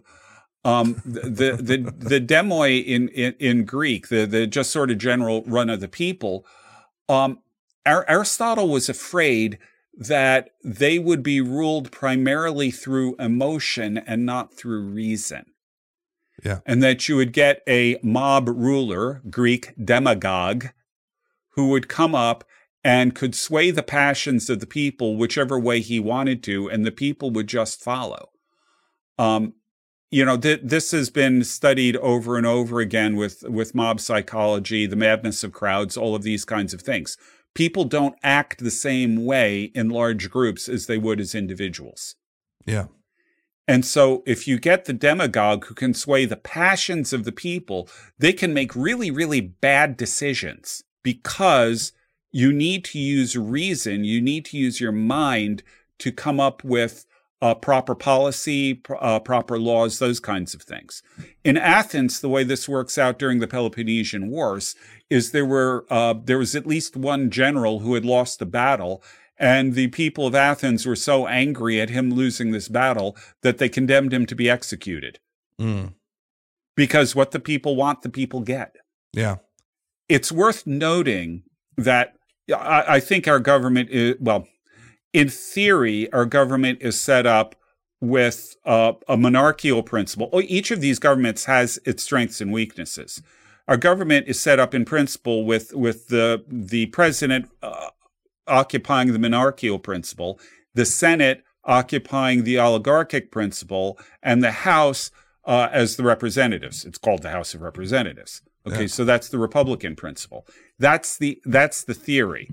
Um, 0.63 1.01
the, 1.05 1.57
the, 1.61 1.77
the, 1.95 2.19
demoi 2.19 2.83
in, 2.83 3.09
in, 3.09 3.35
in, 3.39 3.65
Greek, 3.65 4.07
the, 4.07 4.25
the 4.25 4.47
just 4.47 4.71
sort 4.71 4.89
of 4.89 4.97
general 4.97 5.43
run 5.45 5.69
of 5.69 5.79
the 5.79 5.87
people, 5.87 6.43
um, 7.07 7.39
Aristotle 7.85 8.67
was 8.67 8.89
afraid 8.89 9.59
that 9.93 10.49
they 10.63 10.97
would 10.97 11.21
be 11.21 11.39
ruled 11.39 11.91
primarily 11.91 12.71
through 12.71 13.15
emotion 13.17 13.99
and 13.99 14.25
not 14.25 14.55
through 14.55 14.81
reason. 14.87 15.45
Yeah. 16.43 16.59
And 16.65 16.83
that 16.83 17.07
you 17.07 17.15
would 17.15 17.33
get 17.33 17.61
a 17.67 17.97
mob 18.03 18.49
ruler, 18.49 19.21
Greek 19.29 19.73
demagogue, 19.83 20.67
who 21.51 21.69
would 21.69 21.87
come 21.87 22.13
up 22.13 22.43
and 22.83 23.15
could 23.15 23.33
sway 23.33 23.71
the 23.71 23.83
passions 23.83 24.49
of 24.49 24.59
the 24.59 24.67
people 24.67 25.17
whichever 25.17 25.59
way 25.59 25.79
he 25.79 25.99
wanted 25.99 26.43
to, 26.43 26.69
and 26.69 26.85
the 26.85 26.91
people 26.91 27.31
would 27.31 27.47
just 27.47 27.81
follow. 27.81 28.29
Um, 29.17 29.53
you 30.11 30.23
know, 30.23 30.37
th- 30.37 30.61
this 30.63 30.91
has 30.91 31.09
been 31.09 31.43
studied 31.43 31.97
over 31.97 32.37
and 32.37 32.45
over 32.45 32.79
again 32.79 33.15
with 33.15 33.43
with 33.43 33.73
mob 33.73 33.99
psychology, 33.99 34.85
the 34.85 34.95
madness 34.95 35.43
of 35.43 35.51
crowds, 35.51 35.97
all 35.97 36.15
of 36.15 36.23
these 36.23 36.45
kinds 36.45 36.73
of 36.73 36.81
things. 36.81 37.17
People 37.55 37.85
don't 37.85 38.15
act 38.21 38.63
the 38.63 38.71
same 38.71 39.25
way 39.25 39.71
in 39.73 39.89
large 39.89 40.29
groups 40.29 40.69
as 40.69 40.85
they 40.85 40.97
would 40.97 41.19
as 41.19 41.33
individuals. 41.33 42.15
Yeah. 42.65 42.85
And 43.67 43.83
so, 43.83 44.21
if 44.27 44.47
you 44.47 44.59
get 44.59 44.85
the 44.85 44.93
demagogue 44.93 45.65
who 45.65 45.73
can 45.73 45.93
sway 45.93 46.25
the 46.25 46.35
passions 46.35 47.13
of 47.13 47.23
the 47.23 47.31
people, 47.31 47.89
they 48.19 48.31
can 48.31 48.53
make 48.53 48.75
really, 48.75 49.09
really 49.09 49.41
bad 49.41 49.97
decisions 49.97 50.83
because 51.03 51.91
you 52.31 52.51
need 52.51 52.83
to 52.85 52.99
use 52.99 53.35
reason, 53.35 54.03
you 54.03 54.21
need 54.21 54.45
to 54.45 54.57
use 54.57 54.79
your 54.79 54.91
mind 54.91 55.63
to 55.99 56.11
come 56.11 56.39
up 56.39 56.63
with 56.63 57.05
uh, 57.41 57.53
proper 57.53 57.95
policy, 57.95 58.81
uh, 58.99 59.19
proper 59.19 59.59
laws, 59.59 59.99
those 59.99 60.19
kinds 60.19 60.53
of 60.53 60.61
things. 60.61 61.03
In 61.43 61.57
Athens, 61.57 62.19
the 62.19 62.29
way 62.29 62.43
this 62.43 62.67
works 62.67 62.97
out 62.97 63.19
during 63.19 63.39
the 63.39 63.47
Peloponnesian 63.47 64.29
Wars 64.29 64.75
is 65.09 65.31
there 65.31 65.45
were 65.45 65.85
uh, 65.89 66.15
there 66.23 66.37
was 66.37 66.55
at 66.55 66.65
least 66.65 66.97
one 66.97 67.29
general 67.29 67.79
who 67.79 67.93
had 67.93 68.05
lost 68.05 68.41
a 68.41 68.45
battle, 68.45 69.03
and 69.37 69.73
the 69.73 69.87
people 69.87 70.27
of 70.27 70.35
Athens 70.35 70.85
were 70.85 70.95
so 70.95 71.27
angry 71.27 71.81
at 71.81 71.89
him 71.89 72.13
losing 72.13 72.51
this 72.51 72.67
battle 72.67 73.15
that 73.41 73.57
they 73.57 73.69
condemned 73.69 74.13
him 74.13 74.25
to 74.25 74.35
be 74.35 74.49
executed. 74.49 75.19
Mm. 75.59 75.93
Because 76.75 77.15
what 77.15 77.31
the 77.31 77.39
people 77.39 77.75
want, 77.75 78.01
the 78.01 78.09
people 78.09 78.41
get. 78.41 78.75
Yeah. 79.13 79.37
It's 80.09 80.31
worth 80.31 80.67
noting 80.67 81.43
that 81.77 82.15
I, 82.53 82.85
I 82.87 82.99
think 82.99 83.27
our 83.27 83.39
government 83.39 83.89
is, 83.89 84.15
well, 84.19 84.47
in 85.13 85.29
theory, 85.29 86.11
our 86.11 86.25
government 86.25 86.79
is 86.81 86.99
set 86.99 87.25
up 87.25 87.55
with 88.01 88.55
uh, 88.65 88.93
a 89.07 89.17
monarchical 89.17 89.83
principle. 89.83 90.29
Oh, 90.31 90.41
each 90.41 90.71
of 90.71 90.81
these 90.81 90.99
governments 90.99 91.45
has 91.45 91.79
its 91.85 92.03
strengths 92.03 92.41
and 92.41 92.51
weaknesses. 92.51 93.21
Our 93.67 93.77
government 93.77 94.27
is 94.27 94.39
set 94.39 94.59
up 94.59 94.75
in 94.75 94.85
principle 94.85 95.45
with 95.45 95.73
with 95.73 96.09
the 96.09 96.43
the 96.47 96.87
president 96.87 97.49
uh, 97.63 97.89
occupying 98.47 99.11
the 99.13 99.19
monarchical 99.19 99.79
principle, 99.79 100.39
the 100.73 100.85
Senate 100.85 101.43
occupying 101.65 102.43
the 102.43 102.59
oligarchic 102.59 103.31
principle, 103.31 103.97
and 104.21 104.43
the 104.43 104.51
House 104.51 105.11
uh, 105.45 105.69
as 105.71 105.95
the 105.95 106.03
representatives. 106.03 106.85
It's 106.85 106.97
called 106.97 107.21
the 107.21 107.31
House 107.31 107.53
of 107.53 107.61
Representatives. 107.61 108.41
Okay, 108.67 108.81
yeah. 108.81 108.87
so 108.87 109.05
that's 109.05 109.29
the 109.29 109.37
Republican 109.37 109.95
principle. 109.95 110.47
That's 110.79 111.17
the 111.17 111.39
that's 111.45 111.83
the 111.83 111.93
theory, 111.93 112.49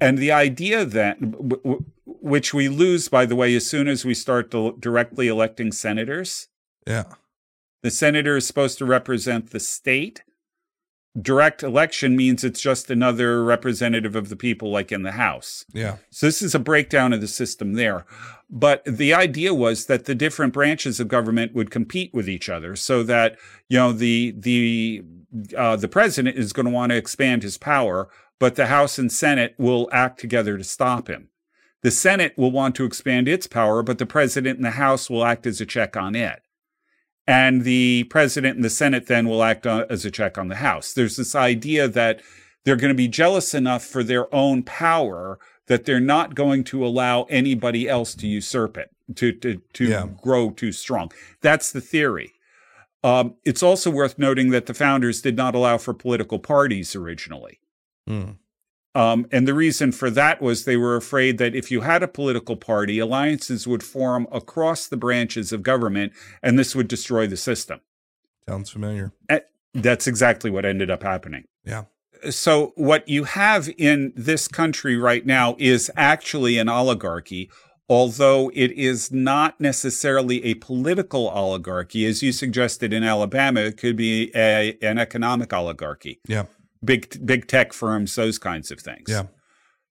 and 0.00 0.18
the 0.18 0.30
idea 0.30 0.84
that 0.84 1.18
which 2.04 2.54
we 2.54 2.68
lose, 2.68 3.08
by 3.08 3.26
the 3.26 3.36
way, 3.36 3.54
as 3.54 3.66
soon 3.66 3.88
as 3.88 4.04
we 4.04 4.14
start 4.14 4.50
directly 4.50 5.28
electing 5.28 5.72
senators. 5.72 6.48
Yeah, 6.86 7.04
the 7.82 7.90
senator 7.90 8.36
is 8.36 8.46
supposed 8.46 8.78
to 8.78 8.84
represent 8.84 9.50
the 9.50 9.60
state, 9.60 10.22
direct 11.20 11.62
election 11.62 12.16
means 12.16 12.44
it's 12.44 12.60
just 12.60 12.90
another 12.90 13.42
representative 13.44 14.14
of 14.14 14.28
the 14.28 14.36
people 14.36 14.70
like 14.70 14.92
in 14.92 15.02
the 15.02 15.12
house. 15.12 15.64
Yeah. 15.72 15.96
So 16.10 16.26
this 16.26 16.42
is 16.42 16.54
a 16.54 16.58
breakdown 16.58 17.12
of 17.12 17.20
the 17.20 17.28
system 17.28 17.74
there. 17.74 18.04
But 18.50 18.84
the 18.84 19.12
idea 19.12 19.52
was 19.54 19.86
that 19.86 20.06
the 20.06 20.14
different 20.14 20.52
branches 20.52 21.00
of 21.00 21.08
government 21.08 21.54
would 21.54 21.70
compete 21.70 22.14
with 22.14 22.28
each 22.28 22.48
other 22.48 22.76
so 22.76 23.02
that 23.02 23.36
you 23.68 23.78
know 23.78 23.92
the 23.92 24.34
the 24.36 25.02
uh, 25.56 25.76
the 25.76 25.88
president 25.88 26.36
is 26.36 26.52
going 26.52 26.66
to 26.66 26.72
want 26.72 26.90
to 26.90 26.96
expand 26.96 27.42
his 27.42 27.58
power 27.58 28.08
but 28.38 28.54
the 28.54 28.66
house 28.66 28.98
and 28.98 29.12
senate 29.12 29.54
will 29.58 29.88
act 29.92 30.18
together 30.18 30.56
to 30.56 30.64
stop 30.64 31.08
him. 31.08 31.28
The 31.82 31.90
senate 31.90 32.32
will 32.38 32.50
want 32.50 32.74
to 32.76 32.84
expand 32.84 33.28
its 33.28 33.46
power 33.46 33.82
but 33.82 33.98
the 33.98 34.06
president 34.06 34.56
and 34.56 34.64
the 34.64 34.72
house 34.72 35.10
will 35.10 35.24
act 35.24 35.46
as 35.46 35.60
a 35.60 35.66
check 35.66 35.96
on 35.96 36.14
it 36.14 36.40
and 37.28 37.62
the 37.62 38.04
president 38.04 38.56
and 38.56 38.64
the 38.64 38.70
Senate 38.70 39.06
then 39.06 39.28
will 39.28 39.42
act 39.42 39.66
on, 39.66 39.84
as 39.90 40.06
a 40.06 40.10
check 40.10 40.38
on 40.38 40.48
the 40.48 40.56
House. 40.56 40.94
There's 40.94 41.16
this 41.16 41.34
idea 41.34 41.86
that 41.86 42.22
they're 42.64 42.74
going 42.74 42.92
to 42.92 42.96
be 42.96 43.06
jealous 43.06 43.54
enough 43.54 43.84
for 43.84 44.02
their 44.02 44.34
own 44.34 44.62
power 44.62 45.38
that 45.66 45.84
they're 45.84 46.00
not 46.00 46.34
going 46.34 46.64
to 46.64 46.84
allow 46.84 47.24
anybody 47.24 47.86
else 47.86 48.14
to 48.14 48.26
usurp 48.26 48.78
it, 48.78 48.90
to 49.16 49.32
to, 49.32 49.60
to 49.74 49.84
yeah. 49.84 50.06
grow 50.22 50.50
too 50.50 50.72
strong. 50.72 51.12
That's 51.42 51.70
the 51.70 51.82
theory. 51.82 52.32
Um, 53.04 53.34
it's 53.44 53.62
also 53.62 53.90
worth 53.90 54.18
noting 54.18 54.48
that 54.50 54.64
the 54.64 54.74
founders 54.74 55.20
did 55.20 55.36
not 55.36 55.54
allow 55.54 55.76
for 55.76 55.94
political 55.94 56.38
parties 56.38 56.96
originally. 56.96 57.60
Mm. 58.08 58.38
Um, 58.98 59.28
and 59.30 59.46
the 59.46 59.54
reason 59.54 59.92
for 59.92 60.10
that 60.10 60.42
was 60.42 60.64
they 60.64 60.76
were 60.76 60.96
afraid 60.96 61.38
that 61.38 61.54
if 61.54 61.70
you 61.70 61.82
had 61.82 62.02
a 62.02 62.08
political 62.08 62.56
party, 62.56 62.98
alliances 62.98 63.64
would 63.64 63.84
form 63.84 64.26
across 64.32 64.88
the 64.88 64.96
branches 64.96 65.52
of 65.52 65.62
government, 65.62 66.12
and 66.42 66.58
this 66.58 66.74
would 66.74 66.88
destroy 66.88 67.28
the 67.28 67.36
system. 67.36 67.80
Sounds 68.48 68.70
familiar. 68.70 69.12
That's 69.72 70.08
exactly 70.08 70.50
what 70.50 70.64
ended 70.64 70.90
up 70.90 71.04
happening. 71.04 71.44
Yeah. 71.64 71.84
So, 72.30 72.72
what 72.74 73.08
you 73.08 73.22
have 73.22 73.70
in 73.78 74.12
this 74.16 74.48
country 74.48 74.96
right 74.96 75.24
now 75.24 75.54
is 75.60 75.92
actually 75.96 76.58
an 76.58 76.68
oligarchy, 76.68 77.52
although 77.88 78.50
it 78.52 78.72
is 78.72 79.12
not 79.12 79.60
necessarily 79.60 80.44
a 80.44 80.54
political 80.54 81.28
oligarchy. 81.28 82.04
As 82.04 82.20
you 82.20 82.32
suggested 82.32 82.92
in 82.92 83.04
Alabama, 83.04 83.60
it 83.60 83.76
could 83.76 83.94
be 83.94 84.32
a, 84.34 84.76
an 84.82 84.98
economic 84.98 85.52
oligarchy. 85.52 86.18
Yeah 86.26 86.46
big 86.84 87.24
big 87.26 87.46
tech 87.46 87.72
firms, 87.72 88.14
those 88.14 88.38
kinds 88.38 88.70
of 88.70 88.80
things. 88.80 89.08
Yeah. 89.08 89.24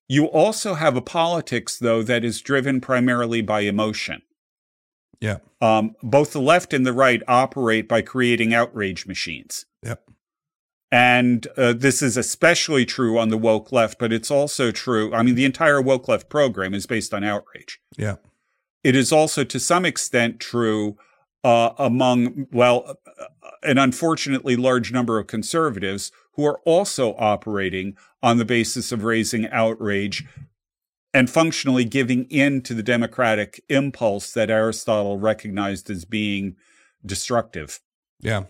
You 0.08 0.26
also 0.26 0.76
have 0.76 0.96
a 0.96 1.02
politics 1.02 1.78
though 1.78 2.02
that 2.04 2.24
is 2.24 2.42
driven 2.42 2.80
primarily 2.82 3.42
by 3.42 3.62
emotion. 3.62 4.22
Yeah. 5.20 5.38
Um, 5.62 5.96
both 6.04 6.34
the 6.34 6.42
left 6.42 6.74
and 6.74 6.86
the 6.86 6.94
right 6.94 7.22
operate 7.28 7.88
by 7.88 8.02
creating 8.02 8.54
outrage 8.54 9.08
machines. 9.08 9.66
Yep. 9.84 10.04
And 10.92 11.48
uh, 11.58 11.74
this 11.74 12.02
is 12.02 12.16
especially 12.16 12.86
true 12.86 13.18
on 13.18 13.30
the 13.30 13.38
woke 13.38 13.72
left, 13.72 14.00
but 14.00 14.14
it's 14.14 14.32
also 14.32 14.72
true. 14.72 15.14
I 15.14 15.22
mean, 15.24 15.36
the 15.36 15.44
entire 15.44 15.82
woke 15.82 16.08
left 16.08 16.30
program 16.30 16.74
is 16.74 16.86
based 16.86 17.14
on 17.14 17.24
outrage. 17.24 17.80
Yeah. 17.98 18.16
It 18.84 18.96
is 18.96 19.12
also 19.12 19.44
to 19.44 19.60
some 19.60 19.84
extent 19.84 20.40
true 20.40 20.98
uh, 21.44 21.72
among, 21.78 22.48
well, 22.54 22.98
an 23.64 23.78
unfortunately 23.78 24.56
large 24.56 24.92
number 24.94 25.20
of 25.20 25.28
conservatives 25.28 26.12
who 26.38 26.46
are 26.46 26.62
also 26.66 27.16
operating 27.18 27.98
on 28.24 28.38
the 28.38 28.46
basis 28.46 28.92
of 28.92 29.04
raising 29.04 29.48
outrage 29.50 30.24
and 31.14 31.30
functionally 31.30 31.84
giving 31.84 32.26
in 32.26 32.62
to 32.62 32.76
the 32.76 32.84
democratic 32.84 33.64
impulse 33.70 34.32
that 34.34 34.52
Aristotle 34.52 35.18
recognized 35.18 35.90
as 35.90 36.06
being 36.06 36.56
destructive. 37.04 37.80
Yeah. 38.20 38.44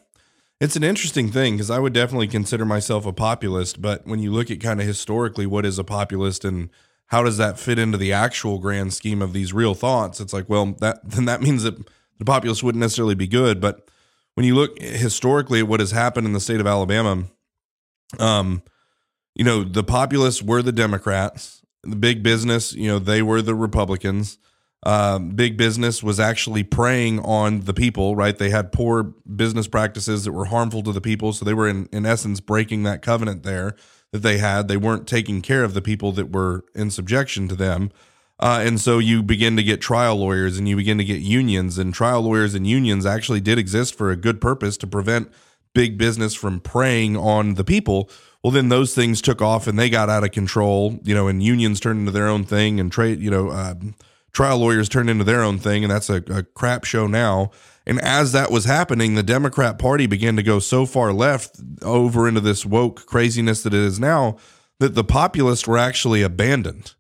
It's 0.59 0.75
an 0.75 0.83
interesting 0.83 1.31
thing 1.31 1.53
because 1.53 1.71
I 1.71 1.79
would 1.79 1.93
definitely 1.93 2.27
consider 2.27 2.65
myself 2.65 3.05
a 3.05 3.13
populist, 3.13 3.81
but 3.81 4.05
when 4.05 4.19
you 4.19 4.33
look 4.33 4.51
at 4.51 4.59
kind 4.59 4.81
of 4.81 4.87
historically 4.87 5.45
what 5.45 5.65
is 5.65 5.79
a 5.79 5.83
populist 5.83 6.43
and 6.43 6.69
how 7.07 7.23
does 7.23 7.37
that 7.37 7.57
fit 7.57 7.79
into 7.79 7.97
the 7.97 8.11
actual 8.11 8.59
grand 8.59 8.93
scheme 8.93 9.21
of 9.21 9.31
these 9.31 9.53
real 9.53 9.75
thoughts, 9.75 10.19
it's 10.19 10.33
like, 10.33 10.49
well, 10.49 10.75
that 10.81 10.99
then 11.09 11.25
that 11.25 11.41
means 11.41 11.63
that 11.63 11.77
the 12.17 12.25
populist 12.25 12.63
wouldn't 12.63 12.81
necessarily 12.81 13.15
be 13.15 13.27
good. 13.27 13.61
But 13.61 13.87
when 14.33 14.45
you 14.45 14.55
look 14.55 14.77
historically 14.81 15.59
at 15.59 15.67
what 15.67 15.79
has 15.79 15.91
happened 15.91 16.27
in 16.27 16.33
the 16.33 16.41
state 16.41 16.59
of 16.59 16.67
Alabama, 16.67 17.25
um, 18.19 18.61
you 19.35 19.43
know, 19.43 19.63
the 19.63 19.83
populists 19.83 20.41
were 20.41 20.61
the 20.61 20.71
Democrats. 20.71 21.61
The 21.83 21.95
big 21.95 22.23
business, 22.23 22.73
you 22.73 22.87
know, 22.87 22.99
they 22.99 23.21
were 23.21 23.41
the 23.41 23.55
Republicans. 23.55 24.39
Um, 24.83 25.31
big 25.31 25.57
business 25.57 26.03
was 26.03 26.19
actually 26.19 26.63
preying 26.63 27.19
on 27.19 27.61
the 27.61 27.73
people, 27.73 28.15
right? 28.15 28.37
They 28.37 28.49
had 28.49 28.71
poor 28.71 29.03
business 29.03 29.67
practices 29.67 30.23
that 30.23 30.31
were 30.31 30.45
harmful 30.45 30.83
to 30.83 30.91
the 30.91 31.01
people. 31.01 31.33
So 31.33 31.45
they 31.45 31.53
were, 31.53 31.67
in, 31.67 31.87
in 31.91 32.05
essence, 32.05 32.39
breaking 32.39 32.83
that 32.83 33.01
covenant 33.01 33.43
there 33.43 33.75
that 34.11 34.19
they 34.19 34.37
had. 34.37 34.67
They 34.67 34.77
weren't 34.77 35.07
taking 35.07 35.41
care 35.41 35.63
of 35.63 35.73
the 35.73 35.81
people 35.81 36.11
that 36.13 36.31
were 36.31 36.63
in 36.75 36.91
subjection 36.91 37.47
to 37.49 37.55
them. 37.55 37.91
Uh, 38.39 38.61
and 38.63 38.79
so 38.79 38.99
you 38.99 39.23
begin 39.23 39.55
to 39.57 39.63
get 39.63 39.81
trial 39.81 40.17
lawyers 40.17 40.57
and 40.57 40.69
you 40.69 40.75
begin 40.75 40.99
to 40.99 41.03
get 41.03 41.21
unions, 41.21 41.77
and 41.77 41.93
trial 41.93 42.21
lawyers 42.21 42.53
and 42.53 42.67
unions 42.67 43.05
actually 43.05 43.41
did 43.41 43.57
exist 43.57 43.95
for 43.95 44.11
a 44.11 44.15
good 44.15 44.39
purpose 44.39 44.77
to 44.77 44.87
prevent 44.87 45.31
big 45.77 45.95
business 45.95 46.33
from 46.33 46.59
preying 46.59 47.15
on 47.15 47.53
the 47.53 47.63
people, 47.63 48.09
well, 48.41 48.49
then 48.49 48.69
those 48.69 48.95
things 48.95 49.21
took 49.21 49.43
off 49.43 49.67
and 49.67 49.77
they 49.77 49.91
got 49.91 50.09
out 50.09 50.23
of 50.23 50.31
control, 50.31 50.99
you 51.03 51.13
know, 51.13 51.27
and 51.27 51.43
unions 51.43 51.79
turned 51.79 51.99
into 51.99 52.11
their 52.11 52.27
own 52.27 52.43
thing 52.43 52.79
and 52.79 52.91
trade, 52.91 53.19
you 53.19 53.29
know, 53.29 53.49
uh, 53.49 53.75
trial 54.31 54.57
lawyers 54.57 54.89
turned 54.89 55.07
into 55.07 55.23
their 55.23 55.43
own 55.43 55.59
thing. 55.59 55.83
And 55.83 55.91
that's 55.91 56.09
a, 56.09 56.15
a 56.31 56.41
crap 56.41 56.83
show 56.83 57.05
now. 57.05 57.51
And 57.85 58.01
as 58.01 58.31
that 58.31 58.49
was 58.49 58.65
happening, 58.65 59.13
the 59.13 59.21
Democrat 59.21 59.77
Party 59.77 60.07
began 60.07 60.35
to 60.35 60.41
go 60.41 60.57
so 60.57 60.87
far 60.87 61.13
left 61.13 61.59
over 61.83 62.27
into 62.27 62.41
this 62.41 62.65
woke 62.65 63.05
craziness 63.05 63.61
that 63.61 63.75
it 63.75 63.79
is 63.79 63.99
now 63.99 64.37
that 64.79 64.95
the 64.95 65.03
populists 65.03 65.67
were 65.67 65.77
actually 65.77 66.23
abandoned. 66.23 66.95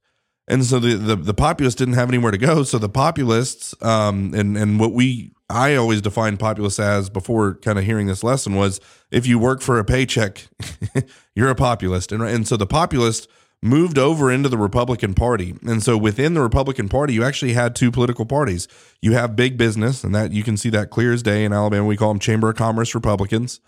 And 0.47 0.63
so 0.63 0.77
the, 0.77 0.93
the, 0.93 1.15
the 1.15 1.33
populists 1.33 1.75
didn't 1.75 1.95
have 1.95 2.09
anywhere 2.09 2.31
to 2.31 2.37
go. 2.37 2.61
So 2.61 2.77
the 2.77 2.89
populists, 2.89 3.73
um, 3.81 4.35
and, 4.35 4.55
and 4.55 4.79
what 4.79 4.93
we, 4.93 5.31
I 5.49 5.75
always 5.75 6.01
defined 6.01 6.39
populist 6.39 6.79
as 6.79 7.09
before 7.09 7.55
kind 7.55 7.79
of 7.79 7.85
hearing 7.85 8.07
this 8.07 8.23
lesson 8.23 8.55
was 8.55 8.81
if 9.11 9.25
you 9.25 9.39
work 9.39 9.61
for 9.61 9.79
a 9.79 9.85
paycheck, 9.85 10.47
you're 11.35 11.49
a 11.49 11.55
populist. 11.55 12.11
And, 12.11 12.21
and 12.21 12.47
so 12.47 12.57
the 12.57 12.67
populist 12.67 13.29
moved 13.61 13.97
over 13.97 14.31
into 14.31 14.49
the 14.49 14.57
Republican 14.57 15.13
Party. 15.13 15.55
And 15.65 15.81
so 15.81 15.97
within 15.97 16.33
the 16.33 16.41
Republican 16.41 16.89
Party, 16.89 17.13
you 17.13 17.23
actually 17.23 17.53
had 17.53 17.75
two 17.75 17.91
political 17.91 18.25
parties. 18.25 18.67
You 19.01 19.13
have 19.13 19.35
big 19.35 19.57
business, 19.57 20.03
and 20.03 20.13
that 20.13 20.31
you 20.31 20.43
can 20.43 20.57
see 20.57 20.69
that 20.71 20.89
clear 20.89 21.13
as 21.13 21.23
day 21.23 21.43
in 21.43 21.53
Alabama. 21.53 21.85
We 21.85 21.97
call 21.97 22.09
them 22.09 22.19
Chamber 22.19 22.49
of 22.49 22.55
Commerce 22.55 22.93
Republicans. 22.93 23.59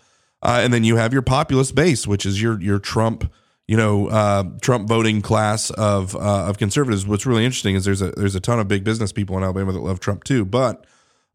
Uh, 0.42 0.60
and 0.62 0.72
then 0.72 0.84
you 0.84 0.96
have 0.96 1.12
your 1.12 1.22
populist 1.22 1.74
base, 1.74 2.06
which 2.06 2.24
is 2.24 2.40
your 2.40 2.60
your 2.60 2.78
Trump, 2.78 3.30
you 3.68 3.76
know, 3.76 4.08
uh, 4.08 4.44
Trump 4.62 4.88
voting 4.88 5.20
class 5.20 5.70
of 5.70 6.14
uh, 6.16 6.46
of 6.46 6.56
conservatives. 6.56 7.06
What's 7.06 7.26
really 7.26 7.44
interesting 7.44 7.74
is 7.74 7.84
there's 7.84 8.00
a 8.00 8.10
there's 8.12 8.34
a 8.34 8.40
ton 8.40 8.58
of 8.58 8.68
big 8.68 8.84
business 8.84 9.12
people 9.12 9.36
in 9.36 9.44
Alabama 9.44 9.72
that 9.72 9.80
love 9.80 10.00
Trump 10.00 10.24
too. 10.24 10.44
But 10.44 10.86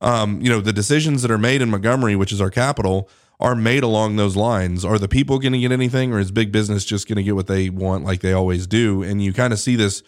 um, 0.06 0.40
you 0.40 0.50
know, 0.50 0.62
the 0.62 0.72
decisions 0.72 1.24
that 1.24 1.32
are 1.32 1.38
made 1.38 1.62
in 1.62 1.72
Montgomery, 1.72 2.16
which 2.16 2.32
is 2.32 2.40
our 2.40 2.52
capital, 2.52 3.10
are 3.40 3.56
made 3.56 3.84
along 3.84 4.16
those 4.16 4.36
lines. 4.36 4.86
Are 4.86 5.00
the 5.00 5.08
people 5.08 5.40
going 5.40 5.54
to 5.54 5.60
get 5.60 5.72
anything, 5.72 6.14
or 6.14 6.20
is 6.20 6.32
big 6.32 6.52
business 6.52 6.86
just 6.86 7.08
going 7.08 7.18
to 7.18 7.24
get 7.24 7.36
what 7.36 7.48
they 7.48 7.70
want, 7.70 8.06
like 8.06 8.22
they 8.22 8.32
always 8.32 8.68
do? 8.68 9.02
And 9.02 9.22
you 9.22 9.34
kind 9.34 9.52
of 9.52 9.60
see 9.60 9.76
this 9.76 10.04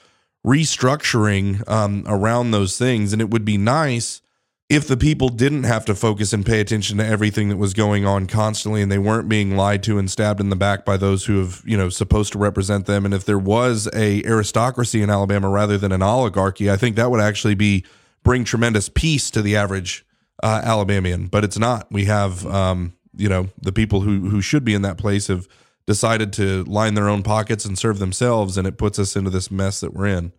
restructuring 0.46 1.68
um, 1.68 2.04
around 2.08 2.52
those 2.52 2.78
things. 2.78 3.12
And 3.12 3.22
it 3.22 3.32
would 3.32 3.44
be 3.44 3.58
nice 3.58 4.22
if 4.70 4.88
the 4.88 4.98
people 4.98 5.30
didn't 5.30 5.64
have 5.64 5.84
to 5.86 5.96
focus 5.96 6.32
and 6.32 6.46
pay 6.46 6.60
attention 6.60 6.98
to 6.98 7.06
everything 7.06 7.50
that 7.50 7.58
was 7.58 7.74
going 7.74 8.06
on 8.06 8.28
constantly 8.28 8.82
and 8.82 8.92
they 8.92 8.98
weren't 8.98 9.28
being 9.28 9.56
lied 9.56 9.82
to 9.82 9.98
and 9.98 10.12
stabbed 10.12 10.40
in 10.40 10.50
the 10.50 10.56
back 10.56 10.86
by 10.86 10.98
those 10.98 11.26
who 11.26 11.40
have 11.40 11.64
you 11.66 11.78
know 11.78 11.88
supposed 11.88 12.34
to 12.34 12.38
represent 12.38 12.86
them 12.86 13.06
and 13.06 13.14
if 13.14 13.24
there 13.24 13.40
was 13.40 13.88
a 13.94 14.22
aristocracy 14.26 15.02
in 15.02 15.10
Alabama 15.10 15.50
rather 15.50 15.78
than 15.78 15.94
an 15.94 16.04
oligarchy 16.04 16.70
I 16.70 16.76
think 16.76 16.98
that 16.98 17.10
would 17.10 17.22
actually 17.22 17.56
be 17.56 17.86
bring 18.24 18.44
tremendous 18.44 18.90
peace 18.90 19.32
to 19.32 19.42
the 19.42 19.56
average 19.56 20.06
uh, 20.44 20.62
Alabamian 20.64 21.28
but 21.28 21.44
it's 21.44 21.58
not. 21.58 21.88
We 21.92 22.06
have 22.06 22.46
um, 22.46 22.94
you 23.16 23.30
know 23.30 23.50
the 23.62 23.72
people 23.72 24.02
who 24.02 24.30
who 24.30 24.42
should 24.42 24.64
be 24.64 24.74
in 24.74 24.82
that 24.84 24.98
place 24.98 25.28
have 25.28 25.48
decided 25.86 26.34
to 26.34 26.64
line 26.66 26.94
their 26.94 27.08
own 27.08 27.24
pockets 27.24 27.66
and 27.66 27.78
serve 27.78 28.00
themselves 28.00 28.58
and 28.58 28.68
it 28.68 28.78
puts 28.78 29.00
us 29.00 29.16
into 29.16 29.30
this 29.30 29.50
mess 29.50 29.80
that 29.80 29.94
we're 29.94 30.08
in. 30.08 30.34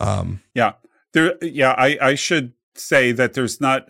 Um, 0.00 0.42
yeah. 0.54 0.74
There 1.12 1.34
yeah 1.42 1.74
I 1.76 1.98
I 2.00 2.14
should 2.14 2.52
say 2.74 3.12
that 3.12 3.34
there's 3.34 3.60
not 3.60 3.88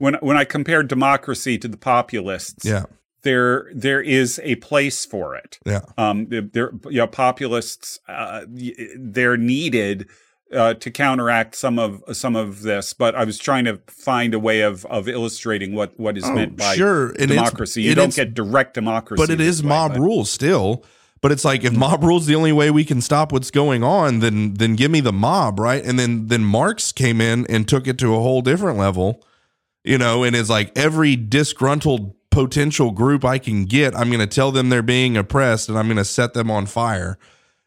when 0.00 0.14
when 0.14 0.36
I 0.36 0.44
compare 0.44 0.82
democracy 0.82 1.58
to 1.58 1.68
the 1.68 1.76
populists, 1.76 2.64
yeah, 2.64 2.84
there 3.22 3.70
there 3.74 4.00
is 4.00 4.40
a 4.42 4.56
place 4.56 5.04
for 5.04 5.36
it. 5.36 5.58
Yeah, 5.64 5.82
um, 5.98 6.26
there 6.28 6.72
you 6.86 6.98
know, 6.98 7.06
populists 7.06 8.00
uh, 8.08 8.46
they're 8.48 9.36
needed 9.36 10.08
uh, 10.52 10.74
to 10.74 10.90
counteract 10.90 11.54
some 11.54 11.78
of 11.78 12.02
some 12.12 12.36
of 12.36 12.62
this, 12.62 12.92
but 12.92 13.14
I 13.14 13.24
was 13.24 13.38
trying 13.38 13.64
to 13.66 13.80
find 13.86 14.34
a 14.34 14.38
way 14.38 14.60
of 14.62 14.84
of 14.86 15.08
illustrating 15.08 15.74
what 15.74 15.98
what 15.98 16.16
is 16.16 16.24
oh, 16.24 16.34
meant 16.34 16.56
by 16.56 16.74
sure. 16.76 17.12
democracy. 17.12 17.82
you 17.82 17.94
don't 17.94 18.14
get 18.14 18.34
direct 18.34 18.74
democracy, 18.74 19.20
but 19.20 19.30
it 19.30 19.40
is 19.40 19.62
mob 19.62 19.96
rule 19.96 20.24
still. 20.24 20.84
But 21.22 21.32
it's 21.32 21.44
like 21.44 21.64
if 21.64 21.74
mob 21.74 22.02
rule's 22.02 22.26
the 22.26 22.34
only 22.34 22.52
way 22.52 22.70
we 22.70 22.84
can 22.84 23.02
stop 23.02 23.30
what's 23.30 23.50
going 23.50 23.84
on, 23.84 24.20
then 24.20 24.54
then 24.54 24.74
give 24.74 24.90
me 24.90 25.00
the 25.00 25.12
mob, 25.12 25.58
right? 25.58 25.84
And 25.84 25.98
then 25.98 26.28
then 26.28 26.44
Marx 26.44 26.92
came 26.92 27.20
in 27.20 27.46
and 27.48 27.68
took 27.68 27.86
it 27.86 27.98
to 27.98 28.14
a 28.14 28.20
whole 28.20 28.40
different 28.40 28.78
level, 28.78 29.22
you 29.84 29.98
know, 29.98 30.24
and 30.24 30.34
it's 30.34 30.48
like 30.48 30.72
every 30.76 31.16
disgruntled 31.16 32.14
potential 32.30 32.90
group 32.90 33.24
I 33.24 33.38
can 33.38 33.64
get, 33.66 33.94
I'm 33.94 34.08
going 34.08 34.20
to 34.20 34.26
tell 34.26 34.52
them 34.52 34.68
they're 34.68 34.82
being 34.82 35.16
oppressed 35.16 35.68
and 35.68 35.76
I'm 35.76 35.86
going 35.86 35.96
to 35.96 36.04
set 36.04 36.32
them 36.32 36.50
on 36.50 36.66
fire. 36.66 37.18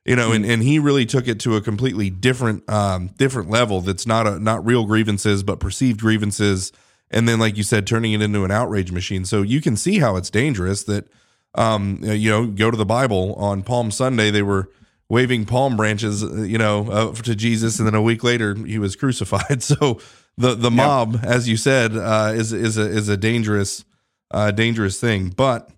You 0.05 0.17
know, 0.17 0.33
and, 0.33 0.45
and 0.45 0.61
he 0.61 0.79
really 0.79 1.05
took 1.05 1.29
it 1.29 1.39
to 1.41 1.55
a 1.55 1.61
completely 1.61 2.09
different 2.09 2.69
um 2.69 3.07
different 3.17 3.49
level 3.49 3.81
that's 3.81 4.05
not 4.05 4.27
a 4.27 4.39
not 4.39 4.65
real 4.65 4.85
grievances 4.85 5.43
but 5.43 5.59
perceived 5.59 6.01
grievances 6.01 6.73
and 7.09 7.27
then 7.29 7.39
like 7.39 7.55
you 7.55 7.63
said 7.63 7.87
turning 7.87 8.11
it 8.11 8.21
into 8.21 8.43
an 8.43 8.51
outrage 8.51 8.91
machine. 8.91 9.23
So 9.23 9.41
you 9.43 9.61
can 9.61 9.77
see 9.77 9.99
how 9.99 10.17
it's 10.17 10.29
dangerous 10.29 10.83
that 10.83 11.07
um, 11.55 11.99
you 12.01 12.29
know, 12.29 12.47
go 12.47 12.71
to 12.71 12.77
the 12.77 12.85
Bible 12.85 13.35
on 13.35 13.63
Palm 13.63 13.91
Sunday. 13.91 14.31
They 14.31 14.41
were 14.41 14.69
waving 15.09 15.45
palm 15.45 15.77
branches, 15.77 16.23
uh, 16.23 16.41
you 16.41 16.57
know, 16.57 16.89
uh, 16.89 17.13
to 17.13 17.35
Jesus, 17.35 17.77
and 17.77 17.87
then 17.87 17.95
a 17.95 18.01
week 18.01 18.23
later 18.23 18.55
he 18.55 18.79
was 18.79 18.95
crucified. 18.97 19.61
So 19.61 19.99
the 20.37 20.55
the 20.55 20.71
mob, 20.71 21.13
yep. 21.13 21.23
as 21.23 21.47
you 21.47 21.57
said, 21.57 21.95
uh, 21.95 22.31
is 22.33 22.51
is 22.53 22.77
a 22.77 22.89
is 22.89 23.09
a 23.09 23.17
dangerous 23.17 23.85
uh, 24.31 24.51
dangerous 24.51 24.99
thing. 24.99 25.29
But 25.29 25.69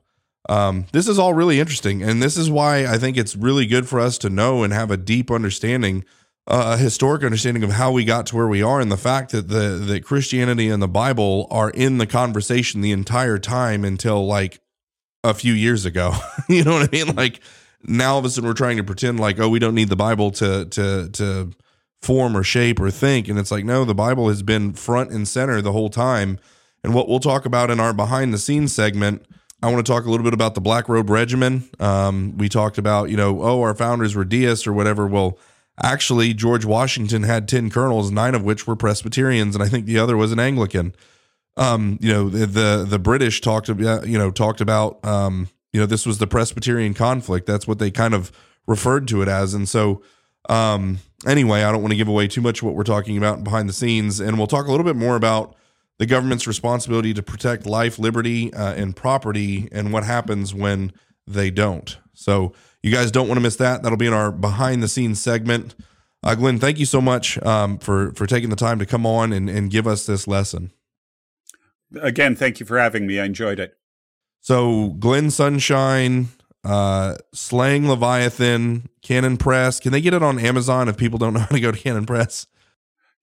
um, 0.50 0.86
this 0.92 1.08
is 1.08 1.18
all 1.18 1.34
really 1.34 1.60
interesting, 1.60 2.04
and 2.04 2.22
this 2.22 2.38
is 2.38 2.50
why 2.50 2.86
I 2.86 2.98
think 2.98 3.18
it's 3.18 3.36
really 3.36 3.66
good 3.66 3.88
for 3.88 4.00
us 4.00 4.18
to 4.20 4.30
know 4.30 4.64
and 4.64 4.72
have 4.74 4.92
a 4.92 4.98
deep 4.98 5.32
understanding. 5.32 6.06
Uh, 6.48 6.76
a 6.76 6.78
historic 6.78 7.24
understanding 7.24 7.64
of 7.64 7.72
how 7.72 7.92
we 7.92 8.06
got 8.06 8.28
to 8.28 8.36
where 8.36 8.48
we 8.48 8.62
are, 8.62 8.80
and 8.80 8.92
the 8.92 8.98
fact 8.98 9.32
that 9.32 9.48
the 9.48 9.82
that 9.88 10.04
Christianity 10.04 10.70
and 10.70 10.80
the 10.80 10.88
Bible 10.88 11.48
are 11.50 11.72
in 11.72 11.98
the 11.98 12.06
conversation 12.06 12.82
the 12.82 12.92
entire 12.92 13.40
time 13.40 13.84
until 13.84 14.28
like 14.28 14.60
a 15.24 15.34
few 15.34 15.54
years 15.54 15.86
ago. 15.86 16.14
you 16.48 16.64
know 16.64 16.74
what 16.74 16.94
I 16.94 16.96
mean? 16.96 17.16
Like 17.16 17.42
now 17.84 18.14
all 18.14 18.20
of 18.20 18.26
a 18.26 18.30
sudden 18.30 18.48
we're 18.48 18.54
trying 18.54 18.78
to 18.78 18.84
pretend 18.84 19.20
like, 19.20 19.40
oh, 19.40 19.50
we 19.50 19.60
don't 19.60 19.76
need 19.76 19.90
the 19.90 19.96
Bible 19.96 20.32
to 20.32 20.66
to 20.66 21.10
to 21.10 21.52
form 22.02 22.38
or 22.38 22.44
shape 22.44 22.80
or 22.80 22.92
think. 22.92 23.28
And 23.28 23.40
it's 23.40 23.52
like, 23.52 23.66
no, 23.66 23.84
the 23.84 23.96
Bible 23.96 24.30
has 24.30 24.44
been 24.44 24.74
front 24.74 25.12
and 25.12 25.28
center 25.28 25.62
the 25.62 25.72
whole 25.72 25.90
time. 25.90 26.40
And 26.84 26.94
what 26.94 27.10
we'll 27.10 27.20
talk 27.20 27.46
about 27.46 27.72
in 27.72 27.80
our 27.80 27.94
behind 27.94 28.34
the 28.34 28.38
scenes 28.38 28.74
segment, 28.74 29.26
I 29.66 29.72
want 29.72 29.86
to 29.86 29.92
talk 29.92 30.06
a 30.06 30.10
little 30.12 30.24
bit 30.24 30.34
about 30.34 30.56
the 30.56 30.62
Black 30.62 30.88
Robe 30.88 31.10
Regiment. 31.10 31.70
Um, 31.82 32.38
we 32.38 32.50
talked 32.50 32.78
about, 32.78 33.10
you 33.10 33.18
know, 33.18 33.42
oh, 33.42 33.62
our 33.62 33.74
founders 33.74 34.16
were 34.16 34.26
deists 34.26 34.68
or 34.68 34.74
whatever. 34.74 35.08
Well, 35.08 35.40
actually, 35.82 36.34
George 36.34 36.66
Washington 36.66 37.24
had 37.24 37.48
10 37.48 37.70
colonels, 37.70 38.12
nine 38.12 38.36
of 38.36 38.44
which 38.44 38.68
were 38.68 38.76
Presbyterians, 38.76 39.56
and 39.56 39.64
I 39.64 39.68
think 39.68 39.86
the 39.86 39.98
other 39.98 40.16
was 40.16 40.32
an 40.32 40.40
Anglican 40.40 40.94
um, 41.58 41.98
you 42.02 42.12
know, 42.12 42.30
the, 42.30 42.46
the, 42.46 42.86
the 42.88 43.00
British 43.00 43.42
talked 43.42 43.70
about, 43.70 44.08
you 44.08 44.18
know, 44.18 44.32
talked 44.32 44.62
about, 44.62 45.04
um, 45.06 45.50
you 45.72 45.80
know, 45.80 45.86
this 45.86 46.06
was 46.06 46.18
the 46.18 46.28
Presbyterian 46.28 46.94
conflict. 46.94 47.46
That's 47.48 47.68
what 47.68 47.80
they 47.80 47.92
kind 47.92 48.14
of 48.14 48.32
referred 48.68 49.08
to 49.10 49.22
it 49.22 49.28
as. 49.28 49.54
And 49.54 49.68
so, 49.68 50.02
um, 50.50 51.00
anyway, 51.26 51.64
I 51.64 51.72
don't 51.72 51.82
want 51.82 51.92
to 51.92 51.98
give 51.98 52.08
away 52.08 52.28
too 52.28 52.42
much 52.42 52.62
what 52.62 52.76
we're 52.76 52.84
talking 52.84 53.18
about 53.18 53.44
behind 53.44 53.70
the 53.70 53.74
scenes, 53.74 54.20
and 54.20 54.38
we'll 54.38 54.48
talk 54.48 54.68
a 54.68 54.72
little 54.72 54.86
bit 54.86 54.96
more 54.96 55.16
about 55.16 55.56
the 55.98 56.06
government's 56.06 56.48
responsibility 56.48 57.14
to 57.14 57.24
protect 57.24 57.66
life, 57.66 57.98
liberty, 57.98 58.54
uh, 58.54 58.74
and 58.74 58.96
property, 58.96 59.70
and 59.72 59.94
what 59.94 60.04
happens 60.04 60.54
when 60.54 60.92
they 61.28 61.50
don't. 61.50 61.98
So, 62.14 62.54
you 62.84 62.92
guys 62.92 63.12
don't 63.12 63.28
want 63.28 63.38
to 63.38 63.42
miss 63.42 63.56
that. 63.56 63.82
That'll 63.82 63.98
be 63.98 64.08
in 64.08 64.14
our 64.14 64.32
behind 64.32 64.84
the 64.84 64.88
scenes 64.88 65.20
segment. 65.20 65.76
Uh, 66.22 66.36
Glenn, 66.36 66.60
thank 66.60 66.80
you 66.80 66.86
so 66.86 67.02
much 67.02 67.42
um, 67.44 67.80
for 67.80 68.12
for 68.14 68.28
taking 68.28 68.50
the 68.50 68.56
time 68.56 68.80
to 68.80 68.86
come 68.86 69.06
on 69.06 69.34
and, 69.34 69.50
and 69.50 69.72
give 69.72 69.88
us 69.88 70.06
this 70.06 70.28
lesson 70.28 70.72
again, 72.02 72.36
thank 72.36 72.60
you 72.60 72.66
for 72.66 72.78
having 72.78 73.08
me. 73.08 73.20
I 73.20 73.26
enjoyed 73.26 73.60
it. 73.60 73.78
So, 74.42 74.90
Glenn 75.00 75.32
Sunshine, 75.32 76.28
uh, 76.64 77.16
Slaying 77.34 77.90
Leviathan, 77.90 78.90
Canon 79.02 79.38
Press. 79.38 79.80
Can 79.80 79.92
they 79.92 80.02
get 80.02 80.14
it 80.14 80.22
on 80.22 80.40
Amazon 80.40 80.88
if 80.88 80.98
people 80.98 81.18
don't 81.18 81.34
know 81.34 81.40
how 81.42 81.48
to 81.48 81.60
go 81.60 81.72
to 81.72 81.78
Canon 81.78 82.06
Press? 82.06 82.48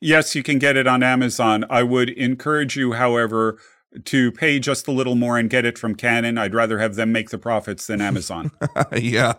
Yes, 0.03 0.35
you 0.35 0.43
can 0.43 0.59
get 0.59 0.77
it 0.77 0.89
on 0.89 1.05
Amazon. 1.05 1.65
I 1.71 1.85
would 1.85 2.11
encourage 2.11 2.77
you, 2.77 2.95
however, 2.95 3.57
to 4.05 4.33
pay 4.33 4.59
just 4.59 4.89
a 4.89 4.91
little 4.91 5.15
more 5.15 5.39
and 5.39 5.49
get 5.49 5.65
it 5.65 5.79
from 5.79 5.95
Canon. 5.95 6.39
I'd 6.39 6.55
rather 6.55 6.81
have 6.81 6.97
them 6.97 7.13
make 7.13 7.31
the 7.31 7.39
profits 7.39 7.87
than 7.87 8.01
Amazon. 8.01 8.51
yeah. 8.97 9.35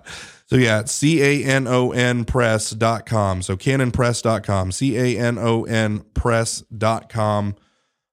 So 0.46 0.56
yeah, 0.56 0.80
it's 0.80 0.94
C 0.94 1.22
A 1.22 1.44
N 1.44 1.68
O 1.68 1.92
N 1.92 2.24
press.com. 2.24 3.42
So 3.42 3.58
canonpress.com, 3.58 4.72
C 4.72 4.98
A 4.98 5.20
N 5.20 5.38
O 5.38 5.64
N 5.66 6.06
press.com. 6.14 7.56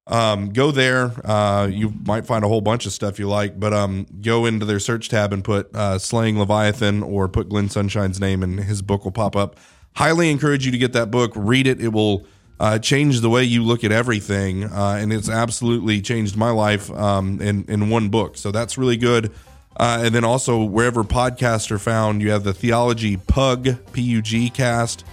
Um, 0.09 0.49
go 0.49 0.73
there. 0.73 1.13
Uh, 1.25 1.69
you 1.69 1.95
might 2.05 2.27
find 2.27 2.45
a 2.45 2.49
whole 2.49 2.63
bunch 2.63 2.85
of 2.85 2.93
stuff 2.93 3.21
you 3.21 3.29
like, 3.29 3.61
but 3.61 3.73
um, 3.73 4.07
go 4.21 4.45
into 4.45 4.67
their 4.67 4.81
search 4.81 5.09
tab 5.09 5.33
and 5.33 5.45
put 5.45 5.75
uh, 5.77 6.01
"Slaying 6.01 6.37
Leviathan" 6.37 7.05
or 7.05 7.29
put 7.29 7.49
Glenn 7.49 7.69
Sunshine's 7.69 8.19
name, 8.19 8.43
and 8.43 8.59
his 8.59 8.83
book 8.83 9.05
will 9.05 9.13
pop 9.13 9.37
up. 9.37 9.57
Highly 9.95 10.31
encourage 10.31 10.67
you 10.67 10.73
to 10.73 10.79
get 10.79 10.93
that 10.95 11.13
book. 11.13 11.33
Read 11.37 11.69
it. 11.69 11.81
It 11.81 11.93
will 11.93 12.27
uh, 12.61 12.79
change 12.79 13.21
the 13.21 13.31
way 13.31 13.43
you 13.43 13.65
look 13.65 13.83
at 13.85 13.91
everything, 13.91 14.65
uh, 14.65 14.99
and 15.01 15.13
it's 15.13 15.29
absolutely 15.29 16.01
changed 16.03 16.37
my 16.37 16.51
life 16.51 16.93
um, 16.93 17.41
in 17.41 17.65
in 17.69 17.91
one 17.91 18.09
book. 18.09 18.37
So 18.37 18.53
that's 18.53 18.79
really 18.79 18.99
good. 18.99 19.33
Uh, 19.77 20.03
and 20.05 20.15
then 20.15 20.25
also 20.25 20.63
wherever 20.63 21.05
podcasts 21.05 21.71
are 21.71 21.79
found, 21.79 22.21
you 22.21 22.33
have 22.33 22.45
the 22.45 22.53
Theology 22.53 23.17
Pug 23.17 23.69
P 23.93 24.03
U 24.03 24.21
G 24.21 24.51
cast 24.51 25.05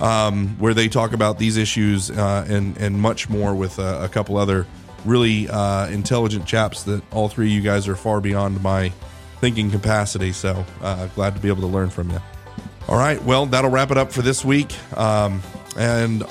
um, 0.00 0.56
where 0.58 0.72
they 0.72 0.88
talk 0.88 1.12
about 1.12 1.38
these 1.38 1.60
issues 1.60 2.10
uh, 2.10 2.46
and 2.48 2.78
and 2.78 2.98
much 2.98 3.28
more 3.28 3.54
with 3.54 3.78
a, 3.78 4.04
a 4.04 4.08
couple 4.08 4.38
other 4.38 4.66
really 5.04 5.46
uh, 5.50 5.88
intelligent 5.88 6.46
chaps 6.46 6.84
that 6.84 7.02
all 7.12 7.28
three 7.28 7.46
of 7.48 7.52
you 7.52 7.60
guys 7.60 7.86
are 7.86 7.96
far 7.96 8.20
beyond 8.20 8.62
my 8.62 8.90
thinking 9.40 9.70
capacity. 9.70 10.32
So 10.32 10.64
uh, 10.80 11.08
glad 11.14 11.34
to 11.34 11.40
be 11.40 11.48
able 11.48 11.62
to 11.62 11.74
learn 11.78 11.90
from 11.90 12.10
you. 12.10 12.20
All 12.88 12.96
right, 12.96 13.22
well 13.24 13.44
that'll 13.46 13.70
wrap 13.70 13.90
it 13.90 13.98
up 13.98 14.10
for 14.10 14.22
this 14.22 14.42
week. 14.44 14.72
Um, 14.96 15.42
and 15.76 16.22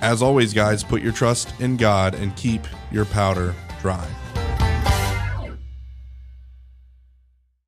as 0.00 0.22
always, 0.22 0.52
guys, 0.54 0.82
put 0.82 1.02
your 1.02 1.12
trust 1.12 1.58
in 1.60 1.76
God 1.76 2.14
and 2.14 2.34
keep 2.36 2.66
your 2.90 3.04
powder 3.04 3.54
dry. 3.80 4.06